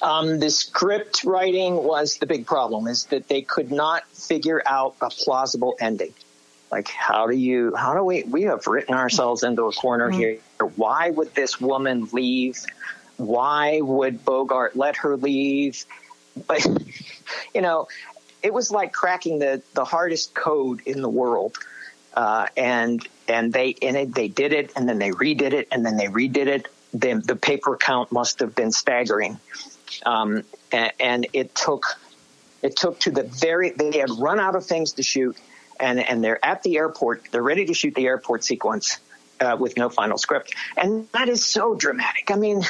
Um, 0.00 0.38
the 0.38 0.50
script 0.50 1.24
writing 1.24 1.76
was 1.76 2.16
the 2.18 2.26
big 2.26 2.46
problem 2.46 2.86
is 2.86 3.04
that 3.06 3.28
they 3.28 3.42
could 3.42 3.70
not 3.70 4.08
figure 4.10 4.62
out 4.64 4.96
a 5.00 5.10
plausible 5.10 5.76
ending. 5.80 6.14
Like, 6.70 6.88
how 6.88 7.26
do 7.26 7.36
you, 7.36 7.74
how 7.74 7.94
do 7.94 8.04
we, 8.04 8.24
we 8.24 8.42
have 8.42 8.66
written 8.66 8.94
ourselves 8.94 9.42
into 9.42 9.64
a 9.64 9.72
corner 9.72 10.10
mm-hmm. 10.10 10.18
here. 10.18 10.38
Why 10.76 11.10
would 11.10 11.34
this 11.34 11.60
woman 11.60 12.08
leave? 12.12 12.58
Why 13.16 13.80
would 13.80 14.24
Bogart 14.24 14.76
let 14.76 14.96
her 14.98 15.16
leave? 15.16 15.84
but 16.46 16.64
you 17.54 17.60
know, 17.60 17.88
it 18.42 18.52
was 18.52 18.70
like 18.70 18.92
cracking 18.92 19.38
the 19.38 19.62
the 19.74 19.84
hardest 19.84 20.34
code 20.34 20.80
in 20.86 21.02
the 21.02 21.08
world. 21.08 21.56
Uh, 22.14 22.46
and 22.56 23.06
and 23.28 23.52
they 23.52 23.76
and 23.82 23.96
it, 23.96 24.14
they 24.14 24.28
did 24.28 24.52
it, 24.52 24.72
and 24.74 24.88
then 24.88 24.98
they 24.98 25.10
redid 25.10 25.52
it, 25.52 25.68
and 25.70 25.84
then 25.84 25.96
they 25.96 26.06
redid 26.06 26.46
it. 26.46 26.68
The, 26.92 27.22
the 27.24 27.36
paper 27.36 27.76
count 27.76 28.12
must 28.12 28.40
have 28.40 28.54
been 28.54 28.72
staggering, 28.72 29.38
um, 30.06 30.44
and, 30.72 30.92
and 30.98 31.26
it 31.32 31.54
took 31.54 31.84
it 32.62 32.76
took 32.76 32.98
to 33.00 33.10
the 33.10 33.22
very 33.22 33.70
they 33.70 33.98
had 33.98 34.10
run 34.18 34.40
out 34.40 34.56
of 34.56 34.64
things 34.64 34.92
to 34.94 35.02
shoot, 35.02 35.36
and 35.78 36.00
and 36.00 36.24
they're 36.24 36.44
at 36.44 36.62
the 36.62 36.78
airport. 36.78 37.24
They're 37.30 37.42
ready 37.42 37.66
to 37.66 37.74
shoot 37.74 37.94
the 37.94 38.06
airport 38.06 38.44
sequence 38.44 38.98
uh, 39.40 39.56
with 39.58 39.76
no 39.76 39.88
final 39.88 40.18
script, 40.18 40.54
and 40.76 41.08
that 41.12 41.28
is 41.28 41.44
so 41.44 41.74
dramatic. 41.74 42.30
I 42.30 42.36
mean, 42.36 42.62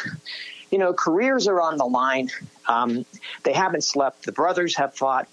you 0.71 0.79
know, 0.79 0.93
careers 0.93 1.49
are 1.49 1.61
on 1.61 1.79
the 1.79 1.87
line. 1.87 2.31
Um, 2.67 3.07
they 3.45 3.53
haven't 3.53 3.85
slept. 3.85 4.25
The 4.25 4.33
brothers 4.33 4.77
have 4.77 4.95
fought, 4.95 5.29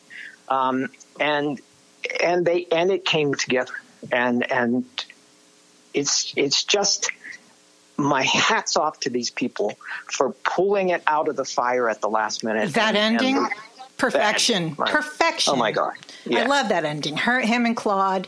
um, 0.48 0.90
and 1.20 1.60
and 2.22 2.46
they 2.46 2.68
and 2.72 2.92
it 2.92 3.04
came 3.04 3.34
together, 3.34 3.74
and 4.12 4.50
and 4.52 4.86
it's 5.94 6.34
it's 6.38 6.64
just 6.64 7.12
my 7.98 8.24
hats 8.24 8.76
off 8.76 9.00
to 9.02 9.10
these 9.10 9.30
people 9.30 9.78
for 10.12 10.32
pulling 10.44 10.90
it 10.90 11.04
out 11.08 11.28
of 11.28 11.36
the 11.36 11.46
fire 11.46 11.90
at 11.90 12.02
the 12.02 12.10
last 12.10 12.44
minute. 12.44 12.74
That 12.74 12.96
and, 12.96 13.16
ending, 13.16 13.38
and 13.38 13.50
perfection, 13.98 14.76
my, 14.78 14.90
perfection. 14.90 15.54
Oh 15.54 15.58
my 15.58 15.72
god! 15.72 15.94
Yeah. 16.26 16.44
I 16.44 16.46
love 16.46 16.70
that 16.70 16.86
ending. 16.86 17.18
Her, 17.18 17.42
him, 17.42 17.66
and 17.66 17.76
Claude, 17.76 18.28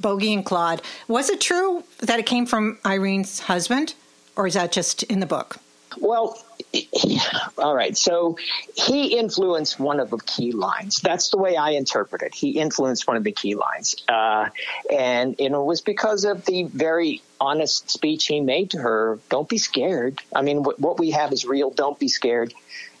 Bogey 0.00 0.32
and 0.34 0.44
Claude. 0.44 0.82
Was 1.08 1.30
it 1.30 1.40
true 1.40 1.84
that 2.00 2.18
it 2.18 2.26
came 2.26 2.46
from 2.46 2.78
Irene's 2.84 3.40
husband, 3.40 3.94
or 4.36 4.46
is 4.46 4.54
that 4.54 4.72
just 4.72 5.02
in 5.04 5.20
the 5.20 5.26
book? 5.26 5.58
Well, 5.98 6.38
all 7.58 7.74
right. 7.74 7.96
So 7.96 8.36
he 8.74 9.18
influenced 9.18 9.78
one 9.78 10.00
of 10.00 10.10
the 10.10 10.18
key 10.18 10.52
lines. 10.52 10.96
That's 10.96 11.30
the 11.30 11.38
way 11.38 11.56
I 11.56 11.70
interpret 11.70 12.22
it. 12.22 12.34
He 12.34 12.58
influenced 12.58 13.06
one 13.06 13.16
of 13.16 13.24
the 13.24 13.32
key 13.32 13.54
lines, 13.54 13.96
uh, 14.08 14.48
and 14.92 15.36
you 15.38 15.50
know, 15.50 15.62
it 15.62 15.66
was 15.66 15.80
because 15.80 16.24
of 16.24 16.44
the 16.46 16.64
very 16.64 17.22
honest 17.44 17.90
speech 17.90 18.26
he 18.26 18.40
made 18.40 18.70
to 18.70 18.78
her. 18.78 19.18
Don't 19.28 19.48
be 19.48 19.58
scared. 19.58 20.20
I 20.34 20.42
mean, 20.42 20.62
what, 20.62 20.98
we 20.98 21.12
have 21.12 21.32
is 21.32 21.44
real. 21.44 21.70
Don't 21.70 21.98
be 21.98 22.08
scared. 22.08 22.54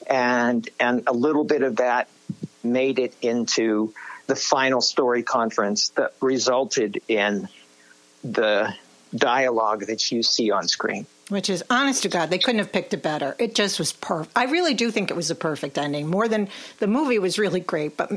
And 0.08 0.68
and 0.78 1.04
a 1.06 1.12
little 1.12 1.44
bit 1.44 1.62
of 1.62 1.76
that 1.76 2.08
made 2.62 2.98
it 2.98 3.14
into 3.22 3.92
the 4.26 4.36
final 4.36 4.80
story 4.80 5.22
conference 5.22 5.88
that 5.90 6.14
resulted 6.20 7.00
in 7.08 7.48
the 8.22 8.74
dialogue 9.14 9.86
that 9.86 10.10
you 10.10 10.22
see 10.22 10.50
on 10.50 10.66
screen 10.66 11.06
which 11.28 11.48
is 11.48 11.64
honest 11.70 12.02
to 12.02 12.08
God, 12.08 12.30
they 12.30 12.38
couldn't 12.38 12.58
have 12.58 12.72
picked 12.72 12.92
it 12.92 13.02
better. 13.02 13.34
It 13.38 13.54
just 13.54 13.78
was 13.78 13.92
perfect. 13.92 14.36
I 14.36 14.44
really 14.44 14.74
do 14.74 14.90
think 14.90 15.10
it 15.10 15.16
was 15.16 15.30
a 15.30 15.34
perfect 15.34 15.78
ending. 15.78 16.08
More 16.08 16.28
than 16.28 16.48
the 16.80 16.86
movie 16.86 17.18
was 17.18 17.38
really 17.38 17.60
great, 17.60 17.96
but 17.96 18.12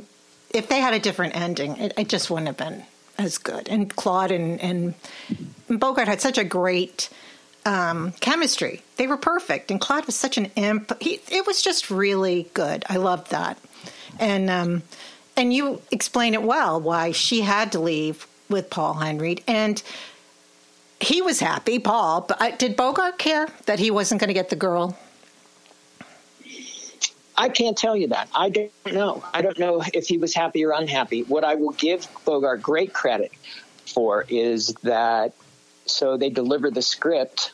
if 0.49 0.67
they 0.67 0.79
had 0.79 0.93
a 0.93 0.99
different 0.99 1.35
ending, 1.35 1.77
it, 1.77 1.93
it 1.97 2.09
just 2.09 2.29
wouldn't 2.29 2.47
have 2.47 2.57
been 2.57 2.83
as 3.17 3.37
good. 3.37 3.67
And 3.69 3.93
Claude 3.95 4.31
and, 4.31 4.61
and 4.61 4.93
Bogart 5.69 6.07
had 6.07 6.21
such 6.21 6.37
a 6.37 6.43
great 6.43 7.09
um, 7.65 8.13
chemistry. 8.19 8.81
They 8.97 9.07
were 9.07 9.17
perfect, 9.17 9.71
and 9.71 9.81
Claude 9.81 10.05
was 10.05 10.15
such 10.15 10.37
an 10.37 10.45
imp. 10.55 11.01
He, 11.01 11.19
it 11.29 11.45
was 11.45 11.61
just 11.61 11.89
really 11.91 12.49
good. 12.53 12.85
I 12.89 12.97
loved 12.97 13.31
that, 13.31 13.57
and 14.19 14.49
um, 14.49 14.83
and 15.35 15.53
you 15.53 15.81
explain 15.91 16.33
it 16.33 16.43
well 16.43 16.79
why 16.79 17.11
she 17.11 17.41
had 17.41 17.71
to 17.73 17.79
leave 17.79 18.27
with 18.49 18.69
Paul 18.69 18.95
Henreid 18.95 19.43
and 19.45 19.83
he 20.99 21.21
was 21.21 21.39
happy, 21.39 21.79
Paul. 21.79 22.21
But 22.21 22.41
uh, 22.41 22.55
did 22.57 22.75
Bogart 22.75 23.17
care 23.17 23.47
that 23.65 23.79
he 23.79 23.91
wasn't 23.91 24.19
going 24.19 24.29
to 24.29 24.33
get 24.33 24.49
the 24.49 24.55
girl? 24.55 24.97
I 27.37 27.49
can't 27.49 27.77
tell 27.77 27.95
you 27.95 28.07
that. 28.07 28.29
I 28.33 28.49
don't 28.49 28.71
know. 28.91 29.23
I 29.33 29.41
don't 29.41 29.59
know 29.59 29.83
if 29.93 30.07
he 30.07 30.17
was 30.17 30.33
happy 30.33 30.65
or 30.65 30.71
unhappy. 30.71 31.21
What 31.21 31.43
I 31.43 31.55
will 31.55 31.71
give 31.71 32.07
Bogart 32.25 32.61
great 32.61 32.93
credit 32.93 33.31
for 33.85 34.25
is 34.27 34.73
that 34.83 35.33
so 35.85 36.17
they 36.17 36.29
deliver 36.29 36.71
the 36.71 36.81
script 36.81 37.51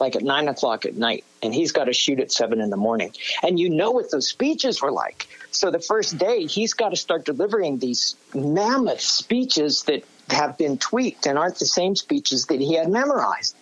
like 0.00 0.16
at 0.16 0.22
nine 0.22 0.48
o'clock 0.48 0.86
at 0.86 0.96
night, 0.96 1.24
and 1.42 1.54
he's 1.54 1.72
got 1.72 1.84
to 1.84 1.92
shoot 1.92 2.20
at 2.20 2.32
seven 2.32 2.60
in 2.60 2.70
the 2.70 2.76
morning. 2.76 3.12
And 3.42 3.60
you 3.60 3.68
know 3.68 3.90
what 3.90 4.10
those 4.10 4.26
speeches 4.26 4.80
were 4.80 4.90
like. 4.90 5.28
So 5.50 5.70
the 5.70 5.78
first 5.78 6.16
day, 6.16 6.46
he's 6.46 6.72
got 6.72 6.88
to 6.88 6.96
start 6.96 7.26
delivering 7.26 7.78
these 7.78 8.16
mammoth 8.34 9.02
speeches 9.02 9.82
that 9.84 10.04
have 10.30 10.56
been 10.56 10.78
tweaked 10.78 11.26
and 11.26 11.38
aren't 11.38 11.58
the 11.58 11.66
same 11.66 11.94
speeches 11.96 12.46
that 12.46 12.60
he 12.60 12.74
had 12.74 12.88
memorized. 12.88 13.54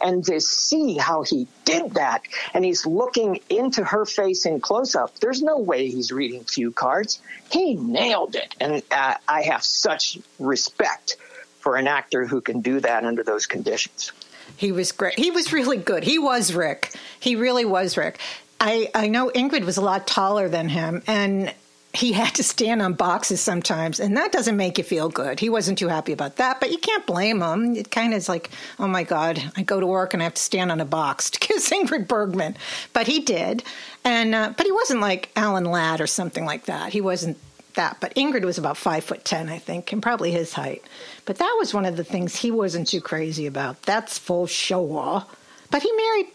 And 0.00 0.24
to 0.24 0.40
see 0.40 0.96
how 0.96 1.22
he 1.22 1.46
did 1.64 1.94
that, 1.94 2.22
and 2.52 2.64
he's 2.64 2.86
looking 2.86 3.40
into 3.48 3.84
her 3.84 4.04
face 4.04 4.46
in 4.46 4.60
close 4.60 4.94
up, 4.94 5.18
there's 5.20 5.42
no 5.42 5.58
way 5.58 5.88
he's 5.88 6.12
reading 6.12 6.44
cue 6.44 6.70
cards. 6.70 7.20
He 7.50 7.74
nailed 7.74 8.34
it. 8.34 8.54
And 8.60 8.82
uh, 8.90 9.14
I 9.28 9.42
have 9.42 9.62
such 9.62 10.18
respect 10.38 11.16
for 11.60 11.76
an 11.76 11.86
actor 11.86 12.26
who 12.26 12.40
can 12.40 12.60
do 12.60 12.80
that 12.80 13.04
under 13.04 13.22
those 13.22 13.46
conditions. 13.46 14.12
He 14.56 14.72
was 14.72 14.92
great. 14.92 15.18
He 15.18 15.30
was 15.30 15.52
really 15.52 15.78
good. 15.78 16.04
He 16.04 16.18
was 16.18 16.52
Rick. 16.52 16.92
He 17.18 17.36
really 17.36 17.64
was 17.64 17.96
Rick. 17.96 18.18
I, 18.60 18.90
I 18.94 19.08
know 19.08 19.30
Ingrid 19.30 19.64
was 19.64 19.76
a 19.76 19.80
lot 19.82 20.06
taller 20.06 20.48
than 20.48 20.68
him, 20.68 21.02
and 21.06 21.52
he 21.94 22.12
had 22.12 22.34
to 22.34 22.42
stand 22.42 22.82
on 22.82 22.94
boxes 22.94 23.40
sometimes, 23.40 24.00
and 24.00 24.16
that 24.16 24.32
doesn't 24.32 24.56
make 24.56 24.78
you 24.78 24.84
feel 24.84 25.08
good. 25.08 25.38
He 25.38 25.48
wasn't 25.48 25.78
too 25.78 25.88
happy 25.88 26.12
about 26.12 26.36
that, 26.36 26.60
but 26.60 26.72
you 26.72 26.78
can't 26.78 27.06
blame 27.06 27.40
him. 27.40 27.76
It 27.76 27.90
kind 27.90 28.12
of 28.12 28.16
is 28.16 28.28
like, 28.28 28.50
oh 28.78 28.88
my 28.88 29.04
God, 29.04 29.42
I 29.56 29.62
go 29.62 29.78
to 29.78 29.86
work 29.86 30.12
and 30.12 30.22
I 30.22 30.24
have 30.24 30.34
to 30.34 30.42
stand 30.42 30.72
on 30.72 30.80
a 30.80 30.84
box 30.84 31.30
to 31.30 31.38
kiss 31.38 31.70
Ingrid 31.70 32.08
Bergman. 32.08 32.56
But 32.92 33.06
he 33.06 33.20
did, 33.20 33.62
and 34.04 34.34
uh, 34.34 34.52
but 34.56 34.66
he 34.66 34.72
wasn't 34.72 35.00
like 35.00 35.30
Alan 35.36 35.64
Ladd 35.64 36.00
or 36.00 36.06
something 36.06 36.44
like 36.44 36.66
that. 36.66 36.92
He 36.92 37.00
wasn't 37.00 37.38
that. 37.74 37.98
But 38.00 38.14
Ingrid 38.14 38.44
was 38.44 38.58
about 38.58 38.76
five 38.76 39.04
foot 39.04 39.24
ten, 39.24 39.48
I 39.48 39.58
think, 39.58 39.92
and 39.92 40.02
probably 40.02 40.32
his 40.32 40.52
height. 40.52 40.82
But 41.26 41.38
that 41.38 41.56
was 41.58 41.72
one 41.72 41.86
of 41.86 41.96
the 41.96 42.04
things 42.04 42.36
he 42.36 42.50
wasn't 42.50 42.88
too 42.88 43.00
crazy 43.00 43.46
about. 43.46 43.82
That's 43.82 44.18
full 44.18 44.46
show 44.46 45.24
But 45.70 45.82
he 45.82 45.92
married 45.92 46.26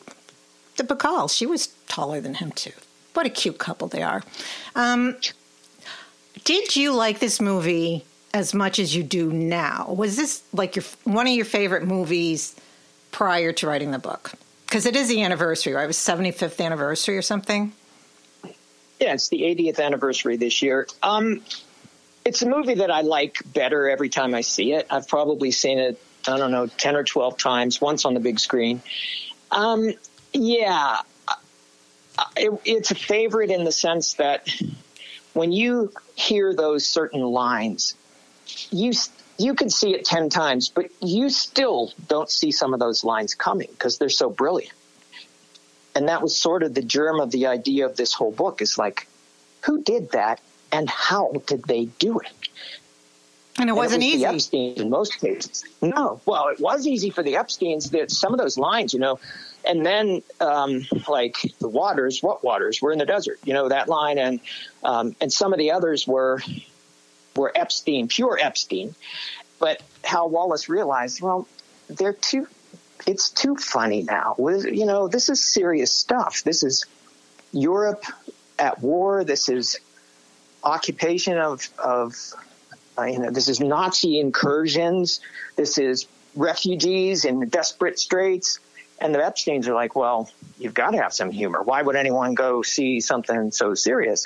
the 0.77 0.83
Bacall. 0.83 1.29
She 1.35 1.45
was 1.45 1.67
taller 1.87 2.21
than 2.21 2.35
him 2.35 2.51
too. 2.51 2.71
What 3.13 3.25
a 3.25 3.29
cute 3.29 3.57
couple 3.57 3.87
they 3.87 4.03
are. 4.03 4.23
Um, 4.75 5.17
did 6.49 6.75
you 6.75 6.93
like 6.93 7.19
this 7.19 7.39
movie 7.39 8.03
as 8.33 8.55
much 8.55 8.79
as 8.79 8.95
you 8.95 9.03
do 9.03 9.31
now? 9.31 9.93
Was 9.95 10.17
this 10.17 10.41
like 10.51 10.75
your 10.75 10.85
one 11.03 11.27
of 11.27 11.33
your 11.33 11.45
favorite 11.45 11.85
movies 11.85 12.55
prior 13.11 13.53
to 13.53 13.67
writing 13.67 13.91
the 13.91 13.99
book? 13.99 14.31
Because 14.65 14.87
it 14.87 14.95
is 14.95 15.09
the 15.09 15.21
anniversary, 15.21 15.73
right? 15.73 15.83
It 15.83 15.87
was 15.87 15.97
75th 15.97 16.59
anniversary 16.59 17.17
or 17.19 17.21
something. 17.21 17.71
Yeah, 18.99 19.13
it's 19.13 19.29
the 19.29 19.41
80th 19.41 19.79
anniversary 19.79 20.37
this 20.37 20.63
year. 20.63 20.87
Um, 21.03 21.43
it's 22.25 22.41
a 22.41 22.49
movie 22.49 22.73
that 22.73 22.89
I 22.89 23.01
like 23.01 23.37
better 23.53 23.87
every 23.87 24.09
time 24.09 24.33
I 24.33 24.41
see 24.41 24.73
it. 24.73 24.87
I've 24.89 25.07
probably 25.07 25.51
seen 25.51 25.77
it, 25.77 26.01
I 26.27 26.39
don't 26.39 26.49
know, 26.49 26.65
10 26.65 26.95
or 26.95 27.03
12 27.03 27.37
times, 27.37 27.79
once 27.79 28.05
on 28.05 28.15
the 28.15 28.19
big 28.19 28.39
screen. 28.39 28.81
Um, 29.51 29.93
yeah, 30.33 30.97
it, 32.35 32.59
it's 32.65 32.89
a 32.89 32.95
favorite 32.95 33.51
in 33.51 33.65
the 33.65 33.71
sense 33.71 34.15
that 34.15 34.49
when 35.33 35.51
you 35.51 35.91
hear 36.15 36.53
those 36.53 36.85
certain 36.85 37.21
lines, 37.21 37.95
you 38.71 38.93
you 39.37 39.55
can 39.55 39.69
see 39.69 39.93
it 39.93 40.03
10 40.03 40.29
times, 40.29 40.69
but 40.69 40.91
you 41.01 41.29
still 41.29 41.93
don't 42.07 42.29
see 42.29 42.51
some 42.51 42.73
of 42.73 42.79
those 42.79 43.05
lines 43.05 43.35
coming 43.35 43.69
because 43.71 43.97
they're 43.97 44.09
so 44.09 44.29
brilliant. 44.29 44.73
And 45.95 46.09
that 46.09 46.21
was 46.21 46.37
sort 46.37 46.61
of 46.61 46.73
the 46.73 46.81
germ 46.81 47.21
of 47.21 47.31
the 47.31 47.47
idea 47.47 47.85
of 47.85 47.95
this 47.95 48.13
whole 48.13 48.31
book 48.31 48.61
is 48.61 48.77
like, 48.77 49.07
who 49.61 49.81
did 49.81 50.11
that 50.11 50.41
and 50.71 50.89
how 50.89 51.31
did 51.47 51.63
they 51.63 51.85
do 51.85 52.19
it? 52.19 52.31
And 53.59 53.69
it 53.69 53.73
wasn't 53.73 54.03
and 54.03 54.13
it 54.13 54.33
was 54.33 54.35
easy. 54.35 54.49
The 54.49 54.73
Epsteins 54.75 54.81
in 54.81 54.89
most 54.89 55.19
cases. 55.19 55.65
No. 55.81 56.21
Well, 56.25 56.47
it 56.47 56.59
was 56.59 56.87
easy 56.87 57.09
for 57.09 57.23
the 57.23 57.33
Epsteins. 57.33 57.91
That 57.91 58.11
some 58.11 58.33
of 58.33 58.39
those 58.39 58.57
lines, 58.57 58.93
you 58.93 58.99
know, 58.99 59.19
and 59.65 59.85
then 59.85 60.21
um, 60.39 60.85
like 61.07 61.35
the 61.59 61.67
waters, 61.67 62.23
what 62.23 62.43
waters? 62.43 62.81
We're 62.81 62.93
in 62.93 62.99
the 62.99 63.05
desert, 63.05 63.39
you 63.43 63.53
know 63.53 63.69
that 63.69 63.87
line, 63.87 64.17
and 64.17 64.39
um, 64.83 65.15
and 65.19 65.31
some 65.31 65.53
of 65.53 65.59
the 65.59 65.71
others 65.71 66.07
were 66.07 66.41
were 67.35 67.51
Epstein, 67.55 68.07
pure 68.07 68.39
Epstein. 68.41 68.95
But 69.59 69.81
Hal 70.03 70.29
Wallis 70.29 70.69
realized, 70.69 71.21
well, 71.21 71.47
they're 71.89 72.13
too. 72.13 72.47
It's 73.05 73.29
too 73.29 73.55
funny 73.55 74.03
now. 74.03 74.35
You 74.37 74.85
know, 74.85 75.07
this 75.07 75.29
is 75.29 75.43
serious 75.43 75.91
stuff. 75.91 76.43
This 76.43 76.63
is 76.63 76.85
Europe 77.51 78.03
at 78.57 78.81
war. 78.81 79.23
This 79.23 79.49
is 79.49 79.77
occupation 80.63 81.37
of 81.37 81.67
of 81.77 82.33
uh, 82.99 83.05
you 83.05 83.19
know. 83.19 83.31
This 83.31 83.47
is 83.47 83.59
Nazi 83.59 84.19
incursions. 84.19 85.21
This 85.55 85.77
is 85.77 86.07
refugees 86.35 87.25
in 87.25 87.47
desperate 87.49 87.99
straits 87.99 88.59
and 89.01 89.13
the 89.13 89.19
Epsteins 89.19 89.67
are 89.67 89.73
like, 89.73 89.95
well, 89.95 90.29
you've 90.57 90.73
got 90.73 90.91
to 90.91 91.01
have 91.01 91.13
some 91.13 91.31
humor. 91.31 91.61
Why 91.61 91.81
would 91.81 91.95
anyone 91.95 92.33
go 92.33 92.61
see 92.61 92.99
something 92.99 93.51
so 93.51 93.73
serious? 93.73 94.25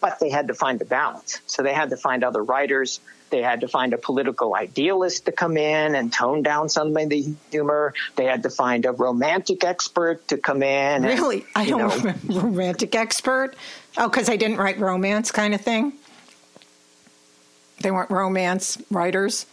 But 0.00 0.20
they 0.20 0.30
had 0.30 0.48
to 0.48 0.54
find 0.54 0.78
the 0.78 0.84
balance. 0.84 1.40
So 1.46 1.62
they 1.62 1.72
had 1.72 1.90
to 1.90 1.96
find 1.96 2.24
other 2.24 2.42
writers. 2.42 3.00
They 3.30 3.42
had 3.42 3.62
to 3.62 3.68
find 3.68 3.92
a 3.94 3.98
political 3.98 4.54
idealist 4.54 5.24
to 5.24 5.32
come 5.32 5.56
in 5.56 5.94
and 5.94 6.12
tone 6.12 6.42
down 6.42 6.68
some 6.68 6.96
of 6.96 7.08
the 7.08 7.34
humor. 7.50 7.94
They 8.14 8.26
had 8.26 8.42
to 8.44 8.50
find 8.50 8.84
a 8.86 8.92
romantic 8.92 9.64
expert 9.64 10.28
to 10.28 10.36
come 10.36 10.62
in. 10.62 11.02
Really? 11.02 11.40
And, 11.40 11.46
I 11.56 11.66
don't 11.66 11.78
know, 11.78 11.96
remember 11.96 12.40
romantic 12.40 12.94
expert. 12.94 13.56
Oh, 13.96 14.08
because 14.08 14.28
I 14.28 14.36
didn't 14.36 14.58
write 14.58 14.78
romance 14.78 15.32
kind 15.32 15.54
of 15.54 15.62
thing? 15.62 15.94
They 17.84 17.90
weren't 17.90 18.10
romance 18.10 18.78
writers? 18.90 19.44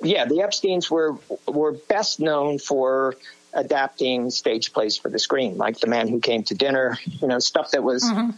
Yeah, 0.00 0.24
the 0.24 0.36
Epsteins 0.36 0.88
were 0.88 1.16
were 1.48 1.72
best 1.72 2.20
known 2.20 2.60
for 2.60 3.16
adapting 3.52 4.30
stage 4.30 4.72
plays 4.72 4.96
for 4.96 5.08
the 5.08 5.18
screen, 5.18 5.58
like 5.58 5.80
The 5.80 5.88
Man 5.88 6.06
Who 6.06 6.20
Came 6.20 6.44
to 6.44 6.54
Dinner, 6.54 6.96
you 7.04 7.26
know, 7.26 7.40
stuff 7.40 7.72
that 7.72 7.82
was, 7.82 8.04
mm-hmm. 8.04 8.30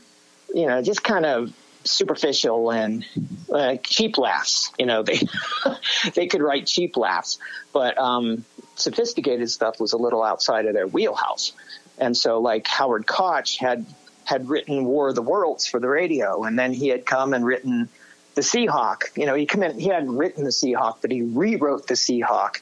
you 0.57 0.67
know, 0.67 0.81
just 0.81 1.05
kind 1.05 1.27
of 1.27 1.53
superficial 1.85 2.71
and 2.73 3.05
uh, 3.53 3.77
cheap 3.83 4.17
laughs. 4.17 4.73
You 4.79 4.87
know, 4.87 5.03
they 5.03 5.21
they 6.15 6.27
could 6.27 6.41
write 6.41 6.67
cheap 6.67 6.97
laughs, 6.97 7.39
but 7.75 7.99
um, 7.99 8.47
sophisticated 8.77 9.51
stuff 9.51 9.79
was 9.79 9.93
a 9.93 9.99
little 9.99 10.23
outside 10.23 10.65
of 10.65 10.73
their 10.73 10.87
wheelhouse. 10.87 11.53
And 11.99 12.17
so, 12.17 12.41
like 12.41 12.67
Howard 12.67 13.07
Koch 13.07 13.59
had 13.59 13.85
had 14.25 14.49
written 14.49 14.85
War 14.85 15.09
of 15.09 15.15
the 15.15 15.23
Worlds 15.23 15.67
for 15.67 15.79
the 15.81 15.89
radio, 15.89 16.45
and 16.45 16.59
then 16.59 16.73
he 16.73 16.89
had 16.89 17.07
come 17.07 17.35
and 17.35 17.45
written 17.45 17.89
the 18.35 18.41
Seahawk. 18.41 19.17
You 19.17 19.27
know, 19.27 19.35
he 19.35 19.47
come 19.47 19.63
in, 19.63 19.79
he 19.79 19.89
hadn't 19.89 20.17
written 20.17 20.45
the 20.45 20.51
Seahawk, 20.51 20.99
but 21.01 21.11
he 21.11 21.23
rewrote 21.23 21.87
the 21.87 21.95
Seahawk 21.95 22.61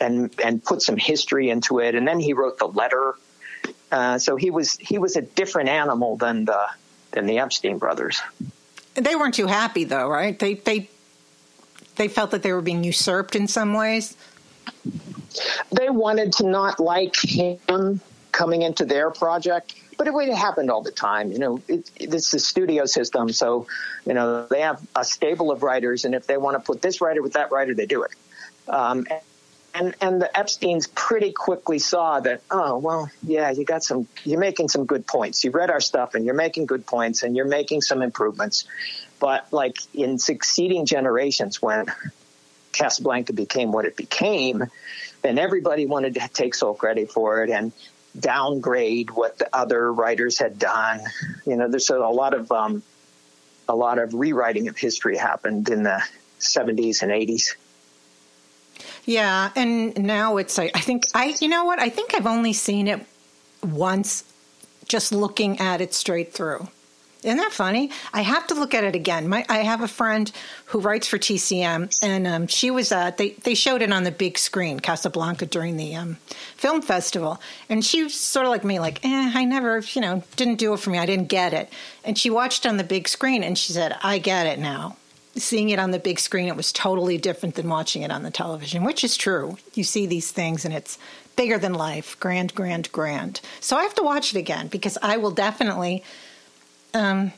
and 0.00 0.34
and 0.42 0.62
put 0.62 0.82
some 0.82 0.96
history 0.96 1.50
into 1.50 1.78
it, 1.78 1.94
and 1.94 2.06
then 2.06 2.20
he 2.20 2.32
wrote 2.32 2.58
the 2.58 2.68
letter. 2.68 3.14
Uh, 3.90 4.18
so 4.18 4.36
he 4.36 4.50
was 4.50 4.76
he 4.76 4.98
was 4.98 5.16
a 5.16 5.22
different 5.22 5.68
animal 5.68 6.16
than 6.16 6.44
the 6.44 6.66
than 7.12 7.26
the 7.26 7.38
Epstein 7.38 7.78
brothers. 7.78 8.20
They 8.94 9.14
weren't 9.14 9.34
too 9.34 9.46
happy, 9.46 9.84
though, 9.84 10.08
right? 10.08 10.38
They 10.38 10.54
they 10.54 10.88
they 11.96 12.08
felt 12.08 12.30
that 12.32 12.42
they 12.42 12.52
were 12.52 12.62
being 12.62 12.84
usurped 12.84 13.36
in 13.36 13.46
some 13.48 13.74
ways. 13.74 14.16
They 15.72 15.90
wanted 15.90 16.32
to 16.34 16.46
not 16.46 16.80
like 16.80 17.14
him 17.16 18.00
coming 18.32 18.62
into 18.62 18.84
their 18.84 19.10
project 19.10 19.74
but 19.96 20.06
it, 20.06 20.14
it 20.14 20.34
happened 20.34 20.70
all 20.70 20.82
the 20.82 20.90
time. 20.90 21.32
You 21.32 21.38
know, 21.38 21.62
it, 21.68 21.90
it's 21.96 22.32
a 22.34 22.38
studio 22.38 22.86
system, 22.86 23.30
so 23.32 23.66
you 24.04 24.14
know 24.14 24.46
they 24.46 24.60
have 24.60 24.80
a 24.94 25.04
stable 25.04 25.50
of 25.50 25.62
writers, 25.62 26.04
and 26.04 26.14
if 26.14 26.26
they 26.26 26.36
want 26.36 26.56
to 26.56 26.60
put 26.60 26.82
this 26.82 27.00
writer 27.00 27.22
with 27.22 27.34
that 27.34 27.50
writer, 27.50 27.74
they 27.74 27.86
do 27.86 28.02
it. 28.02 28.12
Um, 28.68 29.06
and 29.74 29.94
and 30.00 30.22
the 30.22 30.36
Epstein's 30.36 30.86
pretty 30.86 31.32
quickly 31.32 31.78
saw 31.78 32.20
that. 32.20 32.42
Oh 32.50 32.78
well, 32.78 33.10
yeah, 33.22 33.50
you 33.50 33.64
got 33.64 33.84
some. 33.84 34.08
You're 34.24 34.40
making 34.40 34.68
some 34.68 34.86
good 34.86 35.06
points. 35.06 35.44
You 35.44 35.50
read 35.50 35.70
our 35.70 35.80
stuff, 35.80 36.14
and 36.14 36.24
you're 36.24 36.34
making 36.34 36.66
good 36.66 36.86
points, 36.86 37.22
and 37.22 37.36
you're 37.36 37.46
making 37.46 37.82
some 37.82 38.02
improvements. 38.02 38.66
But 39.18 39.52
like 39.52 39.78
in 39.94 40.18
succeeding 40.18 40.86
generations, 40.86 41.60
when 41.62 41.86
Casablanca 42.72 43.32
became 43.32 43.72
what 43.72 43.84
it 43.84 43.96
became, 43.96 44.64
then 45.22 45.38
everybody 45.38 45.86
wanted 45.86 46.14
to 46.14 46.28
take 46.28 46.54
sole 46.54 46.74
credit 46.74 47.10
for 47.10 47.44
it, 47.44 47.50
and 47.50 47.72
downgrade 48.18 49.10
what 49.10 49.38
the 49.38 49.48
other 49.52 49.92
writers 49.92 50.38
had 50.38 50.58
done. 50.58 51.00
You 51.46 51.56
know, 51.56 51.68
there's 51.68 51.90
a 51.90 51.98
lot 51.98 52.34
of 52.34 52.50
um, 52.52 52.82
a 53.68 53.74
lot 53.74 53.98
of 53.98 54.14
rewriting 54.14 54.68
of 54.68 54.76
history 54.76 55.16
happened 55.16 55.68
in 55.68 55.82
the 55.82 56.02
70s 56.40 57.02
and 57.02 57.10
80s. 57.10 57.56
Yeah, 59.04 59.50
and 59.54 60.04
now 60.04 60.36
it's 60.36 60.58
I 60.58 60.68
think 60.68 61.04
I 61.14 61.34
you 61.40 61.48
know 61.48 61.64
what 61.64 61.78
I 61.78 61.88
think 61.88 62.14
I've 62.14 62.26
only 62.26 62.52
seen 62.52 62.88
it 62.88 63.06
once, 63.62 64.24
just 64.86 65.12
looking 65.12 65.60
at 65.60 65.80
it 65.80 65.94
straight 65.94 66.32
through. 66.32 66.68
Isn't 67.26 67.38
that 67.38 67.52
funny? 67.52 67.90
I 68.14 68.20
have 68.20 68.46
to 68.46 68.54
look 68.54 68.72
at 68.72 68.84
it 68.84 68.94
again. 68.94 69.26
My, 69.28 69.44
I 69.48 69.58
have 69.58 69.82
a 69.82 69.88
friend 69.88 70.30
who 70.66 70.78
writes 70.78 71.08
for 71.08 71.18
TCM, 71.18 71.98
and 72.00 72.24
um, 72.24 72.46
she 72.46 72.70
was 72.70 72.92
at 72.92 73.16
they 73.16 73.30
they 73.30 73.56
showed 73.56 73.82
it 73.82 73.92
on 73.92 74.04
the 74.04 74.12
big 74.12 74.38
screen, 74.38 74.78
Casablanca, 74.78 75.46
during 75.46 75.76
the 75.76 75.96
um, 75.96 76.18
film 76.56 76.82
festival, 76.82 77.40
and 77.68 77.84
she 77.84 78.04
was 78.04 78.14
sort 78.14 78.46
of 78.46 78.50
like 78.50 78.62
me, 78.62 78.78
like, 78.78 79.04
eh, 79.04 79.32
I 79.34 79.44
never, 79.44 79.80
you 79.92 80.00
know, 80.00 80.22
didn't 80.36 80.56
do 80.56 80.72
it 80.72 80.78
for 80.78 80.90
me. 80.90 80.98
I 80.98 81.06
didn't 81.06 81.26
get 81.26 81.52
it, 81.52 81.68
and 82.04 82.16
she 82.16 82.30
watched 82.30 82.64
on 82.64 82.76
the 82.76 82.84
big 82.84 83.08
screen, 83.08 83.42
and 83.42 83.58
she 83.58 83.72
said, 83.72 83.96
I 84.04 84.18
get 84.18 84.46
it 84.46 84.60
now. 84.60 84.96
Seeing 85.34 85.70
it 85.70 85.80
on 85.80 85.90
the 85.90 85.98
big 85.98 86.20
screen, 86.20 86.46
it 86.46 86.56
was 86.56 86.72
totally 86.72 87.18
different 87.18 87.56
than 87.56 87.68
watching 87.68 88.02
it 88.02 88.12
on 88.12 88.22
the 88.22 88.30
television, 88.30 88.84
which 88.84 89.02
is 89.02 89.16
true. 89.16 89.58
You 89.74 89.82
see 89.82 90.06
these 90.06 90.30
things, 90.30 90.64
and 90.64 90.72
it's 90.72 90.96
bigger 91.34 91.58
than 91.58 91.74
life, 91.74 92.18
grand, 92.20 92.54
grand, 92.54 92.90
grand. 92.92 93.40
So 93.60 93.76
I 93.76 93.82
have 93.82 93.94
to 93.94 94.02
watch 94.04 94.32
it 94.32 94.38
again 94.38 94.68
because 94.68 94.96
I 95.02 95.16
will 95.18 95.32
definitely 95.32 96.04
um, 96.94 97.32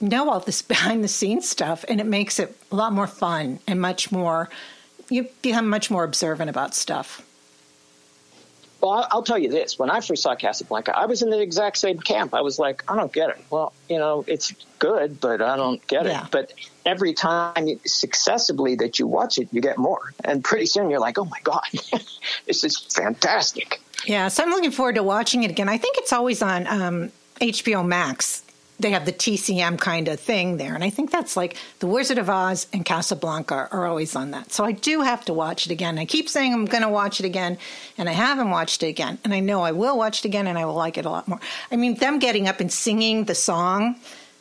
know 0.00 0.30
all 0.30 0.40
this 0.40 0.62
behind 0.74 1.02
the 1.02 1.08
scenes 1.08 1.48
stuff, 1.48 1.84
and 1.88 2.00
it 2.00 2.06
makes 2.06 2.38
it 2.38 2.56
a 2.70 2.76
lot 2.76 2.92
more 2.92 3.06
fun 3.06 3.60
and 3.66 3.80
much 3.80 4.12
more. 4.12 4.48
You 5.10 5.28
become 5.42 5.68
much 5.68 5.90
more 5.90 6.04
observant 6.04 6.48
about 6.48 6.74
stuff. 6.74 7.22
Well, 8.80 9.06
I'll 9.10 9.22
tell 9.22 9.38
you 9.38 9.50
this: 9.50 9.78
when 9.78 9.90
I 9.90 10.00
first 10.00 10.22
saw 10.22 10.34
Casablanca, 10.34 10.96
I 10.96 11.06
was 11.06 11.22
in 11.22 11.30
the 11.30 11.40
exact 11.40 11.78
same 11.78 11.98
camp. 11.98 12.34
I 12.34 12.42
was 12.42 12.58
like, 12.58 12.84
I 12.90 12.96
don't 12.96 13.12
get 13.12 13.30
it. 13.30 13.38
Well, 13.50 13.72
you 13.88 13.98
know, 13.98 14.24
it's 14.26 14.52
good, 14.78 15.20
but 15.20 15.40
I 15.40 15.56
don't 15.56 15.84
get 15.86 16.04
yeah. 16.04 16.24
it. 16.24 16.30
But 16.30 16.52
every 16.84 17.14
time 17.14 17.66
you, 17.66 17.80
successively 17.86 18.74
that 18.76 18.98
you 18.98 19.06
watch 19.06 19.38
it, 19.38 19.48
you 19.52 19.62
get 19.62 19.78
more, 19.78 20.12
and 20.22 20.44
pretty 20.44 20.66
soon 20.66 20.90
you're 20.90 21.00
like, 21.00 21.18
oh 21.18 21.24
my 21.24 21.40
god, 21.42 21.62
this 22.46 22.62
is 22.62 22.78
fantastic. 22.78 23.80
Yeah, 24.06 24.28
so 24.28 24.42
I'm 24.42 24.50
looking 24.50 24.70
forward 24.70 24.96
to 24.96 25.02
watching 25.02 25.44
it 25.44 25.50
again. 25.50 25.68
I 25.68 25.78
think 25.78 25.96
it's 25.96 26.12
always 26.12 26.42
on 26.42 26.66
um, 26.66 27.10
HBO 27.40 27.86
Max 27.86 28.43
they 28.80 28.90
have 28.90 29.06
the 29.06 29.12
TCM 29.12 29.78
kind 29.78 30.08
of 30.08 30.18
thing 30.18 30.56
there. 30.56 30.74
And 30.74 30.82
I 30.82 30.90
think 30.90 31.10
that's 31.10 31.36
like 31.36 31.56
The 31.78 31.86
Wizard 31.86 32.18
of 32.18 32.28
Oz 32.28 32.66
and 32.72 32.84
Casablanca 32.84 33.68
are 33.70 33.86
always 33.86 34.16
on 34.16 34.32
that. 34.32 34.52
So 34.52 34.64
I 34.64 34.72
do 34.72 35.02
have 35.02 35.24
to 35.26 35.32
watch 35.32 35.66
it 35.66 35.72
again. 35.72 35.98
I 35.98 36.04
keep 36.04 36.28
saying 36.28 36.52
I'm 36.52 36.64
going 36.64 36.82
to 36.82 36.88
watch 36.88 37.20
it 37.20 37.26
again, 37.26 37.58
and 37.96 38.08
I 38.08 38.12
haven't 38.12 38.50
watched 38.50 38.82
it 38.82 38.88
again. 38.88 39.18
And 39.22 39.32
I 39.32 39.40
know 39.40 39.62
I 39.62 39.72
will 39.72 39.96
watch 39.96 40.20
it 40.20 40.24
again, 40.24 40.46
and 40.46 40.58
I 40.58 40.64
will 40.64 40.74
like 40.74 40.98
it 40.98 41.06
a 41.06 41.10
lot 41.10 41.28
more. 41.28 41.40
I 41.70 41.76
mean, 41.76 41.94
them 41.94 42.18
getting 42.18 42.48
up 42.48 42.60
and 42.60 42.72
singing 42.72 43.24
the 43.24 43.34
song, 43.34 43.96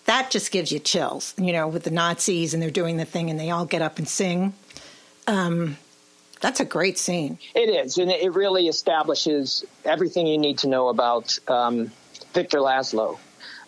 that 0.05 0.31
just 0.31 0.51
gives 0.51 0.71
you 0.71 0.79
chills, 0.79 1.33
you 1.37 1.53
know, 1.53 1.67
with 1.67 1.83
the 1.83 1.91
Nazis 1.91 2.53
and 2.53 2.61
they're 2.61 2.69
doing 2.69 2.97
the 2.97 3.05
thing 3.05 3.29
and 3.29 3.39
they 3.39 3.51
all 3.51 3.65
get 3.65 3.81
up 3.81 3.99
and 3.99 4.07
sing. 4.07 4.53
Um, 5.27 5.77
that's 6.41 6.59
a 6.59 6.65
great 6.65 6.97
scene. 6.97 7.37
It 7.55 7.69
is, 7.69 7.97
and 7.97 8.11
it 8.11 8.33
really 8.33 8.67
establishes 8.67 9.63
everything 9.85 10.27
you 10.27 10.37
need 10.37 10.57
to 10.57 10.67
know 10.67 10.89
about 10.89 11.39
um, 11.47 11.89
Victor 12.33 12.57
Laszlo 12.57 13.17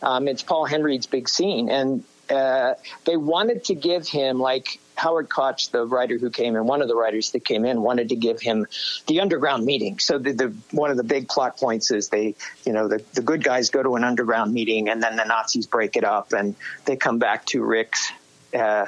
um, 0.01 0.27
it's 0.27 0.43
Paul 0.43 0.65
Henreid's 0.65 1.05
big 1.05 1.29
scene, 1.29 1.69
and 1.69 2.03
uh, 2.29 2.73
they 3.05 3.17
wanted 3.17 3.65
to 3.65 3.75
give 3.75 4.07
him 4.07 4.39
like 4.39 4.79
Howard 4.95 5.29
Koch, 5.29 5.69
the 5.71 5.85
writer 5.85 6.17
who 6.17 6.29
came 6.29 6.55
in, 6.55 6.65
one 6.65 6.81
of 6.81 6.87
the 6.87 6.95
writers 6.95 7.31
that 7.31 7.45
came 7.45 7.65
in, 7.65 7.81
wanted 7.81 8.09
to 8.09 8.15
give 8.15 8.39
him 8.39 8.65
the 9.07 9.19
underground 9.19 9.65
meeting. 9.65 9.99
So 9.99 10.17
the, 10.17 10.31
the 10.31 10.55
one 10.71 10.91
of 10.91 10.97
the 10.97 11.03
big 11.03 11.27
plot 11.27 11.57
points 11.57 11.91
is 11.91 12.09
they, 12.09 12.35
you 12.65 12.73
know, 12.73 12.87
the, 12.87 13.03
the 13.13 13.21
good 13.21 13.43
guys 13.43 13.69
go 13.69 13.83
to 13.83 13.95
an 13.95 14.03
underground 14.03 14.53
meeting 14.53 14.89
and 14.89 15.03
then 15.03 15.15
the 15.17 15.25
Nazis 15.25 15.67
break 15.67 15.95
it 15.95 16.03
up 16.03 16.33
and 16.33 16.55
they 16.85 16.95
come 16.95 17.19
back 17.19 17.45
to 17.47 17.63
Rick's. 17.63 18.11
Uh, 18.53 18.87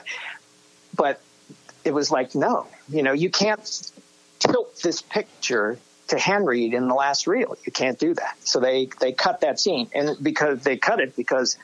but 0.96 1.22
it 1.84 1.94
was 1.94 2.10
like, 2.10 2.36
no, 2.36 2.68
you 2.90 3.04
know, 3.04 3.14
you 3.14 3.30
can't 3.30 3.92
tilt 4.40 4.80
this 4.82 5.02
picture 5.02 5.78
to 6.08 6.16
Henreid 6.16 6.74
in 6.74 6.88
the 6.88 6.94
last 6.94 7.28
reel. 7.28 7.56
You 7.66 7.72
can't 7.72 8.00
do 8.00 8.14
that. 8.14 8.38
So 8.44 8.60
they, 8.60 8.90
they 9.00 9.12
cut 9.12 9.42
that 9.42 9.60
scene. 9.60 9.90
And 9.94 10.16
because 10.22 10.62
they 10.62 10.78
cut 10.78 11.00
it 11.00 11.16
because 11.16 11.58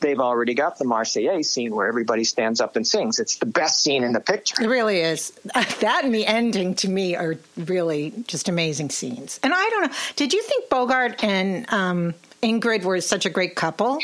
they've 0.00 0.18
already 0.18 0.54
got 0.54 0.78
the 0.78 0.84
Marseillaise 0.84 1.46
scene 1.46 1.74
where 1.74 1.86
everybody 1.86 2.24
stands 2.24 2.60
up 2.60 2.76
and 2.76 2.86
sings. 2.86 3.20
It's 3.20 3.36
the 3.36 3.46
best 3.46 3.82
scene 3.82 4.02
in 4.02 4.12
the 4.12 4.20
picture. 4.20 4.62
It 4.62 4.66
really 4.66 5.00
is. 5.00 5.32
That 5.80 6.04
and 6.04 6.14
the 6.14 6.26
ending 6.26 6.74
to 6.76 6.88
me 6.88 7.16
are 7.16 7.38
really 7.56 8.12
just 8.26 8.48
amazing 8.48 8.90
scenes. 8.90 9.40
And 9.42 9.52
I 9.54 9.68
don't 9.70 9.82
know, 9.86 9.96
did 10.16 10.32
you 10.32 10.42
think 10.42 10.68
Bogart 10.68 11.24
and 11.24 11.70
um, 11.72 12.14
Ingrid 12.42 12.84
were 12.84 13.00
such 13.00 13.24
a 13.24 13.30
great 13.30 13.54
couple? 13.54 13.98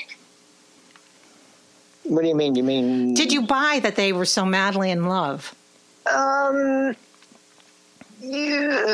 What 2.04 2.22
do 2.22 2.28
you 2.28 2.34
mean? 2.34 2.54
You 2.54 2.62
mean? 2.62 3.14
Did 3.14 3.32
you 3.32 3.42
buy 3.42 3.80
that 3.82 3.96
they 3.96 4.12
were 4.12 4.24
so 4.24 4.46
madly 4.46 4.90
in 4.90 5.06
love? 5.06 5.54
Um, 6.06 6.94
yeah, 8.20 8.90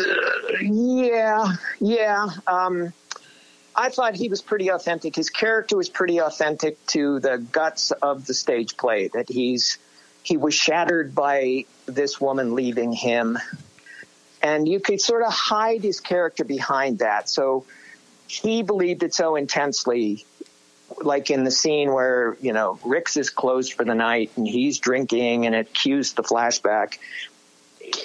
yeah. 1.81 2.29
Um, 2.47 2.93
I 3.75 3.89
thought 3.89 4.15
he 4.15 4.29
was 4.29 4.43
pretty 4.43 4.69
authentic. 4.69 5.17
His 5.17 5.31
character 5.31 5.77
was 5.77 5.89
pretty 5.89 6.19
authentic 6.19 6.85
to 6.89 7.21
the 7.21 7.39
guts 7.39 7.91
of 7.91 8.27
the 8.27 8.35
stage 8.35 8.77
play. 8.77 9.09
That 9.09 9.29
he's 9.29 9.79
he 10.23 10.37
was 10.37 10.55
shattered 10.55 11.15
by 11.15 11.65
this 11.87 12.21
woman 12.21 12.55
leaving 12.55 12.93
him, 12.93 13.39
and 14.43 14.69
you 14.69 14.81
could 14.81 15.01
sort 15.01 15.23
of 15.23 15.33
hide 15.33 15.83
his 15.83 16.01
character 16.01 16.45
behind 16.45 16.99
that. 16.99 17.29
So 17.29 17.65
he 18.27 18.63
believed 18.63 19.03
it 19.03 19.15
so 19.15 19.37
intensely. 19.37 20.27
Like 21.01 21.31
in 21.31 21.45
the 21.45 21.51
scene 21.51 21.93
where, 21.93 22.37
you 22.43 22.53
know, 22.53 22.79
Rick's 22.85 23.17
is 23.17 23.31
closed 23.31 23.73
for 23.73 23.85
the 23.85 23.95
night 23.95 24.31
and 24.37 24.47
he's 24.47 24.79
drinking 24.79 25.47
and 25.47 25.55
it 25.55 25.73
cues 25.73 26.13
the 26.13 26.23
flashback 26.23 26.99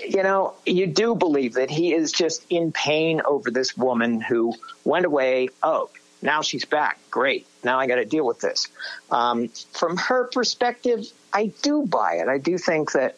you 0.07 0.23
know, 0.23 0.53
you 0.65 0.87
do 0.87 1.15
believe 1.15 1.53
that 1.55 1.69
he 1.69 1.93
is 1.93 2.11
just 2.11 2.45
in 2.49 2.71
pain 2.71 3.21
over 3.25 3.51
this 3.51 3.75
woman 3.75 4.21
who 4.21 4.53
went 4.83 5.05
away. 5.05 5.49
Oh, 5.61 5.89
now 6.21 6.41
she's 6.41 6.65
back. 6.65 6.99
Great. 7.11 7.45
Now 7.63 7.79
I 7.79 7.87
got 7.87 7.95
to 7.95 8.05
deal 8.05 8.25
with 8.25 8.39
this. 8.39 8.67
Um, 9.11 9.49
from 9.73 9.97
her 9.97 10.25
perspective, 10.25 11.05
I 11.31 11.53
do 11.61 11.85
buy 11.85 12.15
it. 12.15 12.27
I 12.27 12.37
do 12.37 12.57
think 12.57 12.93
that, 12.93 13.17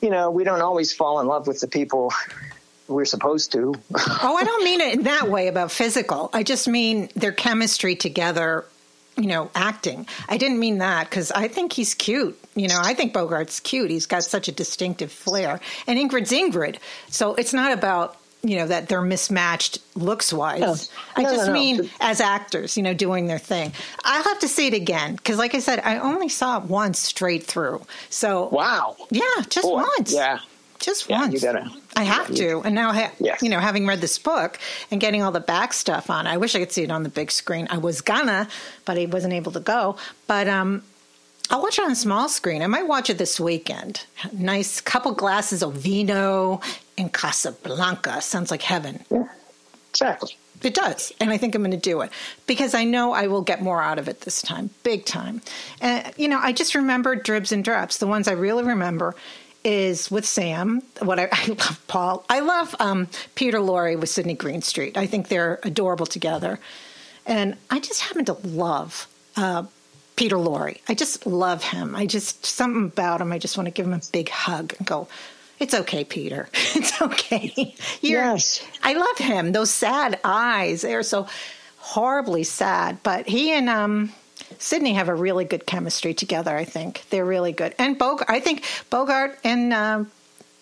you 0.00 0.10
know, 0.10 0.30
we 0.30 0.44
don't 0.44 0.62
always 0.62 0.92
fall 0.92 1.20
in 1.20 1.26
love 1.26 1.46
with 1.46 1.60
the 1.60 1.68
people 1.68 2.12
we're 2.88 3.04
supposed 3.04 3.52
to. 3.52 3.74
oh, 3.94 4.36
I 4.36 4.44
don't 4.44 4.64
mean 4.64 4.80
it 4.80 4.94
in 4.94 5.02
that 5.04 5.28
way 5.28 5.48
about 5.48 5.72
physical. 5.72 6.30
I 6.32 6.42
just 6.42 6.68
mean 6.68 7.08
their 7.16 7.32
chemistry 7.32 7.96
together, 7.96 8.64
you 9.16 9.26
know, 9.26 9.50
acting. 9.54 10.06
I 10.28 10.36
didn't 10.36 10.58
mean 10.58 10.78
that 10.78 11.08
because 11.08 11.30
I 11.32 11.48
think 11.48 11.72
he's 11.72 11.94
cute. 11.94 12.38
You 12.54 12.68
know, 12.68 12.78
I 12.82 12.94
think 12.94 13.14
Bogart's 13.14 13.60
cute. 13.60 13.90
He's 13.90 14.06
got 14.06 14.24
such 14.24 14.48
a 14.48 14.52
distinctive 14.52 15.10
flair. 15.10 15.60
And 15.86 15.98
Ingrid's 15.98 16.32
Ingrid. 16.32 16.78
So 17.08 17.34
it's 17.34 17.52
not 17.52 17.72
about 17.72 18.16
you 18.42 18.56
know 18.56 18.66
that 18.66 18.88
they're 18.88 19.02
mismatched 19.02 19.78
looks 19.96 20.32
wise. 20.32 20.60
No. 20.60 20.76
I 21.16 21.22
no, 21.22 21.34
just 21.34 21.46
no, 21.48 21.52
mean 21.52 21.90
as 22.00 22.20
actors, 22.20 22.76
you 22.76 22.82
know, 22.82 22.94
doing 22.94 23.26
their 23.26 23.38
thing. 23.38 23.72
I'll 24.04 24.22
have 24.22 24.38
to 24.40 24.48
see 24.48 24.68
it 24.68 24.74
again 24.74 25.16
because, 25.16 25.38
like 25.38 25.54
I 25.54 25.58
said, 25.58 25.80
I 25.80 25.98
only 25.98 26.28
saw 26.28 26.58
it 26.58 26.64
once 26.64 26.98
straight 26.98 27.44
through. 27.44 27.82
So 28.08 28.48
wow, 28.48 28.96
yeah, 29.10 29.22
just 29.48 29.66
Boy, 29.66 29.82
once. 29.82 30.12
Yeah, 30.12 30.38
just 30.80 31.08
yeah, 31.08 31.20
once. 31.20 31.34
You 31.34 31.40
gotta, 31.40 31.70
I 31.96 32.04
have 32.04 32.30
yeah, 32.30 32.48
to, 32.48 32.60
and 32.62 32.74
now, 32.74 32.92
ha- 32.92 33.12
yes. 33.18 33.42
you 33.42 33.48
know, 33.48 33.60
having 33.60 33.86
read 33.86 34.00
this 34.00 34.18
book 34.18 34.58
and 34.90 35.00
getting 35.00 35.22
all 35.22 35.32
the 35.32 35.40
back 35.40 35.72
stuff 35.72 36.10
on, 36.10 36.26
I 36.26 36.36
wish 36.36 36.54
I 36.54 36.58
could 36.58 36.72
see 36.72 36.82
it 36.82 36.90
on 36.90 37.02
the 37.02 37.08
big 37.08 37.30
screen. 37.30 37.66
I 37.70 37.78
was 37.78 38.00
gonna, 38.00 38.48
but 38.84 38.98
I 38.98 39.06
wasn't 39.06 39.34
able 39.34 39.52
to 39.52 39.60
go. 39.60 39.96
But 40.26 40.48
um, 40.48 40.82
I'll 41.50 41.62
watch 41.62 41.78
it 41.78 41.84
on 41.84 41.92
a 41.92 41.96
small 41.96 42.28
screen. 42.28 42.62
I 42.62 42.66
might 42.66 42.88
watch 42.88 43.10
it 43.10 43.18
this 43.18 43.38
weekend. 43.38 44.04
Nice 44.32 44.80
couple 44.80 45.12
glasses 45.12 45.62
of 45.62 45.74
vino 45.74 46.60
in 46.96 47.08
Casablanca. 47.08 48.20
Sounds 48.20 48.50
like 48.50 48.62
heaven. 48.62 49.04
Yeah, 49.10 49.28
exactly. 49.90 50.36
It 50.62 50.74
does. 50.74 51.12
And 51.20 51.30
I 51.30 51.36
think 51.36 51.54
I'm 51.54 51.62
going 51.62 51.70
to 51.70 51.76
do 51.76 52.00
it 52.00 52.10
because 52.46 52.74
I 52.74 52.84
know 52.84 53.12
I 53.12 53.26
will 53.26 53.42
get 53.42 53.62
more 53.62 53.82
out 53.82 53.98
of 53.98 54.08
it 54.08 54.22
this 54.22 54.40
time, 54.40 54.70
big 54.82 55.04
time. 55.04 55.42
And, 55.80 56.12
you 56.16 56.28
know, 56.28 56.40
I 56.42 56.52
just 56.52 56.74
remember 56.74 57.14
dribs 57.14 57.52
and 57.52 57.62
drops. 57.62 57.98
The 57.98 58.06
ones 58.06 58.26
I 58.26 58.32
really 58.32 58.64
remember 58.64 59.14
is 59.66 60.10
with 60.12 60.24
Sam. 60.24 60.80
What 61.02 61.18
I, 61.18 61.28
I 61.32 61.46
love 61.48 61.82
Paul. 61.88 62.24
I 62.30 62.40
love 62.40 62.74
um, 62.78 63.08
Peter 63.34 63.58
Lorre 63.58 63.98
with 63.98 64.08
Sydney 64.08 64.34
Greenstreet. 64.34 64.96
I 64.96 65.06
think 65.06 65.28
they're 65.28 65.58
adorable 65.64 66.06
together. 66.06 66.60
And 67.26 67.56
I 67.68 67.80
just 67.80 68.02
happen 68.02 68.24
to 68.26 68.34
love 68.44 69.08
uh, 69.36 69.64
Peter 70.14 70.36
Lorre. 70.36 70.78
I 70.88 70.94
just 70.94 71.26
love 71.26 71.64
him. 71.64 71.96
I 71.96 72.06
just, 72.06 72.46
something 72.46 72.84
about 72.84 73.20
him, 73.20 73.32
I 73.32 73.38
just 73.38 73.58
want 73.58 73.66
to 73.66 73.72
give 73.72 73.86
him 73.86 73.92
a 73.92 74.00
big 74.12 74.28
hug 74.28 74.74
and 74.78 74.86
go, 74.86 75.08
it's 75.58 75.74
okay, 75.74 76.04
Peter. 76.04 76.48
It's 76.76 77.00
okay. 77.00 77.74
You're, 78.02 78.22
yes. 78.22 78.64
I 78.82 78.92
love 78.92 79.18
him. 79.18 79.52
Those 79.52 79.70
sad 79.70 80.20
eyes, 80.22 80.82
they're 80.82 81.02
so 81.02 81.26
horribly 81.78 82.44
sad. 82.44 83.02
But 83.02 83.26
he 83.26 83.52
and 83.52 83.68
um, 83.68 84.12
Sydney 84.58 84.94
have 84.94 85.08
a 85.08 85.14
really 85.14 85.44
good 85.44 85.66
chemistry 85.66 86.14
together, 86.14 86.56
I 86.56 86.64
think. 86.64 87.04
They're 87.10 87.24
really 87.24 87.52
good. 87.52 87.74
And 87.78 87.98
Bogart, 87.98 88.30
I 88.30 88.40
think 88.40 88.64
Bogart 88.90 89.38
and. 89.44 89.72
Uh, 89.72 90.04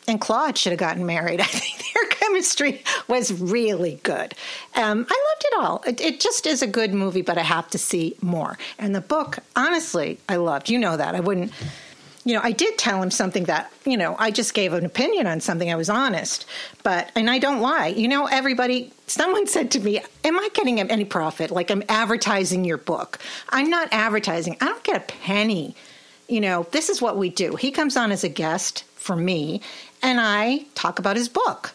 and 0.07 0.21
Claude 0.21 0.59
should 0.59 0.73
have 0.73 0.79
gotten 0.79 1.07
married. 1.07 1.41
I 1.41 1.45
think 1.45 1.83
their 1.95 2.05
chemistry 2.11 2.83
was 3.09 3.33
really 3.33 4.01
good. 4.03 4.35
Um, 4.75 5.07
I 5.09 5.33
loved 5.33 5.45
it 5.45 5.55
all. 5.59 5.83
It, 5.87 6.01
it, 6.01 6.21
just 6.21 6.47
is 6.47 6.61
a 6.61 6.67
good 6.67 6.93
movie, 6.93 7.23
but 7.23 7.39
I 7.39 7.43
have 7.43 7.71
to 7.71 7.79
see 7.79 8.15
more. 8.21 8.59
And 8.79 8.95
the 8.95 9.01
book, 9.01 9.39
honestly, 9.57 10.19
I 10.29 10.37
loved. 10.37 10.69
You 10.69 10.79
know 10.79 10.97
that. 10.97 11.15
I 11.15 11.21
wouldn't 11.21 11.53
you 12.25 12.35
know, 12.35 12.41
I 12.43 12.53
did 12.53 12.79
tell 12.79 13.03
him 13.03 13.11
something 13.11 13.45
that, 13.45 13.71
you 13.85 13.97
know, 13.97 14.17
I 14.19 14.31
just 14.31 14.55
gave 14.55 14.73
an 14.73 14.87
opinion 14.87 15.27
on 15.27 15.41
something. 15.41 15.71
I 15.71 15.77
was 15.77 15.91
honest, 15.91 16.47
but, 16.83 17.13
and 17.15 17.29
I 17.29 17.39
don't 17.39 17.61
lie. 17.61 17.89
You 17.89 18.09
know, 18.09 18.27
everybody, 18.27 18.93
someone 19.07 19.47
said 19.55 19.71
to 19.73 19.81
me, 19.81 20.01
Am 20.25 20.39
I 20.39 20.49
getting 20.55 20.81
any 20.81 21.05
profit? 21.05 21.51
Like 21.51 21.71
I'm 21.71 21.83
advertising 21.89 22.65
your 22.65 22.79
book. 22.79 23.19
I'm 23.51 23.69
not 23.69 23.89
advertising. 23.93 24.57
I 24.61 24.67
don't 24.67 24.83
get 24.83 24.97
a 24.97 25.01
penny. 25.01 25.77
You 26.27 26.41
know, 26.41 26.67
this 26.71 26.89
is 26.89 27.03
what 27.03 27.19
we 27.19 27.29
do. 27.29 27.57
He 27.57 27.71
comes 27.71 27.97
on 27.97 28.11
as 28.11 28.25
a 28.25 28.31
guest 28.31 28.85
for 28.97 29.15
me, 29.15 29.61
and 30.03 30.19
I 30.19 30.65
talk 30.75 30.99
about 30.99 31.17
his 31.17 31.29
book. 31.29 31.73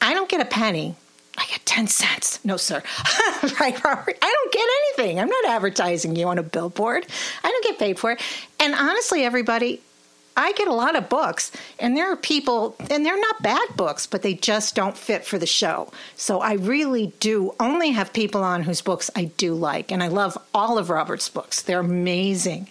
I 0.00 0.14
don't 0.14 0.28
get 0.28 0.40
a 0.40 0.44
penny. 0.44 0.96
I 1.38 1.46
get 1.46 1.64
10 1.64 1.86
cents. 1.86 2.44
No, 2.44 2.56
sir. 2.56 2.82
right, 3.60 3.82
Robert? 3.82 4.18
I 4.20 4.34
don't 4.34 4.52
get 4.52 4.68
anything. 4.98 5.18
I'm 5.18 5.28
not 5.28 5.46
advertising 5.46 6.14
you 6.14 6.28
on 6.28 6.38
a 6.38 6.42
billboard. 6.42 7.06
I 7.42 7.48
don't 7.48 7.64
get 7.64 7.78
paid 7.78 7.98
for 7.98 8.12
it. 8.12 8.20
And 8.60 8.74
honestly, 8.74 9.24
everybody, 9.24 9.80
I 10.36 10.52
get 10.52 10.68
a 10.68 10.72
lot 10.74 10.96
of 10.96 11.08
books, 11.08 11.50
and 11.78 11.96
there 11.96 12.10
are 12.10 12.16
people, 12.16 12.76
and 12.90 13.04
they're 13.04 13.20
not 13.20 13.42
bad 13.42 13.76
books, 13.76 14.06
but 14.06 14.22
they 14.22 14.34
just 14.34 14.74
don't 14.74 14.96
fit 14.96 15.24
for 15.24 15.38
the 15.38 15.46
show. 15.46 15.90
So 16.16 16.40
I 16.40 16.54
really 16.54 17.12
do 17.20 17.54
only 17.60 17.90
have 17.90 18.12
people 18.12 18.42
on 18.42 18.62
whose 18.62 18.80
books 18.80 19.10
I 19.14 19.24
do 19.24 19.54
like, 19.54 19.90
and 19.92 20.02
I 20.02 20.08
love 20.08 20.38
all 20.54 20.78
of 20.78 20.90
Robert's 20.90 21.28
books. 21.28 21.62
They're 21.62 21.80
amazing. 21.80 22.68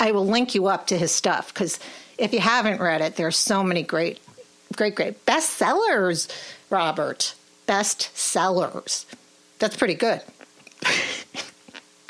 I 0.00 0.12
will 0.12 0.26
link 0.26 0.54
you 0.54 0.66
up 0.66 0.86
to 0.88 0.98
his 0.98 1.12
stuff 1.12 1.52
because 1.52 1.78
if 2.18 2.32
you 2.32 2.40
haven't 2.40 2.80
read 2.80 3.02
it, 3.02 3.16
there 3.16 3.26
are 3.26 3.32
so 3.32 3.62
many 3.62 3.82
great, 3.82 4.18
great, 4.74 4.94
great 4.94 5.24
bestsellers, 5.26 6.28
Robert 6.70 7.34
best 7.66 8.16
sellers. 8.16 9.06
That's 9.58 9.76
pretty 9.76 9.94
good. 9.94 10.20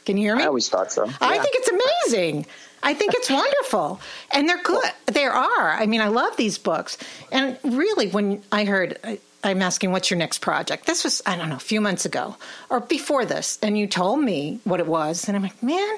Can 0.05 0.17
you 0.17 0.25
hear 0.29 0.37
me? 0.37 0.43
I 0.43 0.47
always 0.47 0.69
thought 0.69 0.93
so. 0.93 1.07
Yeah. 1.07 1.17
I 1.21 1.39
think 1.39 1.55
it's 1.57 1.69
amazing. 1.69 2.47
I 2.83 2.95
think 2.95 3.15
it's 3.15 3.29
wonderful. 3.29 4.01
And 4.31 4.49
they're 4.49 4.63
good. 4.63 4.85
There 5.07 5.33
are. 5.33 5.73
I 5.73 5.87
mean, 5.87 6.01
I 6.01 6.09
love 6.09 6.37
these 6.37 6.59
books. 6.59 6.97
And 7.33 7.59
really, 7.65 8.09
when 8.09 8.43
I 8.53 8.65
heard, 8.65 8.99
I'm 9.43 9.63
asking, 9.63 9.91
what's 9.91 10.11
your 10.11 10.19
next 10.19 10.39
project? 10.39 10.87
This 10.87 11.03
was, 11.03 11.23
I 11.27 11.37
don't 11.37 11.49
know, 11.49 11.57
a 11.57 11.61
few 11.61 11.81
months 11.81 12.05
ago 12.05 12.37
or 12.71 12.81
before 12.81 13.25
this. 13.25 13.59
And 13.63 13.77
you 13.77 13.89
told 13.89 14.21
me 14.21 14.61
what 14.63 14.79
it 14.79 14.87
was. 14.87 15.27
And 15.27 15.37
I'm 15.37 15.43
like, 15.43 15.61
man, 15.63 15.97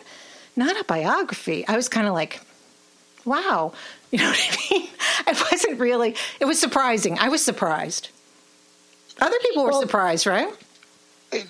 not 0.57 0.81
a 0.81 0.85
biography. 0.85 1.67
I 1.69 1.77
was 1.77 1.89
kind 1.89 2.07
of 2.07 2.15
like, 2.15 2.41
wow. 3.25 3.73
You 4.11 4.21
know 4.21 4.31
what 4.31 4.41
I 4.41 4.75
mean? 4.75 4.89
I 5.27 5.49
wasn't 5.53 5.79
really, 5.79 6.17
it 6.41 6.47
was 6.47 6.59
surprising. 6.59 7.19
I 7.19 7.29
was 7.29 7.45
surprised. 7.45 8.09
Other 9.21 9.39
people 9.41 9.65
were 9.65 9.71
well, 9.71 9.81
surprised, 9.81 10.27
right? 10.27 10.53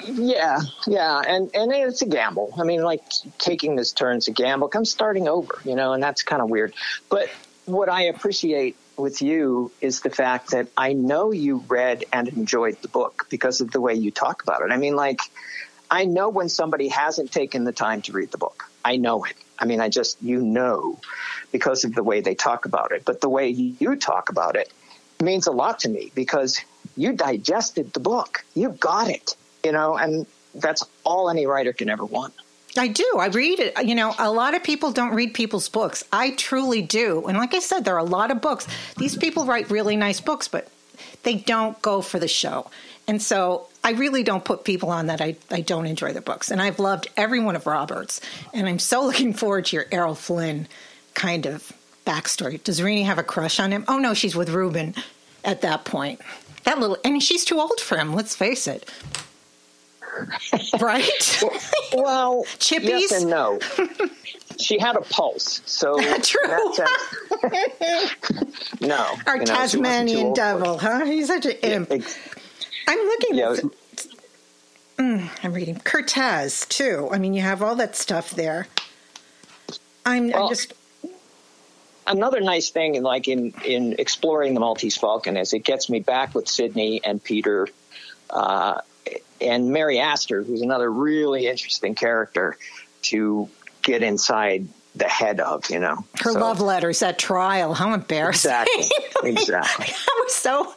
Yeah, 0.07 0.61
yeah, 0.87 1.21
and 1.21 1.51
and 1.55 1.73
it's 1.73 2.03
a 2.03 2.07
gamble. 2.07 2.53
I 2.59 2.65
mean, 2.65 2.83
like 2.83 3.03
taking 3.39 3.77
this 3.77 3.93
turn's 3.93 4.27
a 4.27 4.33
gamble. 4.33 4.71
I'm 4.75 4.85
starting 4.85 5.29
over, 5.29 5.61
you 5.65 5.77
know, 5.77 5.93
and 5.93 6.03
that's 6.03 6.23
kind 6.23 6.43
of 6.43 6.51
weird. 6.51 6.75
But 7.09 7.29
what 7.67 7.89
I 7.89 8.05
appreciate 8.05 8.77
with 8.97 9.23
you 9.23 9.71
is 9.81 10.01
the 10.01 10.11
fact 10.11 10.51
that 10.51 10.67
I 10.77 10.95
know 10.95 11.31
you 11.31 11.65
read 11.69 12.05
and 12.13 12.27
enjoyed 12.29 12.83
the 12.83 12.89
book 12.89 13.27
because 13.31 13.61
of 13.61 13.71
the 13.71 13.81
way 13.81 13.95
you 13.95 14.11
talk 14.11 14.43
about 14.43 14.63
it. 14.63 14.73
I 14.73 14.77
mean, 14.77 14.97
like 14.97 15.21
I 15.91 16.07
know 16.07 16.29
when 16.29 16.49
somebody 16.49 16.89
hasn't 16.89 17.31
taken 17.31 17.65
the 17.65 17.73
time 17.73 18.03
to 18.03 18.13
read 18.13 18.33
the 18.33 18.39
book. 18.39 18.71
I 18.85 18.97
know 18.97 19.25
it. 19.25 19.35
I 19.59 19.65
mean, 19.65 19.81
I 19.81 19.89
just 19.89 20.21
you 20.23 20.41
know 20.41 20.99
because 21.53 21.85
of 21.85 21.95
the 21.95 22.03
way 22.03 22.21
they 22.21 22.35
talk 22.35 22.65
about 22.65 22.93
it. 22.93 23.05
But 23.05 23.21
the 23.21 23.29
way 23.29 23.49
you 23.49 23.97
talk 23.97 24.29
about 24.29 24.57
it 24.57 24.73
means 25.23 25.47
a 25.47 25.53
lot 25.53 25.81
to 25.81 25.89
me 25.89 26.13
because 26.15 26.61
you 26.99 27.13
digested 27.13 27.93
the 27.93 28.01
book. 28.01 28.45
You 28.55 28.71
got 28.71 29.09
it, 29.09 29.37
you 29.65 29.73
know, 29.73 29.97
and 29.97 30.27
that's 30.55 30.85
all 31.05 31.31
any 31.31 31.47
writer 31.47 31.73
can 31.73 31.89
ever 31.89 32.05
want. 32.05 32.35
I 32.77 32.89
do. 32.89 33.07
I 33.19 33.29
read 33.29 33.61
it. 33.61 33.87
You 33.87 33.95
know, 33.95 34.15
a 34.19 34.31
lot 34.31 34.55
of 34.55 34.63
people 34.63 34.93
don't 34.93 35.15
read 35.15 35.33
people's 35.33 35.69
books. 35.69 36.05
I 36.13 36.31
truly 36.33 36.83
do. 36.83 37.27
And 37.27 37.39
like 37.39 37.55
I 37.55 37.61
said, 37.61 37.85
there 37.85 37.95
are 37.95 37.99
a 37.99 38.05
lot 38.05 38.31
of 38.31 38.41
books. 38.41 38.67
These 38.97 39.17
people 39.17 39.47
write 39.47 39.71
really 39.71 39.97
nice 39.97 40.21
books, 40.21 40.49
but 40.49 40.69
they 41.23 41.37
don't 41.37 41.81
go 41.83 42.03
for 42.03 42.19
the 42.19 42.29
show. 42.29 42.71
And 43.07 43.23
so 43.23 43.69
I 43.83 43.93
really 43.93 44.23
don't 44.23 44.45
put 44.45 44.65
people 44.65 44.91
on 44.91 45.07
that 45.07 45.21
I, 45.21 45.37
I 45.51 45.61
don't 45.61 45.87
enjoy 45.87 46.13
the 46.13 46.21
books. 46.21 46.51
And 46.51 46.61
I've 46.61 46.79
loved 46.79 47.09
every 47.17 47.41
one 47.41 47.57
of 47.57 47.67
Robert's. 47.67 48.21
And 48.53 48.69
I'm 48.69 48.79
so 48.79 49.05
looking 49.07 49.33
forward 49.33 49.67
to 49.67 49.77
your 49.77 49.87
Errol 49.91 50.15
Flynn 50.15 50.69
kind 51.15 51.47
of 51.47 51.73
backstory. 52.05 52.63
Does 52.63 52.83
Renee 52.83 53.03
have 53.03 53.19
a 53.19 53.23
crush 53.23 53.61
on 53.61 53.71
him? 53.73 53.85
Oh, 53.89 53.99
no, 53.99 54.15
she's 54.15 54.37
with 54.37 54.51
Ruben 54.51 54.95
at 55.45 55.63
that 55.63 55.85
point. 55.85 56.21
That 56.65 56.79
little, 56.79 56.99
and 57.05 57.23
she's 57.23 57.45
too 57.45 57.59
old 57.61 57.81
for 57.81 57.97
him. 57.97 58.15
Let's 58.15 58.35
face 58.37 58.67
it. 58.67 58.89
right? 60.81 61.43
well, 61.95 62.45
chippies. 62.59 63.01
Yes 63.01 63.23
and 63.23 63.31
no. 63.31 63.59
she 64.59 64.79
had 64.79 64.97
a 64.97 65.03
pulse, 65.03 65.63
so 65.65 65.99
true. 66.23 66.41
no, 68.81 69.07
our 69.27 69.37
you 69.37 69.41
know, 69.41 69.45
Tasmanian 69.45 70.33
devil, 70.35 70.79
huh? 70.79 71.05
He's 71.05 71.29
such 71.29 71.47
an 71.47 71.53
imp. 71.63 71.91
Yeah, 71.91 71.99
I'm 72.89 72.99
looking 72.99 73.35
yeah, 73.35 73.53
at. 73.53 73.65
Mm, 74.99 75.29
I'm 75.45 75.53
reading 75.53 75.77
Curtiz 75.77 76.69
too. 76.69 77.09
I 77.13 77.19
mean, 77.19 77.33
you 77.33 77.43
have 77.43 77.63
all 77.63 77.77
that 77.77 77.95
stuff 77.95 78.33
there. 78.33 78.67
I'm, 80.05 80.31
well, 80.31 80.45
I'm 80.45 80.49
just 80.49 80.73
another 82.09 82.41
nice 82.41 82.71
thing 82.71 82.97
in 82.97 83.03
like 83.03 83.29
in 83.29 83.53
in 83.65 83.95
exploring 83.99 84.55
the 84.55 84.61
Maltese 84.61 84.97
Falcon 84.97 85.37
is 85.37 85.53
it 85.53 85.61
gets 85.61 85.89
me 85.89 86.01
back 86.01 86.35
with 86.35 86.49
Sydney 86.49 87.01
and 87.05 87.23
Peter 87.23 87.69
uh, 88.31 88.81
and 89.41 89.71
Mary 89.71 89.99
Astor, 90.01 90.43
who's 90.43 90.63
another 90.63 90.91
really 90.91 91.47
interesting 91.47 91.95
character 91.95 92.57
to 93.03 93.49
get 93.83 94.03
inside 94.03 94.67
the 94.95 95.09
head 95.09 95.39
of, 95.39 95.71
you 95.71 95.79
know. 95.79 96.05
Her 96.21 96.33
so, 96.33 96.41
love 96.41 96.61
letters 96.61 97.03
at 97.03 97.19
trial. 97.19 97.75
How 97.75 97.95
embarrassing. 97.95 98.51
Exactly. 98.51 98.89
Exactly. 99.25 99.87
I 100.09 100.23
was 100.23 100.33
so 100.33 100.75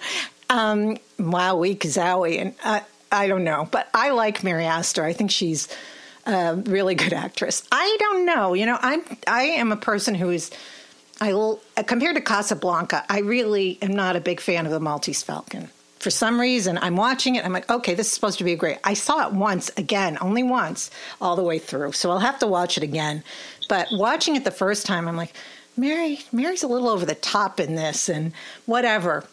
um 0.49 0.97
wowie 1.19 1.77
kazowie 1.77 2.41
and 2.41 2.55
uh, 2.63 2.79
I 3.11 3.27
don't 3.27 3.43
know, 3.43 3.67
but 3.69 3.88
I 3.93 4.11
like 4.11 4.43
Mary 4.43 4.65
Astor. 4.65 5.03
I 5.03 5.13
think 5.13 5.29
she's 5.29 5.67
a 6.25 6.55
really 6.55 6.95
good 6.95 7.13
actress. 7.13 7.63
I 7.71 7.97
don't 7.99 8.25
know. 8.25 8.53
You 8.53 8.65
know, 8.65 8.77
I'm 8.82 9.03
I 9.27 9.43
am 9.43 9.71
a 9.71 9.75
person 9.75 10.15
who 10.15 10.32
is 10.32 10.49
I 11.22 11.84
compared 11.84 12.15
to 12.15 12.22
Casablanca. 12.22 13.05
I 13.07 13.19
really 13.19 13.78
am 13.82 13.93
not 13.93 14.15
a 14.15 14.19
big 14.19 14.39
fan 14.39 14.65
of 14.65 14.72
the 14.72 14.80
Maltese 14.80 15.22
Falcon. 15.22 15.69
For 15.99 16.09
some 16.09 16.41
reason, 16.41 16.80
I'm 16.82 16.95
watching 16.95 17.36
it. 17.36 17.45
I'm 17.45 17.53
like, 17.53 17.69
okay, 17.69 17.93
this 17.93 18.07
is 18.07 18.13
supposed 18.13 18.39
to 18.39 18.43
be 18.43 18.55
great. 18.55 18.80
I 18.84 18.95
saw 18.95 19.28
it 19.28 19.34
once 19.34 19.69
again, 19.78 20.17
only 20.19 20.41
once, 20.41 20.89
all 21.22 21.36
the 21.36 21.43
way 21.43 21.59
through. 21.59 21.91
So 21.91 22.09
I'll 22.09 22.17
have 22.17 22.39
to 22.39 22.47
watch 22.47 22.76
it 22.76 22.84
again. 22.84 23.24
But 23.69 23.88
watching 23.91 24.36
it 24.36 24.43
the 24.43 24.49
first 24.49 24.88
time, 24.88 25.07
I'm 25.07 25.15
like, 25.15 25.34
Mary, 25.78 26.19
Mary's 26.32 26.63
a 26.63 26.67
little 26.67 26.89
over 26.89 27.05
the 27.05 27.13
top 27.13 27.59
in 27.59 27.76
this, 27.76 28.09
and 28.09 28.34
whatever. 28.65 29.24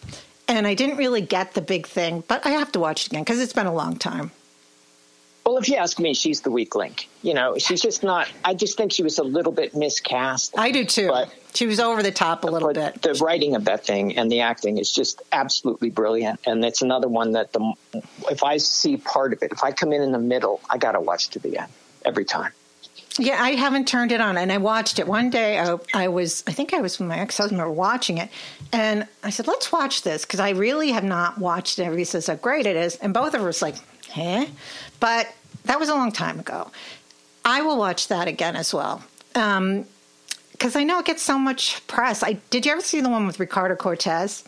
And 0.46 0.66
I 0.66 0.74
didn't 0.74 0.98
really 0.98 1.22
get 1.22 1.54
the 1.54 1.62
big 1.62 1.86
thing, 1.86 2.22
but 2.28 2.44
I 2.44 2.50
have 2.50 2.70
to 2.72 2.80
watch 2.80 3.06
it 3.06 3.12
again 3.12 3.24
because 3.24 3.40
it's 3.40 3.54
been 3.54 3.66
a 3.66 3.72
long 3.72 3.96
time. 3.96 4.30
Well, 5.48 5.56
if 5.56 5.66
you 5.66 5.76
ask 5.76 5.98
me, 5.98 6.12
she's 6.12 6.42
the 6.42 6.50
weak 6.50 6.74
link. 6.74 7.08
You 7.22 7.32
know, 7.32 7.56
she's 7.56 7.80
just 7.80 8.02
not. 8.02 8.28
I 8.44 8.52
just 8.52 8.76
think 8.76 8.92
she 8.92 9.02
was 9.02 9.18
a 9.18 9.22
little 9.22 9.50
bit 9.50 9.74
miscast. 9.74 10.52
I 10.58 10.70
do 10.70 10.84
too. 10.84 11.08
But, 11.08 11.34
she 11.54 11.66
was 11.66 11.80
over 11.80 12.02
the 12.02 12.12
top 12.12 12.44
a 12.44 12.46
little 12.46 12.70
bit. 12.70 13.00
The 13.00 13.14
writing 13.14 13.56
of 13.56 13.64
that 13.64 13.82
thing 13.82 14.18
and 14.18 14.30
the 14.30 14.40
acting 14.40 14.76
is 14.76 14.92
just 14.92 15.22
absolutely 15.32 15.88
brilliant. 15.88 16.38
And 16.46 16.62
it's 16.66 16.82
another 16.82 17.08
one 17.08 17.32
that 17.32 17.54
the 17.54 17.72
if 18.30 18.42
I 18.42 18.58
see 18.58 18.98
part 18.98 19.32
of 19.32 19.42
it, 19.42 19.50
if 19.50 19.64
I 19.64 19.72
come 19.72 19.90
in 19.94 20.02
in 20.02 20.12
the 20.12 20.18
middle, 20.18 20.60
I 20.68 20.76
got 20.76 20.92
to 20.92 21.00
watch 21.00 21.30
to 21.30 21.38
the 21.38 21.56
end 21.56 21.72
every 22.04 22.26
time. 22.26 22.52
Yeah, 23.18 23.42
I 23.42 23.52
haven't 23.52 23.88
turned 23.88 24.12
it 24.12 24.20
on, 24.20 24.36
and 24.36 24.52
I 24.52 24.58
watched 24.58 24.98
it 24.98 25.08
one 25.08 25.30
day. 25.30 25.58
I, 25.58 25.78
I 25.94 26.08
was, 26.08 26.44
I 26.46 26.52
think 26.52 26.74
I 26.74 26.82
was 26.82 26.98
with 26.98 27.08
my 27.08 27.18
ex-husband. 27.18 27.58
We 27.58 27.64
were 27.66 27.72
watching 27.72 28.18
it, 28.18 28.28
and 28.70 29.08
I 29.24 29.30
said, 29.30 29.48
"Let's 29.48 29.72
watch 29.72 30.02
this," 30.02 30.26
because 30.26 30.40
I 30.40 30.50
really 30.50 30.92
have 30.92 31.04
not 31.04 31.38
watched 31.38 31.78
it. 31.78 31.84
Everybody 31.84 32.04
says 32.04 32.26
how 32.26 32.36
great 32.36 32.66
it 32.66 32.76
is, 32.76 32.96
and 32.96 33.12
both 33.12 33.34
of 33.34 33.42
us 33.42 33.60
like, 33.60 33.74
"Huh?" 34.12 34.46
But 35.00 35.26
that 35.68 35.78
was 35.78 35.88
a 35.88 35.94
long 35.94 36.10
time 36.10 36.40
ago. 36.40 36.70
I 37.44 37.62
will 37.62 37.78
watch 37.78 38.08
that 38.08 38.26
again 38.26 38.56
as 38.56 38.74
well. 38.74 39.04
Um, 39.34 39.84
because 40.52 40.74
I 40.74 40.82
know 40.82 40.98
it 40.98 41.04
gets 41.04 41.22
so 41.22 41.38
much 41.38 41.86
press. 41.86 42.24
I 42.24 42.32
did 42.50 42.66
you 42.66 42.72
ever 42.72 42.80
see 42.80 43.00
the 43.00 43.08
one 43.08 43.26
with 43.26 43.38
Ricardo 43.38 43.76
Cortez? 43.76 44.42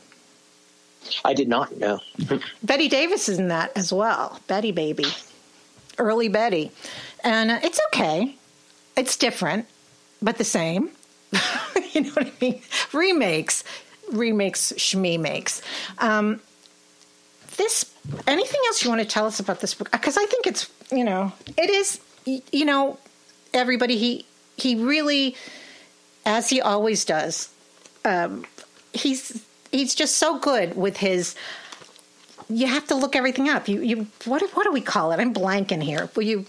I 1.25 1.35
did 1.35 1.49
not 1.49 1.77
know. 1.77 2.01
Bette 2.62 2.89
Davis 2.89 3.29
is 3.29 3.39
in 3.39 3.49
that 3.49 3.71
as 3.77 3.93
well. 3.93 4.41
Betty 4.49 4.73
baby, 4.73 5.07
early 5.99 6.29
Betty, 6.29 6.73
and 7.23 7.51
uh, 7.51 7.61
it's 7.62 7.79
okay. 7.89 8.35
It's 8.97 9.16
different, 9.16 9.66
but 10.21 10.39
the 10.39 10.45
same. 10.45 10.91
you 11.93 12.01
know 12.01 12.11
what 12.11 12.27
I 12.27 12.33
mean? 12.41 12.61
Remakes, 12.93 13.62
remakes, 14.11 14.73
shmee 14.77 15.21
makes. 15.21 15.62
Um, 15.99 16.41
this 17.57 17.89
anything 18.26 18.61
else 18.66 18.82
you 18.82 18.90
want 18.90 19.03
to 19.03 19.09
tell 19.09 19.26
us 19.26 19.40
about 19.40 19.61
this 19.61 19.74
book? 19.74 19.90
Because 19.90 20.16
I 20.16 20.26
think 20.26 20.46
it's 20.46 20.70
you 20.90 21.05
know 21.05 21.32
it 21.57 21.70
is 21.70 22.01
you 22.24 22.64
know 22.64 22.98
everybody 23.55 23.96
he 23.96 24.26
he 24.57 24.76
really 24.76 25.36
as 26.26 26.51
he 26.51 26.61
always 26.61 27.05
does 27.05 27.51
um, 28.05 28.44
he's 28.92 29.44
he's 29.70 29.94
just 29.94 30.16
so 30.16 30.38
good 30.38 30.76
with 30.76 30.96
his 30.96 31.34
you 32.48 32.66
have 32.66 32.86
to 32.88 32.96
look 32.96 33.14
everything 33.14 33.48
up. 33.48 33.68
You 33.68 33.80
you 33.80 34.07
what 34.24 34.42
what 34.55 34.64
do 34.64 34.72
we 34.72 34.80
call 34.80 35.12
it? 35.12 35.20
I'm 35.20 35.32
blanking 35.32 35.82
here. 35.82 36.11
But 36.14 36.24
you 36.24 36.46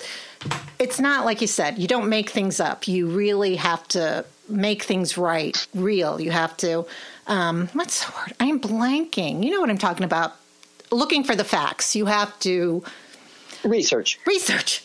it's 0.80 1.00
not 1.00 1.26
like 1.26 1.42
you 1.42 1.48
said 1.48 1.78
you 1.78 1.88
don't 1.88 2.10
make 2.10 2.30
things 2.30 2.60
up. 2.60 2.88
You 2.88 3.08
really 3.08 3.56
have 3.58 3.88
to 3.90 4.26
make 4.50 4.84
things 4.84 5.18
right 5.18 5.56
real. 5.76 6.20
You 6.20 6.32
have 6.32 6.58
to 6.58 6.86
um, 7.28 7.70
what's 7.74 8.06
the 8.06 8.12
word? 8.14 8.34
I'm 8.40 8.60
blanking. 8.60 9.44
You 9.44 9.52
know 9.52 9.62
what 9.62 9.70
i'm 9.70 9.78
talking 9.78 10.04
about 10.04 10.36
looking 10.92 11.24
for 11.24 11.36
the 11.36 11.44
facts. 11.44 11.96
You 11.96 12.06
have 12.06 12.38
to 12.40 12.84
research. 13.64 14.20
Research. 14.26 14.84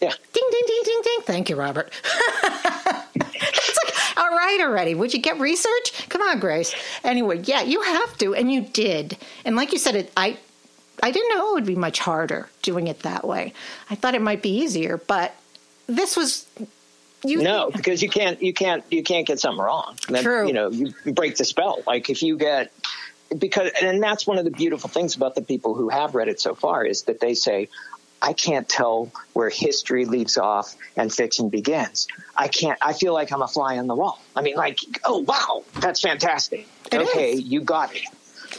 Yeah. 0.00 0.10
Ding, 0.10 0.44
ding, 0.50 0.62
ding, 0.66 0.82
ding, 0.84 1.00
ding. 1.02 1.18
Thank 1.22 1.50
you, 1.50 1.56
Robert. 1.56 1.90
it's 2.44 3.78
like, 3.84 4.18
all 4.18 4.30
right 4.30 4.58
already. 4.60 4.94
Would 4.94 5.14
you 5.14 5.20
get 5.20 5.38
research? 5.40 6.08
Come 6.08 6.22
on, 6.22 6.38
Grace. 6.38 6.74
Anyway, 7.02 7.42
yeah, 7.44 7.62
you 7.62 7.80
have 7.80 8.16
to, 8.18 8.34
and 8.34 8.52
you 8.52 8.60
did. 8.60 9.16
And 9.44 9.56
like 9.56 9.72
you 9.72 9.78
said, 9.78 9.96
it, 9.96 10.12
I, 10.16 10.36
I 11.02 11.10
didn't 11.10 11.36
know 11.36 11.50
it 11.50 11.54
would 11.54 11.66
be 11.66 11.76
much 11.76 11.98
harder 11.98 12.48
doing 12.62 12.88
it 12.88 13.00
that 13.00 13.26
way. 13.26 13.54
I 13.90 13.94
thought 13.94 14.14
it 14.14 14.22
might 14.22 14.42
be 14.42 14.50
easier, 14.50 14.98
but 14.98 15.34
this 15.86 16.16
was. 16.16 16.46
You, 17.24 17.42
no, 17.42 17.70
because 17.70 18.02
you 18.02 18.10
can't, 18.10 18.40
you 18.42 18.52
can't, 18.52 18.84
you 18.90 19.02
can't 19.02 19.26
get 19.26 19.40
something 19.40 19.64
wrong. 19.64 19.96
Then, 20.08 20.22
True. 20.22 20.46
You 20.46 20.52
know, 20.52 20.70
you 20.70 20.92
break 21.06 21.36
the 21.36 21.44
spell. 21.44 21.82
Like 21.86 22.10
if 22.10 22.22
you 22.22 22.36
get 22.36 22.70
because 23.36 23.70
and 23.82 24.02
that's 24.02 24.26
one 24.26 24.38
of 24.38 24.44
the 24.44 24.50
beautiful 24.50 24.88
things 24.88 25.16
about 25.16 25.34
the 25.34 25.42
people 25.42 25.74
who 25.74 25.88
have 25.88 26.14
read 26.14 26.28
it 26.28 26.40
so 26.40 26.54
far 26.54 26.84
is 26.84 27.02
that 27.04 27.20
they 27.20 27.34
say 27.34 27.68
I 28.22 28.32
can't 28.32 28.68
tell 28.68 29.12
where 29.34 29.50
history 29.50 30.04
leaves 30.04 30.38
off 30.38 30.74
and 30.96 31.12
fiction 31.12 31.48
begins. 31.48 32.08
I 32.34 32.48
can't. 32.48 32.78
I 32.80 32.92
feel 32.92 33.12
like 33.12 33.32
I'm 33.32 33.42
a 33.42 33.48
fly 33.48 33.78
on 33.78 33.86
the 33.86 33.94
wall. 33.94 34.20
I 34.34 34.42
mean, 34.42 34.56
like, 34.56 34.78
oh 35.04 35.18
wow, 35.18 35.64
that's 35.80 36.00
fantastic. 36.00 36.66
It 36.90 37.00
okay, 37.02 37.32
is. 37.32 37.42
you 37.42 37.60
got 37.60 37.94
it. 37.94 38.02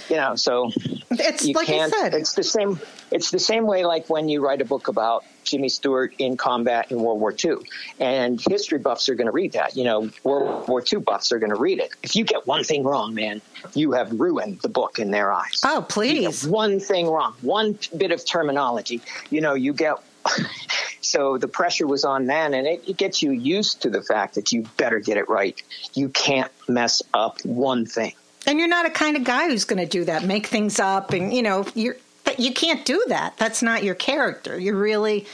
You 0.10 0.18
know, 0.18 0.36
so 0.36 0.72
it's 1.12 1.46
you 1.46 1.54
like 1.54 1.68
can't. 1.68 1.94
said. 1.94 2.14
It's 2.14 2.34
the 2.34 2.44
same. 2.44 2.80
It's 3.12 3.32
the 3.32 3.40
same 3.40 3.66
way 3.66 3.86
like 3.86 4.10
when 4.10 4.30
you 4.30 4.46
write 4.46 4.62
a 4.62 4.66
book 4.66 4.88
about 4.88 5.24
Jimmy 5.48 5.70
Stewart 5.70 6.14
in 6.20 6.38
combat 6.38 6.92
in 6.92 7.02
World 7.02 7.20
War 7.20 7.34
II. 7.34 7.58
And 8.00 8.40
history 8.42 8.80
buffs 8.80 9.10
are 9.10 9.16
going 9.16 9.28
to 9.28 9.32
read 9.32 9.54
that. 9.54 9.76
You 9.76 9.86
know, 9.86 10.10
World 10.24 10.68
War 10.68 10.84
II 10.92 11.00
buffs 11.00 11.32
are 11.32 11.40
going 11.40 11.52
to 11.52 11.60
read 11.60 11.80
it. 11.80 11.92
If 12.04 12.16
you 12.16 12.24
get 12.26 12.46
one 12.46 12.64
thing 12.64 12.84
wrong, 12.84 13.14
man, 13.14 13.42
you 13.74 13.94
have 13.94 14.12
ruined 14.20 14.62
the 14.62 14.70
book 14.70 15.00
in 15.00 15.12
their 15.12 15.32
eyes. 15.32 15.62
Oh, 15.66 15.86
please. 15.88 16.46
one 16.46 16.80
thing 16.80 17.08
wrong, 17.08 17.34
one 17.42 17.80
bit 17.96 18.12
of 18.12 18.26
terminology, 18.26 19.02
you 19.30 19.42
know, 19.42 19.54
you 19.54 19.74
get. 19.74 19.96
so 21.02 21.38
the 21.38 21.48
pressure 21.48 21.88
was 21.88 22.04
on 22.04 22.26
then, 22.26 22.54
and 22.54 22.68
it, 22.68 22.84
it 22.88 22.98
gets 22.98 23.24
you 23.24 23.32
used 23.32 23.84
to 23.84 23.90
the 23.90 24.04
fact 24.04 24.36
that 24.36 24.52
you 24.52 24.66
better 24.76 25.00
get 25.00 25.18
it 25.18 25.30
right. 25.30 25.62
You 25.94 26.10
can't 26.10 26.52
mess 26.68 27.02
up 27.14 27.40
one 27.46 27.86
thing. 27.86 28.14
And 28.48 28.60
you're 28.60 28.68
not 28.70 28.86
a 28.86 28.90
kind 28.90 29.18
of 29.18 29.26
guy 29.26 29.50
who's 29.50 29.66
going 29.66 29.80
to 29.80 29.86
do 29.86 30.06
that, 30.06 30.24
make 30.24 30.48
things 30.48 30.80
up, 30.80 31.12
and 31.12 31.34
you 31.34 31.44
know, 31.44 31.66
you're 31.76 31.98
you 32.38 32.54
can't 32.54 32.86
do 32.86 33.04
that. 33.08 33.38
That's 33.38 33.62
not 33.62 33.84
your 33.84 33.96
character. 33.96 34.60
You're 34.60 34.76
really 34.76 35.28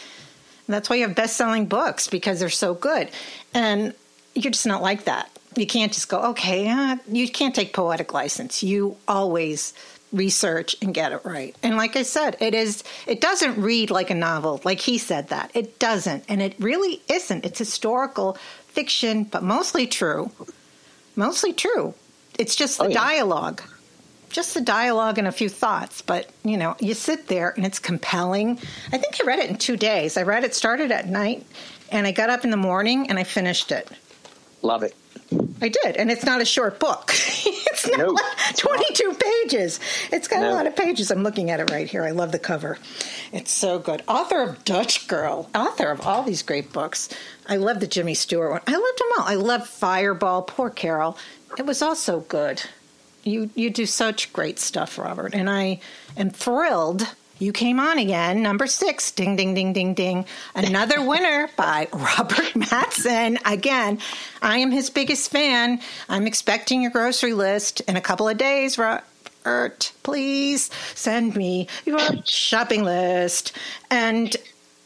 that's 0.68 0.90
why 0.90 0.96
you 0.98 1.08
have 1.08 1.16
best-selling 1.16 1.66
books 1.66 2.08
because 2.08 2.40
they're 2.40 2.50
so 2.50 2.74
good. 2.74 3.10
And 3.54 3.94
you're 4.34 4.52
just 4.52 4.66
not 4.66 4.82
like 4.82 5.06
that. 5.06 5.30
You 5.56 5.68
can't 5.68 5.92
just 5.92 6.10
go, 6.10 6.22
okay, 6.32 6.70
uh, 6.70 6.98
you 7.08 7.30
can't 7.30 7.54
take 7.54 7.74
poetic 7.74 8.14
license. 8.14 8.64
You 8.64 8.98
always 9.08 9.74
research 10.12 10.76
and 10.82 10.94
get 10.94 11.12
it 11.12 11.22
right. 11.26 11.56
And 11.62 11.76
like 11.76 11.96
I 11.96 12.04
said, 12.04 12.38
it 12.40 12.54
is 12.56 12.84
it 13.08 13.20
doesn't 13.20 13.62
read 13.62 13.92
like 13.92 14.10
a 14.10 14.16
novel, 14.16 14.62
like 14.64 14.80
he 14.80 14.98
said 14.98 15.30
that. 15.30 15.52
It 15.54 15.80
doesn't. 15.80 16.24
And 16.30 16.42
it 16.42 16.56
really 16.60 17.02
isn't. 17.10 17.46
It's 17.46 17.60
historical 17.60 18.38
fiction, 18.68 19.26
but 19.26 19.44
mostly 19.44 19.86
true. 19.88 20.32
Mostly 21.16 21.54
true. 21.54 21.94
It's 22.40 22.56
just 22.56 22.78
the 22.78 22.86
oh, 22.86 22.88
yeah. 22.88 22.96
dialogue 22.96 23.62
just 24.34 24.56
the 24.56 24.62
dialogue 24.62 25.18
and 25.18 25.28
a 25.28 25.32
few 25.32 25.48
thoughts, 25.48 26.02
but 26.02 26.30
you 26.44 26.58
know, 26.58 26.76
you 26.80 26.94
sit 26.94 27.28
there 27.28 27.52
and 27.56 27.66
it's 27.66 27.80
compelling. 27.80 28.60
I 28.92 28.98
think 28.98 29.22
I 29.22 29.26
read 29.26 29.40
it 29.40 29.50
in 29.50 29.58
two 29.58 29.78
days. 29.78 30.18
I 30.18 30.24
read 30.24 30.44
it 30.44 30.54
started 30.54 30.92
at 30.92 31.08
night 31.08 31.46
and 31.92 32.06
I 32.06 32.12
got 32.12 32.30
up 32.30 32.44
in 32.44 32.50
the 32.50 32.58
morning 32.58 33.10
and 33.10 33.18
I 33.18 33.24
finished 33.24 33.72
it. 33.72 33.88
Love 34.62 34.84
it. 34.84 34.96
I 35.64 35.70
did, 35.70 35.96
and 35.96 36.12
it's 36.12 36.26
not 36.26 36.42
a 36.42 36.46
short 36.46 36.80
book. 36.80 37.12
it's 37.14 37.88
not 37.88 38.00
no, 38.00 38.10
like 38.10 38.56
22 38.58 39.08
not. 39.08 39.20
pages. 39.20 39.80
It's 40.12 40.28
got 40.28 40.42
no. 40.42 40.52
a 40.52 40.54
lot 40.54 40.68
of 40.68 40.76
pages. 40.76 41.10
I'm 41.10 41.24
looking 41.24 41.50
at 41.50 41.60
it 41.60 41.72
right 41.72 41.90
here. 41.90 42.04
I 42.04 42.12
love 42.12 42.32
the 42.32 42.40
cover. 42.40 42.78
It's 43.32 43.52
so 43.52 43.80
good. 43.80 44.04
Author 44.08 44.42
of 44.42 44.66
Dutch 44.66 45.08
Girl, 45.08 45.50
author 45.56 45.90
of 45.90 46.02
all 46.02 46.24
these 46.24 46.44
great 46.44 46.74
books. 46.74 47.10
I 47.48 47.56
love 47.56 47.80
the 47.80 47.88
Jimmy 47.88 48.14
Stewart 48.14 48.52
one. 48.52 48.62
I 48.68 48.74
loved 48.74 49.00
them 49.00 49.08
all. 49.18 49.26
I 49.26 49.36
love 49.36 49.68
Fireball. 49.68 50.44
Poor 50.44 50.70
Carole. 50.70 51.18
It 51.58 51.66
was 51.66 51.82
also 51.82 52.20
good 52.22 52.62
you 53.24 53.50
you 53.56 53.70
do 53.70 53.86
such 53.86 54.34
great 54.34 54.60
stuff, 54.60 54.98
Robert, 54.98 55.34
and 55.34 55.50
I 55.50 55.80
am 56.18 56.30
thrilled. 56.30 57.16
You 57.44 57.52
came 57.52 57.78
on 57.78 57.98
again, 57.98 58.42
number 58.42 58.68
six. 58.68 59.12
Ding, 59.12 59.36
ding, 59.36 59.54
ding, 59.54 59.74
ding, 59.74 59.94
ding. 59.96 60.26
Another 60.56 61.06
winner 61.06 61.50
by 61.58 61.90
Robert 61.92 62.54
Matzen. 62.56 63.38
Again, 63.44 64.00
I 64.42 64.60
am 64.60 64.72
his 64.72 64.90
biggest 64.90 65.30
fan. 65.30 65.82
I'm 66.08 66.26
expecting 66.26 66.82
your 66.82 66.92
grocery 66.92 67.34
list 67.34 67.82
in 67.82 67.98
a 67.98 68.02
couple 68.02 68.30
of 68.30 68.38
days, 68.38 68.78
Robert. 68.78 69.92
Please 70.04 70.70
send 70.96 71.36
me 71.36 71.68
your 71.86 72.00
shopping 72.24 72.86
list. 72.86 73.52
And 73.92 74.34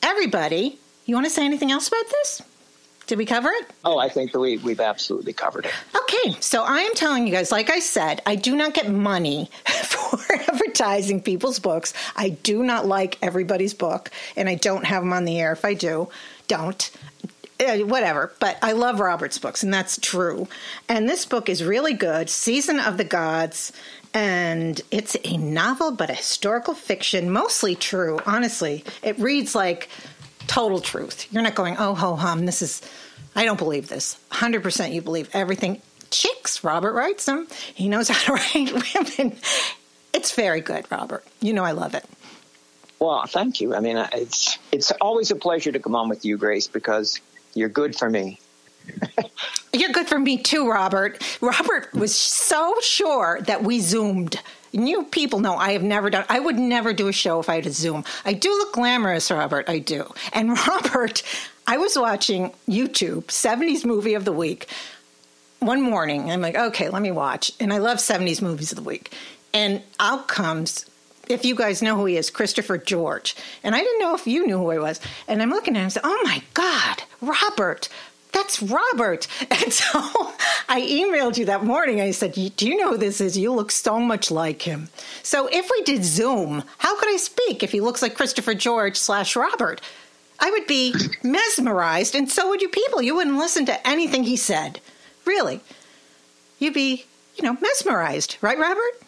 everybody, 0.01 0.79
you 1.05 1.13
want 1.13 1.27
to 1.27 1.31
say 1.31 1.45
anything 1.45 1.71
else 1.71 1.87
about 1.87 2.09
this? 2.09 2.41
Did 3.07 3.17
we 3.17 3.25
cover 3.25 3.49
it? 3.49 3.67
Oh, 3.85 3.97
I 3.97 4.09
think 4.09 4.33
that 4.33 4.39
we, 4.39 4.57
we've 4.57 4.81
absolutely 4.81 5.31
covered 5.31 5.65
it. 5.65 5.71
Okay, 5.95 6.35
so 6.41 6.63
I 6.63 6.79
am 6.79 6.93
telling 6.93 7.25
you 7.25 7.31
guys, 7.31 7.53
like 7.53 7.69
I 7.69 7.79
said, 7.79 8.21
I 8.25 8.35
do 8.35 8.53
not 8.53 8.73
get 8.73 8.91
money 8.91 9.49
for 9.65 10.19
advertising 10.33 11.21
people's 11.21 11.59
books. 11.59 11.93
I 12.17 12.29
do 12.29 12.63
not 12.63 12.85
like 12.85 13.17
everybody's 13.21 13.73
book, 13.73 14.11
and 14.35 14.49
I 14.49 14.55
don't 14.55 14.85
have 14.85 15.03
them 15.03 15.13
on 15.13 15.23
the 15.23 15.39
air. 15.39 15.53
If 15.53 15.63
I 15.63 15.73
do, 15.73 16.09
don't. 16.47 16.91
Uh, 17.59 17.77
whatever, 17.79 18.31
but 18.39 18.55
I 18.61 18.73
love 18.73 18.99
Robert's 18.99 19.39
books, 19.39 19.63
and 19.63 19.73
that's 19.73 19.97
true. 19.99 20.47
And 20.87 21.09
this 21.09 21.25
book 21.25 21.49
is 21.49 21.63
really 21.63 21.93
good 21.93 22.29
Season 22.29 22.79
of 22.79 22.97
the 22.97 23.03
Gods, 23.03 23.71
and 24.13 24.79
it's 24.91 25.17
a 25.23 25.37
novel, 25.37 25.91
but 25.91 26.11
a 26.11 26.13
historical 26.13 26.75
fiction, 26.75 27.31
mostly 27.31 27.73
true, 27.73 28.19
honestly. 28.27 28.83
It 29.01 29.17
reads 29.17 29.55
like 29.55 29.89
total 30.47 30.79
truth. 30.79 31.31
You're 31.31 31.43
not 31.43 31.55
going, 31.55 31.75
oh, 31.77 31.93
ho 31.93 32.15
hum, 32.15 32.45
this 32.45 32.61
is, 32.61 32.81
I 33.35 33.45
don't 33.45 33.57
believe 33.57 33.87
this. 33.89 34.17
100% 34.31 34.93
you 34.93 35.01
believe 35.01 35.29
everything. 35.33 35.81
Chicks, 36.09 36.63
Robert 36.63 36.93
writes 36.93 37.25
them. 37.25 37.47
He 37.75 37.89
knows 37.89 38.07
how 38.09 38.19
to 38.25 38.33
write 38.33 38.95
women. 38.95 39.37
It's 40.13 40.33
very 40.33 40.61
good, 40.61 40.89
Robert. 40.89 41.23
You 41.41 41.53
know 41.53 41.63
I 41.63 41.71
love 41.71 41.93
it. 41.93 42.05
Well, 42.99 43.25
thank 43.27 43.61
you. 43.61 43.75
I 43.75 43.79
mean, 43.79 43.97
it's 44.13 44.57
it's 44.71 44.91
always 44.99 45.29
a 45.29 45.35
pleasure 45.35 45.71
to 45.71 45.79
come 45.79 45.95
on 45.95 46.09
with 46.09 46.25
you, 46.25 46.37
Grace, 46.37 46.67
because 46.67 47.21
you're 47.53 47.69
good 47.69 47.95
for 47.95 48.09
me. 48.09 48.39
you're 49.73 49.91
good 49.91 50.07
for 50.07 50.17
me 50.17 50.37
too, 50.37 50.67
Robert. 50.69 51.21
Robert 51.41 51.93
was 51.93 52.15
so 52.15 52.73
sure 52.81 53.39
that 53.41 53.63
we 53.63 53.79
zoomed. 53.79 54.41
You 54.77 55.03
people 55.03 55.39
know 55.39 55.55
I 55.55 55.71
have 55.71 55.83
never 55.83 56.09
done. 56.09 56.25
I 56.29 56.39
would 56.39 56.57
never 56.57 56.93
do 56.93 57.07
a 57.07 57.13
show 57.13 57.39
if 57.39 57.49
I 57.49 57.55
had 57.55 57.65
a 57.65 57.71
Zoom. 57.71 58.03
I 58.23 58.33
do 58.33 58.49
look 58.49 58.73
glamorous, 58.73 59.31
Robert. 59.31 59.69
I 59.69 59.79
do. 59.79 60.13
And 60.33 60.49
Robert, 60.67 61.23
I 61.65 61.77
was 61.77 61.97
watching 61.97 62.53
YouTube 62.67 63.25
70s 63.25 63.85
movie 63.85 64.13
of 64.13 64.23
the 64.23 64.31
week 64.31 64.67
one 65.59 65.81
morning. 65.81 66.29
I'm 66.29 66.41
like, 66.41 66.55
okay, 66.55 66.89
let 66.89 67.01
me 67.01 67.11
watch. 67.11 67.51
And 67.59 67.73
I 67.73 67.79
love 67.79 67.97
70s 67.97 68.41
movies 68.41 68.71
of 68.71 68.75
the 68.75 68.83
week. 68.83 69.13
And 69.53 69.81
out 69.99 70.27
comes 70.27 70.85
if 71.27 71.43
you 71.43 71.55
guys 71.55 71.81
know 71.81 71.95
who 71.97 72.05
he 72.05 72.17
is, 72.17 72.29
Christopher 72.29 72.77
George. 72.77 73.35
And 73.63 73.75
I 73.75 73.79
didn't 73.79 73.99
know 73.99 74.15
if 74.15 74.27
you 74.27 74.45
knew 74.45 74.57
who 74.57 74.69
he 74.71 74.79
was. 74.79 74.99
And 75.27 75.41
I'm 75.41 75.49
looking 75.49 75.75
at 75.75 75.79
him 75.79 75.83
and 75.83 75.93
said, 75.93 76.03
Oh 76.05 76.21
my 76.23 76.41
God, 76.53 77.03
Robert, 77.21 77.89
that's 78.31 78.61
Robert. 78.61 79.27
And 79.49 79.73
so 79.73 79.99
I 80.69 80.81
emailed 80.81 81.37
you 81.37 81.45
that 81.45 81.63
morning. 81.63 81.99
I 81.99 82.11
said, 82.11 82.33
Do 82.33 82.67
you 82.67 82.77
know 82.77 82.91
who 82.91 82.97
this 82.97 83.19
is? 83.19 83.37
You 83.37 83.53
look 83.53 83.71
so 83.71 83.99
much 83.99 84.31
like 84.31 84.61
him. 84.61 84.89
So 85.23 85.47
if 85.47 85.69
we 85.69 85.81
did 85.83 86.05
Zoom, 86.05 86.63
how 86.77 86.97
could 86.97 87.09
I 87.09 87.17
speak 87.17 87.63
if 87.63 87.71
he 87.71 87.81
looks 87.81 88.01
like 88.01 88.15
Christopher 88.15 88.53
George 88.53 88.97
slash 88.97 89.35
Robert? 89.35 89.81
I 90.39 90.51
would 90.51 90.67
be 90.67 90.93
mesmerized, 91.23 92.15
and 92.15 92.29
so 92.29 92.49
would 92.49 92.61
you 92.61 92.69
people. 92.69 93.01
You 93.01 93.15
wouldn't 93.15 93.37
listen 93.37 93.65
to 93.65 93.87
anything 93.87 94.23
he 94.23 94.37
said. 94.37 94.79
Really. 95.25 95.61
You'd 96.59 96.73
be, 96.73 97.05
you 97.35 97.43
know, 97.43 97.57
mesmerized, 97.59 98.37
right, 98.41 98.57
Robert? 98.57 99.01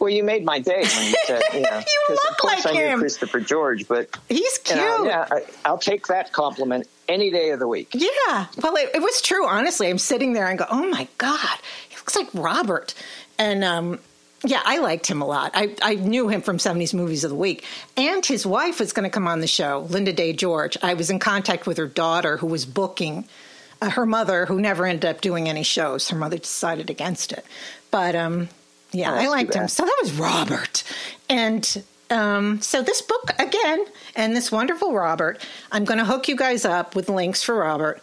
Well, 0.00 0.08
you 0.08 0.24
made 0.24 0.44
my 0.44 0.58
day 0.58 0.82
when 0.82 1.06
you 1.08 1.14
said, 1.26 1.42
you 1.52 1.60
know, 1.60 1.78
you 1.86 2.06
look 2.08 2.30
of 2.30 2.36
course 2.38 2.64
like 2.64 2.74
I 2.74 2.78
him. 2.78 2.92
knew 2.92 2.98
Christopher 3.00 3.38
George, 3.38 3.86
but 3.86 4.18
he's 4.30 4.56
cute. 4.58 4.78
You 4.78 4.84
know, 4.84 5.04
yeah, 5.04 5.28
I, 5.64 5.70
will 5.70 5.78
take 5.78 6.06
that 6.06 6.32
compliment 6.32 6.88
any 7.06 7.30
day 7.30 7.50
of 7.50 7.58
the 7.58 7.68
week. 7.68 7.90
Yeah, 7.92 8.46
well, 8.62 8.76
it, 8.76 8.90
it, 8.94 9.02
was 9.02 9.20
true. 9.20 9.46
Honestly, 9.46 9.90
I'm 9.90 9.98
sitting 9.98 10.32
there 10.32 10.48
and 10.48 10.58
go, 10.58 10.64
"Oh 10.70 10.88
my 10.88 11.06
god, 11.18 11.58
he 11.90 11.96
looks 11.96 12.16
like 12.16 12.28
Robert," 12.32 12.94
and 13.38 13.62
um, 13.62 13.98
yeah, 14.42 14.62
I 14.64 14.78
liked 14.78 15.06
him 15.06 15.20
a 15.20 15.26
lot. 15.26 15.50
I, 15.54 15.76
I 15.82 15.96
knew 15.96 16.28
him 16.28 16.40
from 16.40 16.56
70s 16.56 16.94
Movies 16.94 17.24
of 17.24 17.30
the 17.30 17.36
Week. 17.36 17.64
And 17.96 18.24
his 18.24 18.46
wife 18.46 18.80
was 18.80 18.92
going 18.94 19.04
to 19.04 19.10
come 19.10 19.28
on 19.28 19.40
the 19.40 19.46
show, 19.46 19.86
Linda 19.90 20.14
Day 20.14 20.32
George. 20.32 20.78
I 20.82 20.94
was 20.94 21.10
in 21.10 21.18
contact 21.18 21.66
with 21.66 21.76
her 21.76 21.86
daughter 21.86 22.38
who 22.38 22.46
was 22.46 22.64
booking 22.64 23.28
uh, 23.82 23.90
her 23.90 24.06
mother, 24.06 24.46
who 24.46 24.60
never 24.60 24.86
ended 24.86 25.04
up 25.04 25.20
doing 25.20 25.48
any 25.48 25.62
shows. 25.62 26.08
Her 26.08 26.16
mother 26.16 26.38
decided 26.38 26.88
against 26.88 27.32
it. 27.32 27.44
But 27.90 28.14
um, 28.14 28.48
yeah, 28.92 29.12
oh, 29.12 29.16
I 29.16 29.28
liked 29.28 29.54
him. 29.54 29.68
So 29.68 29.84
that 29.84 29.98
was 30.02 30.12
Robert. 30.12 30.82
And 31.28 31.84
um, 32.10 32.60
so 32.60 32.82
this 32.82 33.02
book 33.02 33.30
again, 33.38 33.84
and 34.16 34.34
this 34.36 34.50
wonderful 34.50 34.92
Robert, 34.92 35.44
I'm 35.70 35.84
going 35.84 35.98
to 35.98 36.04
hook 36.04 36.28
you 36.28 36.36
guys 36.36 36.64
up 36.64 36.96
with 36.96 37.08
links 37.08 37.42
for 37.42 37.54
Robert. 37.54 38.02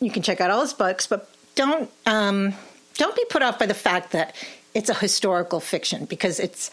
You 0.00 0.10
can 0.10 0.22
check 0.22 0.40
out 0.40 0.50
all 0.50 0.60
his 0.62 0.72
books, 0.72 1.06
but 1.06 1.28
don't 1.56 1.90
um, 2.06 2.54
don't 2.94 3.16
be 3.16 3.24
put 3.28 3.42
off 3.42 3.58
by 3.58 3.66
the 3.66 3.74
fact 3.74 4.12
that 4.12 4.34
it's 4.74 4.88
a 4.88 4.94
historical 4.94 5.60
fiction 5.60 6.04
because 6.04 6.38
it's 6.38 6.70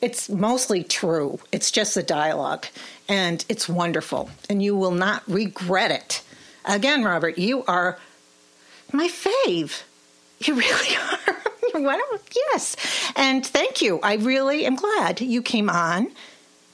it's 0.00 0.28
mostly 0.28 0.82
true. 0.84 1.40
It's 1.52 1.70
just 1.70 1.94
the 1.94 2.02
dialogue, 2.02 2.66
and 3.08 3.44
it's 3.48 3.68
wonderful, 3.68 4.30
and 4.48 4.62
you 4.62 4.76
will 4.76 4.92
not 4.92 5.22
regret 5.26 5.90
it. 5.90 6.22
Again, 6.64 7.02
Robert, 7.02 7.38
you 7.38 7.64
are 7.64 7.98
my 8.92 9.08
fave. 9.08 9.82
You 10.38 10.54
really 10.54 10.96
are. 11.28 11.49
yes. 12.52 12.76
And 13.16 13.44
thank 13.44 13.82
you. 13.82 14.00
I 14.02 14.14
really 14.14 14.66
am 14.66 14.76
glad 14.76 15.20
you 15.20 15.42
came 15.42 15.70
on. 15.70 16.10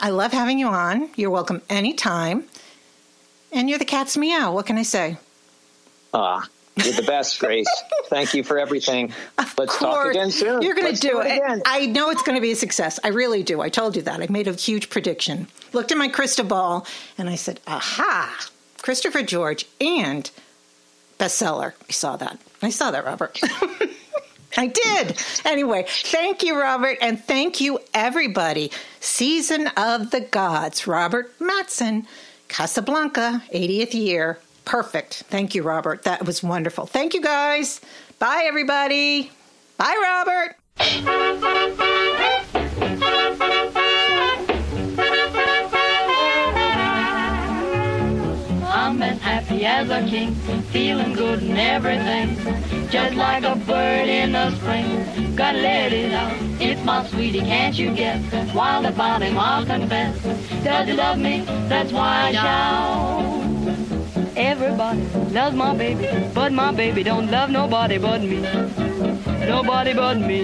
I 0.01 0.11
love 0.11 0.33
having 0.33 0.59
you 0.59 0.69
on. 0.69 1.11
You're 1.17 1.31
welcome 1.31 1.63
anytime. 1.69 2.45
And 3.53 3.69
you're 3.69 3.79
the 3.79 3.85
cat's 3.85 4.17
meow. 4.17 4.53
What 4.53 4.67
can 4.67 4.77
I 4.77 4.83
say? 4.83 5.17
Ah, 6.13 6.47
you're 6.77 6.95
the 6.95 7.03
best, 7.03 7.39
Grace. 7.41 7.67
Thank 8.09 8.35
you 8.35 8.43
for 8.43 8.59
everything. 8.59 9.13
Of 9.39 9.55
Let's 9.59 9.77
course. 9.77 9.79
talk 9.79 10.07
again 10.11 10.31
soon. 10.31 10.63
You're 10.63 10.75
going 10.75 10.95
to 10.95 11.01
do, 11.01 11.11
do, 11.11 11.21
it 11.21 11.39
again. 11.39 11.63
I 11.65 11.87
know 11.87 12.11
it's 12.11 12.23
going 12.23 12.37
to 12.37 12.43
be 12.43 12.53
a 12.53 12.57
success. 12.57 13.01
I 13.03 13.09
really 13.09 13.43
do. 13.43 13.61
I 13.61 13.69
told 13.71 13.97
you 13.97 14.03
that. 14.03 14.21
I 14.21 14.27
made 14.29 14.47
a 14.47 14.53
huge 14.53 14.91
prediction. 14.91 15.49
Looked 15.73 15.91
at 15.93 15.99
my 15.99 16.09
crystal 16.09 16.45
ball 16.45 16.87
and 17.17 17.31
I 17.31 17.37
said, 17.37 17.61
aha, 17.67 18.49
Christopher 18.83 19.23
George 19.23 19.67
and 19.81 20.31
bestseller. 21.19 21.73
I 21.89 21.93
saw 21.93 22.17
that. 22.19 22.39
I 22.63 22.71
saw 22.71 22.91
that, 22.91 23.05
Robert. 23.05 23.41
I 24.57 24.67
did. 24.69 25.19
Anyway, 25.45 25.87
thank 25.89 26.43
you, 26.43 26.59
Robert, 26.59 26.99
and 27.01 27.23
thank 27.23 27.61
you, 27.61 27.79
everybody. 27.95 28.71
Season 29.01 29.69
of 29.77 30.11
the 30.11 30.21
Gods, 30.21 30.87
Robert 30.87 31.39
Matzen, 31.39 32.07
Casablanca, 32.49 33.43
80th 33.53 33.95
year. 33.95 34.39
Perfect. 34.65 35.25
Thank 35.29 35.55
you, 35.55 35.63
Robert. 35.63 36.03
That 36.03 36.25
was 36.27 36.43
wonderful. 36.43 36.87
Thank 36.87 37.15
you, 37.15 37.23
guys. 37.23 37.81
Bye, 38.19 38.45
everybody. 38.47 39.31
Bye, 39.79 39.97
Robert. 40.03 40.57
Happy 49.47 49.65
as 49.65 49.91
a 49.91 50.09
king, 50.09 50.35
feeling 50.73 51.13
good 51.13 51.43
and 51.43 51.59
everything. 51.59 52.37
Just 52.91 53.17
like 53.17 53.45
a 53.45 53.57
bird 53.57 54.09
in 54.09 54.33
the 54.33 54.51
spring, 54.57 55.35
gotta 55.37 55.59
let 55.59 55.93
it 55.93 56.13
out. 56.13 56.33
It's 56.61 56.83
my 56.85 57.07
sweetie, 57.07 57.41
can't 57.41 57.77
you 57.79 57.95
guess? 57.95 58.55
Wild 58.55 58.87
about 58.87 59.23
him, 59.23 59.39
I'll 59.39 59.65
confess. 59.65 60.23
Does 60.65 60.89
he 60.89 60.95
love 60.95 61.19
me? 61.19 61.45
That's 61.69 61.93
why 61.93 62.29
I 62.29 62.33
shout. 62.33 63.47
Everybody 64.37 65.03
loves 65.33 65.57
my 65.57 65.75
baby, 65.77 66.09
but 66.35 66.53
my 66.53 66.73
baby 66.73 67.03
don't 67.03 67.31
love 67.31 67.51
nobody 67.51 67.99
but 67.99 68.21
me. 68.21 68.41
Nobody 69.47 69.95
but 69.95 70.19
me. 70.19 70.43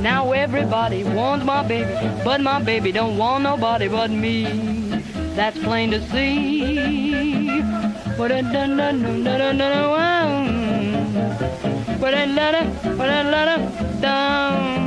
Now 0.00 0.32
everybody 0.32 1.02
wants 1.04 1.44
my 1.44 1.66
baby, 1.66 1.92
but 2.24 2.40
my 2.40 2.62
baby 2.62 2.92
don't 2.92 3.16
want 3.18 3.42
nobody 3.42 3.88
but 3.88 4.10
me 4.10 4.76
that's 5.36 5.58
plain 5.58 5.90
to 5.90 6.00
see. 6.08 7.35
But 8.18 8.30
a 8.32 8.42
da 8.42 8.66
da 8.66 8.92
da 8.92 9.12
da 9.22 9.38
da 9.38 9.52
da 9.52 9.76
da 9.80 9.96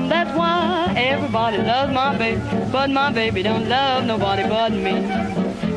That's 0.10 0.36
why 0.38 0.94
everybody 0.96 1.58
loves 1.58 1.94
my 1.94 2.18
baby, 2.18 2.42
but 2.72 2.90
my 2.90 3.12
baby 3.12 3.44
don't 3.44 3.70
love 3.70 4.06
nobody 4.06 4.44
but 4.44 4.72
me. 4.72 4.94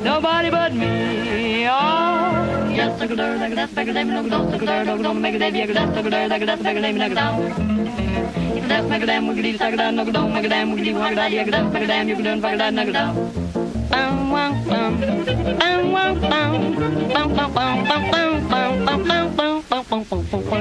Nobody 0.02 0.50
but 0.50 0.72
me. 0.74 1.68
Oh, 1.68 2.68
yes, 2.70 3.00
sugar 3.00 3.16
dur, 3.16 3.36
like 3.36 3.54
that's 3.54 3.72
bigger 3.72 3.92
than 3.92 4.08
no 4.08 4.22
dur, 4.22 4.84
no 4.84 5.02
go, 5.02 5.14
make 5.14 5.34
a 5.34 5.38
day, 5.38 5.50
yeah, 5.50 5.66
that's 5.66 6.02
dur, 6.02 6.28
like 6.28 6.44
that's 6.44 6.62
bigger 6.62 6.80
than 6.80 6.98
no 6.98 7.08
go. 7.08 7.26
If 8.56 8.68
that's 8.68 8.90
a 8.90 9.06
damn, 9.06 9.26
we 9.28 9.34
could 9.34 9.46
eat 9.46 9.58
sugar 9.58 9.76
dur, 9.76 9.92
no 9.92 10.04
go, 10.04 10.28
make 10.28 10.44
a 10.44 10.48
damn, 10.48 10.72
we 10.72 10.78
could 10.78 10.86
eat 10.88 10.92
sugar 10.94 11.14
dur, 11.14 11.28
yeah, 11.28 11.44
that's 11.44 11.74
a 11.74 11.86
damn, 11.86 12.08
you 12.08 12.16
could 12.16 12.24
do, 12.24 12.40
fuck 12.40 12.58
dur, 12.58 12.70
no 12.70 12.92
go. 12.92 13.41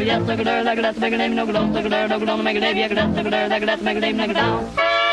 Yes, 0.03 0.27
look 0.27 0.39
at 0.39 0.47
her, 0.47 0.63
look 0.63 0.77
at 0.77 0.81
that, 0.81 0.97
make 0.97 1.13
a 1.13 1.17
name, 1.17 1.35
no 1.35 1.45
good, 1.45 1.55
look 1.55 1.85
at 1.85 1.91
her, 1.91 2.07
no 2.07 2.19
good, 2.19 2.43
make 2.43 2.57
a 2.57 2.59
name, 2.59 2.75
yeah, 2.75 2.87
look 2.87 2.97
at 2.97 3.33
her, 3.33 3.47
look 3.47 3.61
at 3.61 3.65
that, 3.65 3.81
make 3.81 3.97
a 3.97 3.99
name, 4.01 4.17
look 4.17 4.29
at 4.29 4.35
that. 4.35 5.10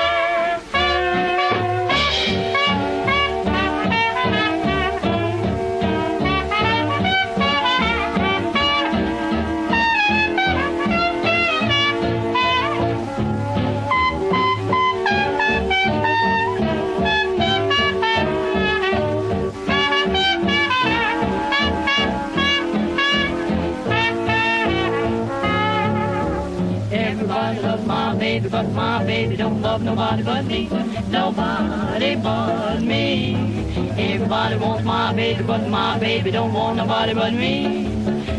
Baby, 28.41 28.49
but 28.51 28.71
my 28.73 29.05
baby 29.05 29.37
don't 29.37 29.61
love 29.61 29.83
nobody 29.83 30.23
but 30.23 30.45
me. 30.45 30.69
Nobody 31.11 32.15
but 32.15 32.81
me. 32.81 33.35
Everybody 33.99 34.57
wants 34.57 34.85
my 34.85 35.13
baby, 35.13 35.43
but 35.43 35.67
my 35.69 35.99
baby 35.99 36.31
don't 36.31 36.53
want 36.53 36.77
nobody 36.77 37.15
but 37.15 37.33
me. 37.33 37.89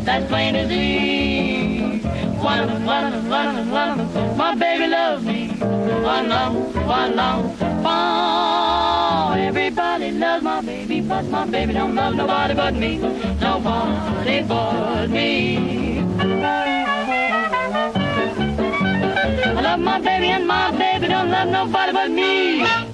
That's 0.06 0.26
plain 0.28 0.56
as 0.56 0.72
easy. 0.72 2.00
One, 2.38 2.86
one, 2.86 3.30
one, 3.30 3.70
one, 3.72 4.38
my 4.38 4.56
baby 4.56 4.88
loves 4.88 5.26
me. 5.26 5.50
One 5.60 6.30
one 6.30 7.16
love, 7.16 7.62
one. 7.84 9.40
Everybody 9.40 10.12
loves 10.12 10.44
my 10.44 10.62
baby, 10.62 11.02
but 11.02 11.26
my 11.26 11.46
baby 11.46 11.74
don't 11.74 11.94
love 11.94 12.16
nobody 12.16 12.54
but 12.54 12.74
me. 12.74 12.98
Nobody 13.42 14.44
but 14.44 15.10
me. 15.10 16.00
Love 19.70 19.82
my 19.82 20.00
baby 20.00 20.30
and 20.30 20.48
my 20.48 20.72
baby 20.72 21.08
don't 21.08 21.30
love 21.30 21.48
nobody 21.48 21.94
but 21.94 22.10
me. 22.10 22.89